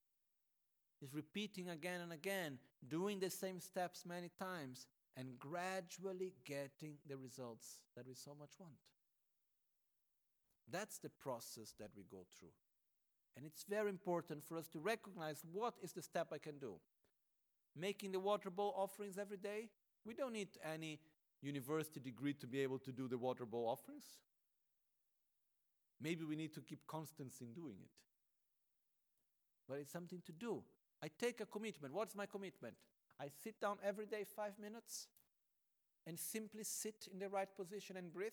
It's 1.01 1.15
repeating 1.15 1.69
again 1.69 2.01
and 2.01 2.13
again, 2.13 2.59
doing 2.89 3.21
the 3.21 3.31
same 3.31 3.61
steps 3.61 4.05
many 4.07 4.31
times, 4.39 4.87
and 5.17 5.39
gradually 5.39 6.33
getting 6.45 6.97
the 7.09 7.17
results 7.17 7.81
that 7.97 8.07
we 8.07 8.15
so 8.15 8.33
much 8.39 8.51
want. 8.59 8.75
That's 10.71 10.99
the 10.99 11.11
process 11.11 11.75
that 11.79 11.91
we 11.97 12.05
go 12.11 12.25
through. 12.39 12.55
And 13.37 13.45
it's 13.45 13.65
very 13.69 13.91
important 13.91 14.45
for 14.45 14.57
us 14.57 14.69
to 14.69 14.79
recognize 14.79 15.43
what 15.53 15.75
is 15.83 15.93
the 15.93 16.03
step 16.03 16.29
I 16.33 16.39
can 16.39 16.59
do. 16.59 16.75
Making 17.77 18.13
the 18.13 18.21
water 18.21 18.51
bowl 18.51 18.75
offerings 18.77 19.19
every 19.19 19.37
day, 19.37 19.69
we 20.05 20.15
don't 20.15 20.33
need 20.33 20.49
any 20.73 21.01
university 21.43 22.01
degree 22.01 22.35
to 22.35 22.47
be 22.47 22.61
able 22.61 22.79
to 22.79 22.93
do 22.93 23.09
the 23.09 23.19
water 23.19 23.45
bowl 23.45 23.69
offerings. 23.69 24.05
Maybe 26.01 26.25
we 26.25 26.37
need 26.37 26.55
to 26.55 26.61
keep 26.61 26.87
constancy 26.87 27.45
in 27.45 27.53
doing 27.53 27.77
it. 27.83 27.91
But 29.69 29.79
it's 29.79 29.93
something 29.93 30.23
to 30.27 30.33
do. 30.33 30.63
I 31.03 31.09
take 31.19 31.41
a 31.41 31.47
commitment. 31.47 31.95
What's 31.95 32.15
my 32.15 32.27
commitment? 32.27 32.75
I 33.21 33.29
sit 33.43 33.61
down 33.61 33.77
every 33.85 34.07
day 34.07 34.25
five 34.25 34.59
minutes 34.61 35.09
and 36.07 36.19
simply 36.19 36.65
sit 36.65 37.09
in 37.13 37.19
the 37.19 37.29
right 37.29 37.49
position 37.57 37.97
and 37.97 38.13
breathe. 38.13 38.33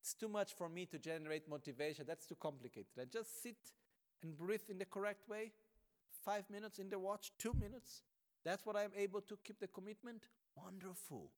It's 0.00 0.14
too 0.14 0.28
much 0.28 0.54
for 0.54 0.68
me 0.68 0.86
to 0.86 0.98
generate 0.98 1.48
motivation. 1.48 2.04
That's 2.06 2.26
too 2.26 2.36
complicated. 2.36 2.92
I 3.00 3.04
just 3.04 3.42
sit 3.42 3.56
and 4.22 4.36
breathe 4.36 4.68
in 4.68 4.78
the 4.78 4.84
correct 4.84 5.28
way. 5.28 5.52
Five 6.24 6.44
minutes 6.50 6.78
in 6.78 6.88
the 6.88 6.98
watch, 6.98 7.32
two 7.38 7.54
minutes. 7.54 8.02
That's 8.44 8.64
what 8.64 8.76
I'm 8.76 8.92
able 8.96 9.20
to 9.22 9.38
keep 9.42 9.58
the 9.58 9.66
commitment. 9.66 10.22
Wonderful. 10.54 11.32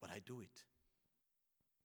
But 0.00 0.10
I 0.10 0.20
do 0.24 0.40
it. 0.40 0.64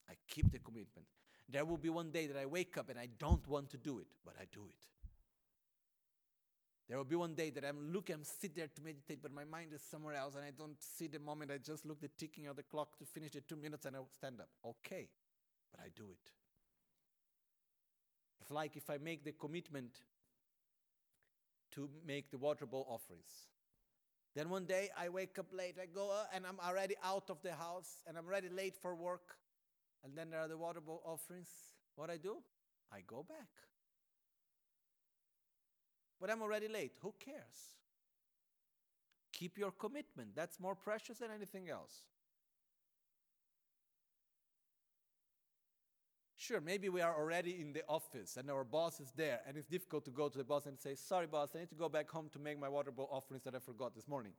I 0.09 0.13
keep 0.27 0.51
the 0.51 0.59
commitment. 0.59 1.07
There 1.49 1.65
will 1.65 1.77
be 1.77 1.89
one 1.89 2.11
day 2.11 2.27
that 2.27 2.37
I 2.37 2.45
wake 2.45 2.77
up 2.77 2.89
and 2.89 2.99
I 2.99 3.09
don't 3.19 3.45
want 3.47 3.69
to 3.71 3.77
do 3.77 3.99
it, 3.99 4.07
but 4.25 4.35
I 4.39 4.45
do 4.51 4.65
it. 4.69 4.75
There 6.87 6.97
will 6.97 7.05
be 7.05 7.17
one 7.17 7.33
day 7.33 7.49
that 7.49 7.65
I'm 7.65 7.91
looking, 7.91 8.15
I'm 8.15 8.23
sit 8.23 8.55
there 8.55 8.67
to 8.67 8.81
meditate, 8.81 9.21
but 9.21 9.33
my 9.33 9.43
mind 9.43 9.73
is 9.73 9.81
somewhere 9.81 10.15
else, 10.15 10.35
and 10.35 10.45
I 10.45 10.51
don't 10.57 10.81
see 10.81 11.07
the 11.07 11.19
moment. 11.19 11.51
I 11.51 11.57
just 11.57 11.85
look 11.85 11.99
the 11.99 12.09
ticking 12.17 12.47
of 12.47 12.55
the 12.55 12.63
clock 12.63 12.97
to 12.99 13.05
finish 13.05 13.31
the 13.31 13.41
two 13.41 13.57
minutes, 13.57 13.85
and 13.85 13.95
I 13.95 13.99
stand 14.13 14.39
up. 14.39 14.47
Okay, 14.65 15.09
but 15.71 15.81
I 15.81 15.89
do 15.93 16.05
it. 16.09 16.31
It's 18.39 18.51
like 18.51 18.77
if 18.77 18.89
I 18.89 18.97
make 18.97 19.25
the 19.25 19.33
commitment 19.33 19.97
to 21.71 21.89
make 22.05 22.31
the 22.31 22.37
water 22.37 22.65
bowl 22.65 22.87
offerings. 22.89 23.29
Then 24.35 24.49
one 24.49 24.65
day 24.65 24.89
I 24.97 25.09
wake 25.09 25.37
up 25.37 25.47
late, 25.51 25.75
I 25.81 25.85
go 25.85 26.11
uh, 26.11 26.25
and 26.33 26.45
I'm 26.45 26.59
already 26.59 26.95
out 27.03 27.29
of 27.29 27.41
the 27.41 27.53
house 27.53 28.03
and 28.07 28.17
I'm 28.17 28.25
already 28.25 28.49
late 28.49 28.77
for 28.81 28.95
work. 28.95 29.35
And 30.03 30.17
then 30.17 30.29
there 30.29 30.39
are 30.39 30.47
the 30.47 30.57
water 30.57 30.79
bowl 30.79 31.01
offerings. 31.05 31.49
What 31.95 32.09
I 32.09 32.17
do? 32.17 32.37
I 32.91 33.01
go 33.05 33.25
back. 33.27 33.49
But 36.19 36.29
I'm 36.29 36.41
already 36.41 36.67
late. 36.67 36.93
Who 37.01 37.13
cares? 37.19 37.75
Keep 39.33 39.57
your 39.57 39.71
commitment. 39.71 40.29
That's 40.35 40.59
more 40.59 40.75
precious 40.75 41.19
than 41.19 41.29
anything 41.31 41.69
else. 41.69 42.01
Sure, 46.35 46.61
maybe 46.61 46.87
we 46.87 47.01
are 47.01 47.15
already 47.15 47.59
in 47.59 47.73
the 47.73 47.83
office 47.89 48.37
and 48.37 48.49
our 48.49 48.63
boss 48.63 48.99
is 48.99 49.11
there, 49.17 49.41
and 49.47 49.57
it's 49.57 49.67
difficult 49.67 50.05
to 50.05 50.11
go 50.11 50.29
to 50.29 50.37
the 50.37 50.43
boss 50.43 50.65
and 50.65 50.79
say, 50.79 50.95
Sorry, 50.95 51.27
boss, 51.27 51.49
I 51.55 51.59
need 51.59 51.69
to 51.69 51.75
go 51.75 51.89
back 51.89 52.09
home 52.09 52.29
to 52.31 52.39
make 52.39 52.59
my 52.59 52.69
water 52.69 52.91
bowl 52.91 53.09
offerings 53.11 53.43
that 53.43 53.53
I 53.55 53.59
forgot 53.59 53.93
this 53.93 54.07
morning. 54.07 54.33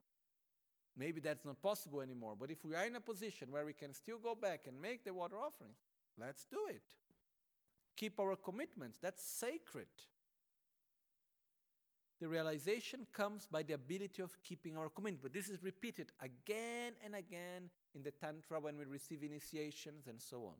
Maybe 0.96 1.20
that's 1.20 1.44
not 1.44 1.60
possible 1.60 2.00
anymore, 2.00 2.34
but 2.38 2.50
if 2.50 2.64
we 2.64 2.74
are 2.74 2.86
in 2.86 2.96
a 2.96 3.00
position 3.00 3.50
where 3.50 3.64
we 3.64 3.72
can 3.72 3.92
still 3.92 4.18
go 4.18 4.34
back 4.34 4.62
and 4.66 4.80
make 4.80 5.04
the 5.04 5.12
water 5.12 5.36
offering, 5.38 5.72
let's 6.18 6.46
do 6.46 6.58
it. 6.70 6.82
Keep 7.96 8.18
our 8.18 8.36
commitments, 8.36 8.98
that's 9.00 9.22
sacred. 9.22 9.88
The 12.20 12.28
realization 12.28 13.06
comes 13.12 13.46
by 13.46 13.62
the 13.62 13.74
ability 13.74 14.22
of 14.22 14.36
keeping 14.42 14.76
our 14.76 14.88
commitment. 14.88 15.22
But 15.22 15.32
this 15.32 15.48
is 15.48 15.62
repeated 15.62 16.10
again 16.20 16.94
and 17.04 17.14
again 17.14 17.70
in 17.94 18.02
the 18.02 18.10
Tantra 18.10 18.60
when 18.60 18.76
we 18.76 18.84
receive 18.84 19.22
initiations 19.22 20.08
and 20.08 20.20
so 20.20 20.38
on. 20.38 20.54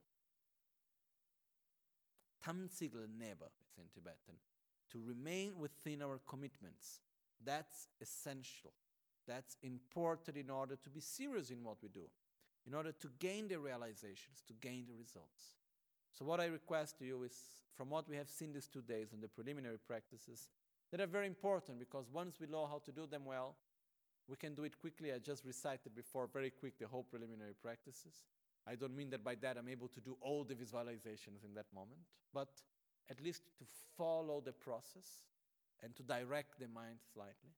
Tamsigl 2.45 3.09
neba, 3.21 3.51
it's 3.61 3.79
in 3.79 3.85
Tibetan. 3.93 4.37
To 4.93 5.03
remain 5.05 5.59
within 5.59 6.01
our 6.03 6.21
commitments. 6.29 7.01
That's 7.45 7.89
essential. 8.01 8.73
That's 9.27 9.57
important 9.63 10.37
in 10.37 10.49
order 10.49 10.77
to 10.77 10.91
be 10.91 11.01
serious 11.01 11.51
in 11.51 11.63
what 11.63 11.77
we 11.83 11.89
do, 11.89 12.09
in 12.67 12.75
order 12.75 12.93
to 12.93 13.09
gain 13.19 13.49
the 13.49 13.59
realizations, 13.59 14.43
to 14.47 14.55
gain 14.55 14.87
the 14.87 14.95
results. 14.95 15.57
So, 16.13 16.25
what 16.25 16.41
I 16.41 16.47
request 16.47 16.99
to 16.99 17.05
you 17.05 17.23
is 17.25 17.37
from 17.77 17.91
what 17.91 18.09
we 18.09 18.17
have 18.17 18.31
seen 18.31 18.53
these 18.53 18.67
two 18.67 18.81
days 18.81 19.13
in 19.13 19.21
the 19.21 19.29
preliminary 19.29 19.79
practices, 19.87 20.49
that 20.91 21.01
are 21.01 21.07
very 21.07 21.26
important 21.26 21.78
because 21.78 22.07
once 22.12 22.36
we 22.41 22.47
know 22.47 22.66
how 22.66 22.80
to 22.84 22.93
do 22.93 23.07
them 23.07 23.24
well, 23.24 23.57
we 24.28 24.36
can 24.36 24.55
do 24.55 24.64
it 24.64 24.78
quickly. 24.80 25.12
I 25.12 25.18
just 25.18 25.45
recited 25.45 25.95
before, 25.95 26.28
very 26.32 26.51
quick, 26.51 26.78
the 26.78 26.86
whole 26.86 27.03
preliminary 27.03 27.55
practices. 27.61 28.22
I 28.66 28.74
don't 28.74 28.95
mean 28.97 29.11
that 29.11 29.24
by 29.24 29.34
that 29.36 29.57
I'm 29.57 29.68
able 29.68 29.89
to 29.89 30.01
do 30.01 30.16
all 30.20 30.45
the 30.45 30.55
visualizations 30.55 31.45
in 31.45 31.55
that 31.55 31.66
moment, 31.74 32.01
but 32.34 32.49
at 33.11 33.22
least 33.22 33.43
to 33.59 33.64
follow 33.97 34.43
the 34.45 34.53
process 34.53 35.24
and 35.82 35.95
to 35.97 36.03
direct 36.03 36.59
the 36.59 36.68
mind 36.68 36.99
slightly. 37.14 37.55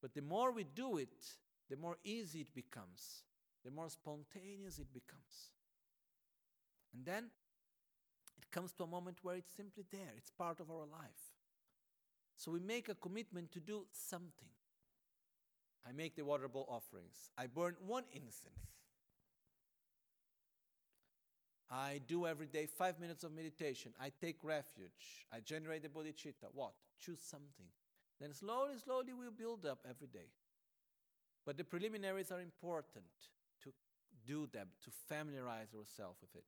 But 0.00 0.14
the 0.14 0.22
more 0.22 0.52
we 0.52 0.64
do 0.64 0.98
it, 0.98 1.24
the 1.68 1.76
more 1.76 1.98
easy 2.04 2.40
it 2.40 2.54
becomes, 2.54 3.24
the 3.64 3.70
more 3.70 3.90
spontaneous 3.90 4.78
it 4.78 4.92
becomes. 4.94 5.50
And 6.94 7.04
then 7.04 7.24
it 8.38 8.50
comes 8.50 8.72
to 8.72 8.84
a 8.84 8.86
moment 8.86 9.18
where 9.22 9.36
it's 9.36 9.54
simply 9.54 9.84
there, 9.90 10.12
it's 10.16 10.30
part 10.30 10.60
of 10.60 10.70
our 10.70 10.86
life. 10.86 11.25
So 12.36 12.50
we 12.50 12.60
make 12.60 12.88
a 12.88 12.94
commitment 12.94 13.52
to 13.52 13.60
do 13.60 13.86
something. 13.92 14.48
I 15.88 15.92
make 15.92 16.16
the 16.16 16.24
water 16.24 16.48
bowl 16.48 16.66
offerings. 16.68 17.30
I 17.38 17.46
burn 17.46 17.76
one 17.86 18.04
incense. 18.12 18.76
I 21.70 22.00
do 22.06 22.26
every 22.26 22.46
day 22.46 22.66
five 22.66 23.00
minutes 23.00 23.24
of 23.24 23.32
meditation. 23.32 23.92
I 24.00 24.12
take 24.20 24.36
refuge. 24.42 25.26
I 25.32 25.40
generate 25.40 25.82
the 25.82 25.88
bodhicitta. 25.88 26.48
What? 26.52 26.72
Choose 26.98 27.20
something. 27.20 27.66
Then 28.20 28.32
slowly, 28.32 28.74
slowly 28.82 29.12
we'll 29.12 29.30
build 29.30 29.66
up 29.66 29.80
every 29.88 30.06
day. 30.06 30.30
But 31.44 31.56
the 31.56 31.64
preliminaries 31.64 32.30
are 32.30 32.40
important 32.40 33.04
to 33.62 33.72
do 34.26 34.46
them, 34.52 34.68
to 34.84 34.90
familiarize 35.08 35.74
ourselves 35.76 36.18
with 36.20 36.34
it. 36.34 36.44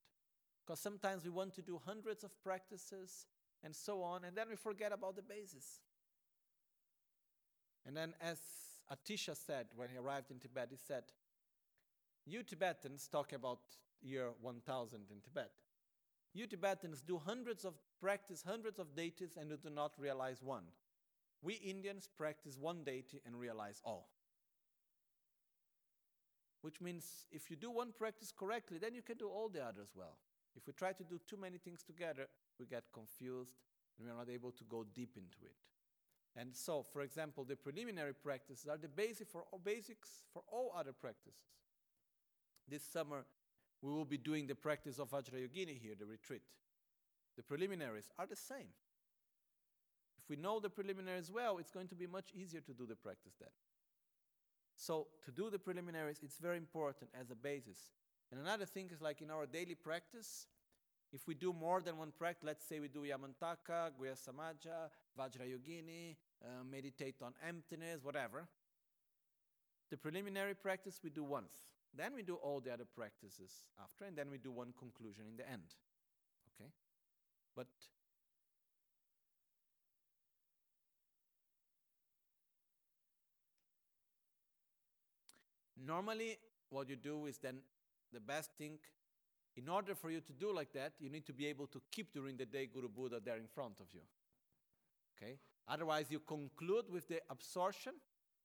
Because 0.64 0.80
sometimes 0.80 1.24
we 1.24 1.30
want 1.30 1.55
to 1.55 1.62
do 1.62 1.80
hundreds 1.84 2.24
of 2.24 2.30
practices 2.43 3.26
and 3.65 3.75
so 3.75 4.03
on, 4.03 4.25
and 4.25 4.37
then 4.37 4.47
we 4.49 4.57
forget 4.57 4.93
about 4.93 5.17
the 5.17 5.23
basis. 5.23 5.81
And 7.87 7.97
then, 7.97 8.15
as 8.21 8.39
Atisha 8.93 9.37
said 9.37 9.67
when 9.75 9.89
he 9.89 9.97
arrived 9.97 10.31
in 10.31 10.39
Tibet, 10.39 10.69
he 10.71 10.77
said, 10.77 11.05
You 12.27 12.43
Tibetans 12.43 13.09
talk 13.09 13.33
about 13.33 13.61
year 14.03 14.31
1000 14.41 15.01
in 15.11 15.21
Tibet. 15.21 15.51
You 16.35 16.47
Tibetans 16.47 17.03
do 17.03 17.19
hundreds 17.19 17.65
of 17.65 17.75
practice 18.01 18.45
hundreds 18.47 18.79
of 18.79 18.95
deities 18.95 19.37
and 19.37 19.51
you 19.51 19.57
do 19.57 19.71
not 19.71 19.93
realize 19.99 20.43
one. 20.43 20.65
We 21.43 21.55
Indians 21.55 22.09
practice 22.17 22.59
one 22.59 22.85
deity 22.85 23.21
and 23.25 23.39
realize 23.39 23.81
all. 23.85 24.09
Which 26.63 26.81
means 26.81 27.27
if 27.31 27.51
you 27.51 27.57
do 27.57 27.71
one 27.71 27.93
practice 27.97 28.33
correctly, 28.37 28.79
then 28.79 28.95
you 28.95 29.03
can 29.03 29.17
do 29.17 29.29
all 29.29 29.49
the 29.49 29.65
others 29.65 29.89
well. 29.95 30.19
If 30.59 30.67
we 30.67 30.73
try 30.73 30.93
to 30.93 31.05
do 31.05 31.21
too 31.25 31.37
many 31.37 31.59
things 31.59 31.85
together, 31.85 32.27
we 32.59 32.67
get 32.67 32.83
confused 32.93 33.55
and 33.97 34.07
we 34.07 34.13
are 34.13 34.17
not 34.17 34.29
able 34.29 34.51
to 34.51 34.65
go 34.65 34.85
deep 34.93 35.11
into 35.17 35.39
it. 35.45 35.55
And 36.37 36.55
so, 36.55 36.85
for 36.93 37.03
example, 37.03 37.45
the 37.45 37.55
preliminary 37.55 38.13
practices 38.13 38.67
are 38.69 38.77
the 38.77 38.89
basic 38.89 39.31
for 39.31 39.45
all 39.53 39.61
basics 39.63 40.25
for 40.33 40.43
all 40.51 40.75
other 40.77 40.93
practices. 40.93 41.39
This 42.69 42.83
summer, 42.83 43.25
we 43.83 43.93
will 43.93 44.05
be 44.05 44.19
doing 44.19 44.49
the 44.49 44.57
practice 44.57 44.99
of 44.99 45.11
Vajrayogini 45.11 45.81
here, 45.81 45.95
the 45.99 46.07
retreat. 46.07 46.43
The 47.37 47.45
preliminaries 47.45 48.11
are 48.19 48.27
the 48.27 48.37
same. 48.37 48.75
If 50.19 50.29
we 50.29 50.35
know 50.35 50.59
the 50.59 50.71
preliminaries 50.71 51.31
well, 51.31 51.59
it's 51.59 51.71
going 51.71 51.89
to 51.89 51.95
be 51.95 52.09
much 52.09 52.31
easier 52.35 52.61
to 52.63 52.73
do 52.73 52.85
the 52.85 52.97
practice 52.97 53.35
then. 53.39 53.51
So, 54.75 55.07
to 55.25 55.31
do 55.31 55.51
the 55.51 55.59
preliminaries, 55.59 56.19
it's 56.23 56.39
very 56.39 56.57
important 56.57 57.11
as 57.19 57.31
a 57.31 57.37
basis. 57.37 57.79
And 58.31 58.41
another 58.41 58.66
thing 58.66 58.91
is 58.93 59.01
like 59.01 59.22
in 59.22 59.31
our 59.31 59.47
daily 59.47 59.74
practice, 59.74 60.47
if 61.12 61.26
we 61.26 61.35
do 61.35 61.53
more 61.53 61.81
than 61.81 61.97
one 61.97 62.12
practice, 62.16 62.45
let's 62.45 62.64
say 62.66 62.81
we 62.81 62.89
do 62.89 63.01
Yamantaka, 63.01 63.91
Guhya 63.99 64.14
Samaja, 64.14 64.91
Vajrayogini, 65.18 66.16
uh, 66.45 66.64
meditate 66.70 67.16
on 67.22 67.33
emptiness, 67.47 68.01
whatever, 68.03 68.47
the 69.91 69.97
preliminary 69.97 70.55
practice 70.55 71.01
we 71.03 71.09
do 71.09 71.24
once. 71.24 71.53
Then 71.97 72.14
we 72.14 72.22
do 72.22 72.35
all 72.35 72.61
the 72.61 72.70
other 72.70 72.85
practices 72.85 73.51
after, 73.83 74.05
and 74.05 74.16
then 74.16 74.31
we 74.31 74.37
do 74.37 74.53
one 74.53 74.74
conclusion 74.79 75.24
in 75.31 75.37
the 75.39 75.49
end. 75.51 75.74
Okay? 76.55 76.70
But 77.57 77.66
normally, 85.83 86.39
what 86.68 86.91
you 86.91 86.97
do 86.97 87.24
is 87.26 87.39
then 87.39 87.61
the 88.13 88.21
best 88.21 88.51
thing, 88.59 88.79
in 89.57 89.69
order 89.69 89.95
for 89.95 90.11
you 90.11 90.21
to 90.21 90.33
do 90.33 90.55
like 90.55 90.73
that, 90.73 90.93
you 91.01 91.11
need 91.11 91.27
to 91.27 91.33
be 91.33 91.47
able 91.47 91.67
to 91.69 91.81
keep 91.91 92.13
during 92.13 92.37
the 92.37 92.47
day 92.47 92.67
Guru 92.67 92.89
Buddha 92.89 93.21
there 93.25 93.37
in 93.37 93.47
front 93.47 93.81
of 93.81 93.87
you. 93.93 94.01
Okay? 95.17 95.39
Otherwise, 95.67 96.07
you 96.11 96.21
conclude 96.21 96.85
with 96.91 97.09
the 97.09 97.21
absorption, 97.29 97.93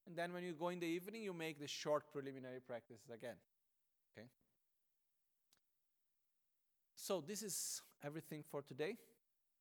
and 0.08 0.16
then 0.16 0.34
when 0.34 0.44
you 0.44 0.54
go 0.54 0.70
in 0.70 0.80
the 0.80 0.88
evening, 0.88 1.24
you 1.24 1.34
make 1.34 1.60
the 1.60 1.68
short 1.68 2.12
preliminary 2.12 2.60
practices 2.60 3.10
again. 3.14 3.36
Okay? 4.12 4.28
So, 6.96 7.22
this 7.26 7.44
is 7.44 7.82
everything 8.04 8.44
for 8.50 8.62
today. 8.62 8.98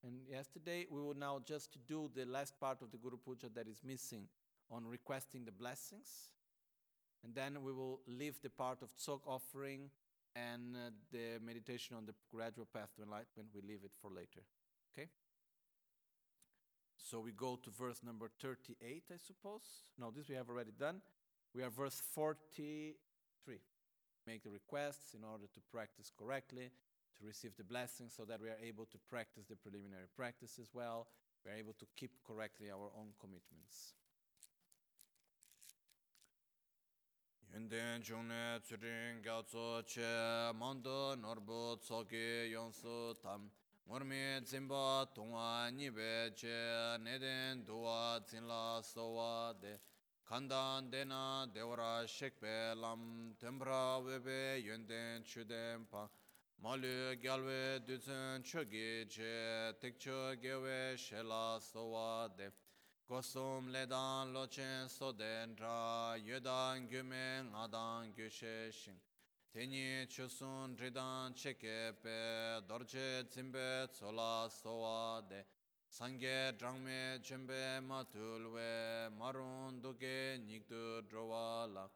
And 0.05 0.23
yesterday, 0.29 0.87
we 0.91 1.01
will 1.01 1.15
now 1.15 1.41
just 1.47 1.79
do 1.87 2.11
the 2.15 2.25
last 2.25 2.59
part 2.59 2.83
of 2.83 2.91
the 2.91 2.97
Guru 2.97 3.19
Puja 3.19 3.49
that 3.55 3.69
is 3.69 3.81
missing 3.85 4.27
on 4.71 4.85
requesting 4.87 5.45
the 5.45 5.53
blessings. 5.53 6.33
And 7.25 7.35
then 7.35 7.63
we 7.63 7.73
will 7.73 8.01
leave 8.07 8.41
the 8.43 8.51
part 8.51 8.83
of 8.83 8.91
Tsok 8.97 9.27
offering 9.27 9.91
and 10.35 10.75
uh, 10.75 10.91
the 11.13 11.39
meditation 11.45 11.97
on 11.97 12.07
the 12.07 12.15
gradual 12.31 12.67
path 12.73 12.89
to 12.97 13.03
enlightenment. 13.03 13.51
We 13.55 13.61
leave 13.63 13.85
it 13.85 13.93
for 14.01 14.11
later. 14.11 14.43
Okay? 14.93 15.09
So 16.97 17.21
we 17.21 17.33
go 17.33 17.59
to 17.63 17.71
verse 17.71 18.01
number 18.05 18.31
38, 18.41 19.05
I 19.13 19.17
suppose. 19.19 19.63
No, 19.99 20.11
this 20.11 20.29
we 20.29 20.35
have 20.35 20.49
already 20.49 20.73
done. 20.79 21.01
We 21.55 21.63
are 21.63 21.71
verse 21.71 22.01
43. 22.15 22.97
Make 24.27 24.45
the 24.45 24.51
requests 24.51 25.15
in 25.15 25.25
order 25.25 25.47
to 25.53 25.61
practice 25.71 26.11
correctly, 26.17 26.71
to 27.19 27.27
receive 27.27 27.57
the 27.57 27.65
blessings 27.65 28.15
so 28.17 28.25
that 28.25 28.41
we 28.41 28.49
are 28.49 28.59
able 28.65 28.87
to 28.87 28.99
practice 29.11 29.45
the 29.51 29.57
preliminary 29.57 30.07
practice 30.17 30.59
as 30.61 30.69
well. 30.73 31.09
We 31.45 31.51
are 31.51 31.57
able 31.57 31.75
to 31.75 31.87
keep 31.97 32.13
correctly 32.27 32.71
our 32.71 32.91
own 32.97 33.13
commitments. 33.21 33.95
Yunden 37.53 38.01
chungne 38.03 38.61
tsurin 38.63 39.21
gyatso 39.21 39.83
che 39.85 40.51
mando 40.55 41.15
norbu 41.15 41.77
tsoki 41.81 42.49
yonsu 42.51 43.15
tam 43.21 43.51
Ngormi 43.87 44.41
zimba 44.43 45.07
tungwa 45.13 45.69
nipe 45.71 46.33
che 46.35 46.97
neden 46.99 47.63
duwa 47.63 48.19
zinla 48.25 48.81
sowa 48.83 49.53
de 49.61 49.79
Kandan 50.25 50.89
dena 50.89 51.47
dewara 51.53 52.07
shekpe 52.07 52.75
lam 52.75 53.35
tembra 53.39 53.99
webe 54.03 54.57
yunden 54.65 55.23
chuden 55.23 55.87
pa 55.91 56.09
Malu 56.63 57.15
gyalwe 57.21 57.85
dutsun 57.85 58.43
chogi 58.43 59.05
che 59.11 59.75
tekcho 59.79 60.41
gewe 60.41 60.97
shela 60.97 61.61
sowa 61.61 62.31
de 62.35 62.51
Kosum 63.13 63.71
ledan 63.71 64.33
lochen 64.33 64.89
soden 64.89 65.55
ra 65.61 66.17
yedan 66.17 66.89
gyume 66.89 67.45
ngadan 67.53 68.15
gyushe 68.17 68.73
shing 68.73 68.99
Teni 69.53 70.07
chusun 70.09 70.79
ridan 70.81 71.35
cheke 71.35 71.93
pe 72.03 72.61
dorje 72.67 73.29
zimbe 73.31 73.87
tsola 73.93 74.49
sowa 74.49 75.21
de. 75.29 75.45
Sangye 75.91 76.57
drangme 76.59 77.21
chembe 77.23 77.83
matulwe 77.87 79.11
marun 79.19 79.83
duke 79.83 80.41
nikdu 80.47 81.03
drowa 81.07 81.69
la. 81.71 81.87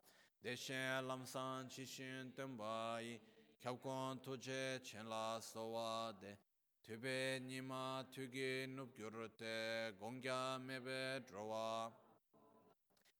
Deshen 0.44 1.02
lamsan 1.08 1.66
chishin 1.70 2.30
tembayi 2.36 3.18
kyabkon 3.62 4.20
tuje 4.22 4.84
chen 4.84 5.08
la 5.08 5.40
Tibbe 6.86 7.40
nima 7.40 8.04
tugi 8.12 8.64
nupgyurute 8.68 9.92
gongya 9.98 10.56
mebe 10.60 11.20
drowa. 11.26 11.90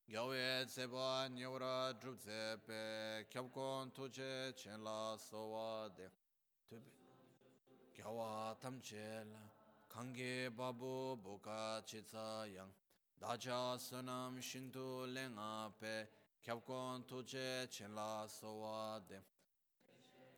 Gyawe 0.08 0.64
tseba 0.66 1.28
nyawra 1.28 1.92
drupzepe 1.98 3.26
kyabkon 3.28 3.90
tuche 3.92 4.52
chenla 4.54 5.18
sowa 5.18 5.88
de. 5.96 6.08
Tibbe 6.68 6.92
gyawa 7.92 8.54
tamchel 8.60 9.34
kange 9.88 10.48
babu 10.56 11.16
buka 11.16 11.82
chitsa 11.84 12.46
yang. 12.46 12.70
Dacha 13.20 13.76
sunam 13.76 14.38
shintu 14.38 15.12
lenga 15.12 15.72
pe 15.80 16.06
kyabkon 16.44 17.04
tuche 17.04 17.66
chenla 17.68 18.28
sowa 18.28 19.02
de. 19.08 19.18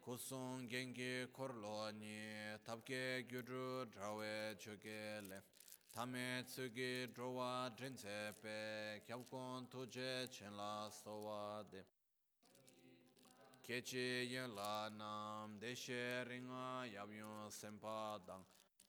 Kusung 0.08 0.64
gengi 0.70 1.28
korlo 1.36 1.92
ni 1.92 2.16
tabke 2.64 3.28
gyuru 3.28 3.84
drawe 3.92 4.56
choge 4.56 5.20
le 5.28 5.42
tame 5.92 6.42
tsugi 6.46 7.12
drowa 7.12 7.68
drinse 7.76 8.32
pe 8.40 9.02
kyabkon 9.04 9.68
tuje 9.68 10.26
chen 10.32 10.56
la 10.56 10.88
sowa 10.88 11.62
de 11.70 11.84
kechi 13.60 14.24
yin 14.32 14.54
la 14.54 14.88
nam 14.88 15.58
deshe 15.60 16.24
ringa 16.24 16.88
yabyun 16.88 17.50
sempa 17.50 18.18
dang 18.26 18.44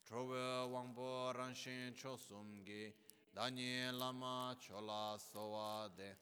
trowe 0.08 0.72
wangpo 0.72 1.32
ranshin 1.36 1.92
chosumgi 2.00 2.94
dani 3.34 3.92
lama 3.92 4.56
chola 4.58 5.18
sowa 5.18 5.86
de 5.94 6.16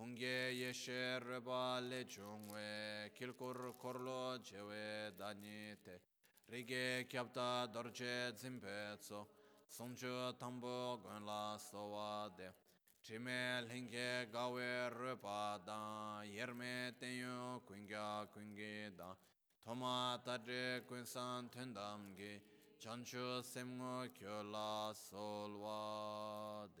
홍게 0.00 0.56
예셰르 0.56 1.44
발레 1.44 2.06
중웨 2.06 3.10
길코르 3.14 3.74
코르로 3.74 4.42
제웨 4.42 5.14
다니테 5.18 6.00
리게 6.48 7.06
캡타 7.06 7.70
더르체 7.70 8.34
짐베츠 8.34 9.12
송주 9.68 10.36
탐보 10.40 11.02
건라 11.02 11.58
소와데 11.58 12.50
치메 13.02 13.66
링게 13.68 14.30
가웨 14.32 14.88
르바다 14.88 16.22
예르메 16.24 16.92
텐요 16.98 17.60
퀸가 17.68 18.26
퀸게다 18.32 19.14
토마 19.60 20.18
타제 20.24 20.86
퀸산 20.88 21.50
텐담게 21.50 22.40
전추 22.78 23.42
셈고 23.44 24.14
교라 24.18 24.94
솔와데 24.94 26.80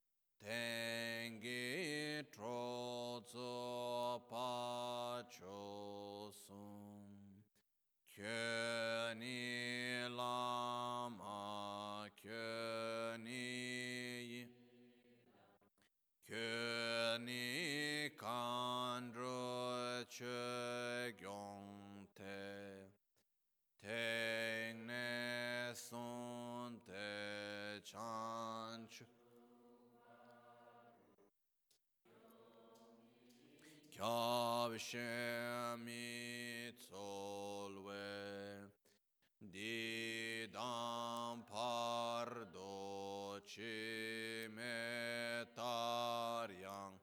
pardo 43.51 43.55
chi 43.55 44.47
me 44.55 45.45
taryang 45.55 46.99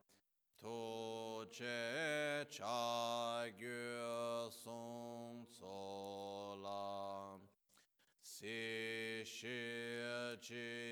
to 0.60 1.46
che 1.52 2.46
cha 2.48 3.44
gyu 3.58 4.50
sung 4.50 5.46
tsolam 5.52 5.80
si 8.20 9.22
shi 9.24 9.60
jik 10.40 10.87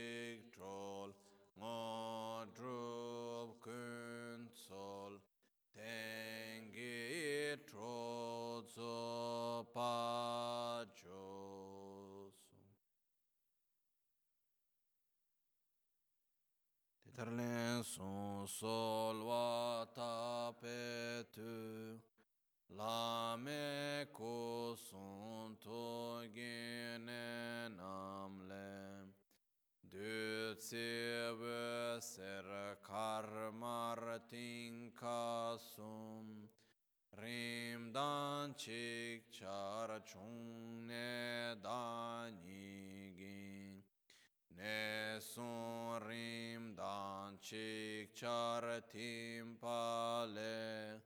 chik 47.48 48.12
char 48.12 48.62
tim 48.92 49.54
pale 49.60 51.00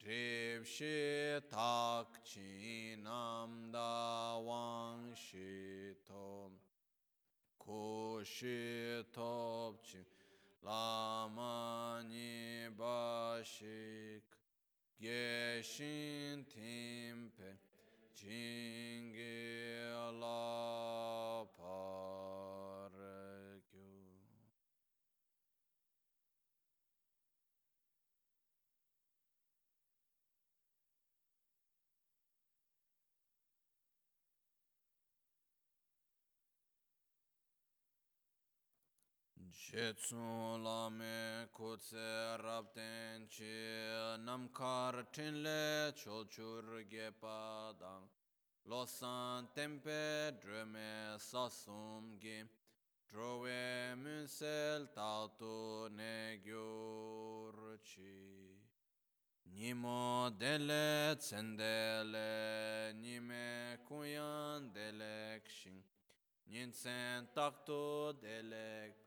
drip 0.00 0.64
shi 0.64 1.38
tak 1.50 2.06
chi 2.24 2.96
nam 3.04 3.50
wang 4.46 5.12
shi 5.14 5.92
tom. 6.08 6.52
Ko 7.58 8.22
shi 8.24 9.04
top 9.12 9.84
chi 9.84 9.98
lama 10.64 12.02
ni 12.08 12.68
ba 12.78 13.42
shik. 13.44 14.24
Ge 14.98 15.60
jingi 18.16 19.36
la 20.20 21.44
par 21.58 22.35
Jetsu 39.52 40.58
lame 40.62 41.46
kutse 41.54 42.38
rabten 42.42 43.28
chi 43.30 43.44
namkar 44.24 45.04
tinle 45.12 45.92
cholchur 45.94 46.84
gepa 46.90 47.72
dang 47.78 48.08
losan 48.68 49.46
tempe 49.54 50.32
dreme 50.42 51.18
sasum 51.18 52.18
gi. 52.20 52.42
Drove 53.08 53.94
munsel 54.02 54.88
tautu 54.94 55.88
ne 55.96 56.38
gyurchi 56.44 58.16
Nimo 59.54 60.30
dele 60.38 61.14
tsendele 61.16 62.92
nime 63.00 63.78
kuyan 63.88 64.72
delek 64.74 65.48
shing 65.48 65.82
Ninsen 66.50 67.28
takto 67.34 68.12
delek 68.20 69.05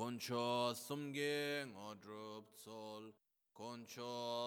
Concho 0.00 0.72
sumge 0.72 1.66
ngodrup 1.72 2.44
tsol 2.56 3.12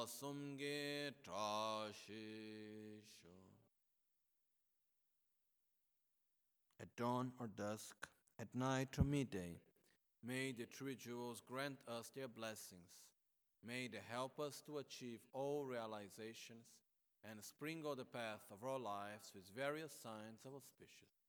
sumge 0.07 1.13
trashisho 1.23 3.03
At 6.81 6.95
dawn 6.95 7.33
or 7.39 7.45
dusk, 7.45 8.07
at 8.39 8.47
night 8.55 8.97
or 8.97 9.03
midday, 9.03 9.61
may 10.23 10.53
the 10.53 10.65
three 10.65 10.95
jewels 10.95 11.43
grant 11.47 11.77
us 11.87 12.09
their 12.15 12.27
blessings. 12.27 12.89
May 13.63 13.87
they 13.87 14.01
help 14.09 14.39
us 14.39 14.59
to 14.65 14.79
achieve 14.79 15.19
all 15.33 15.65
realizations 15.65 16.65
and 17.29 17.43
sprinkle 17.43 17.95
the 17.95 18.05
path 18.05 18.41
of 18.51 18.67
our 18.67 18.79
lives 18.79 19.31
with 19.35 19.55
various 19.55 19.91
signs 20.01 20.39
of 20.45 20.53
auspiciousness. 20.53 21.22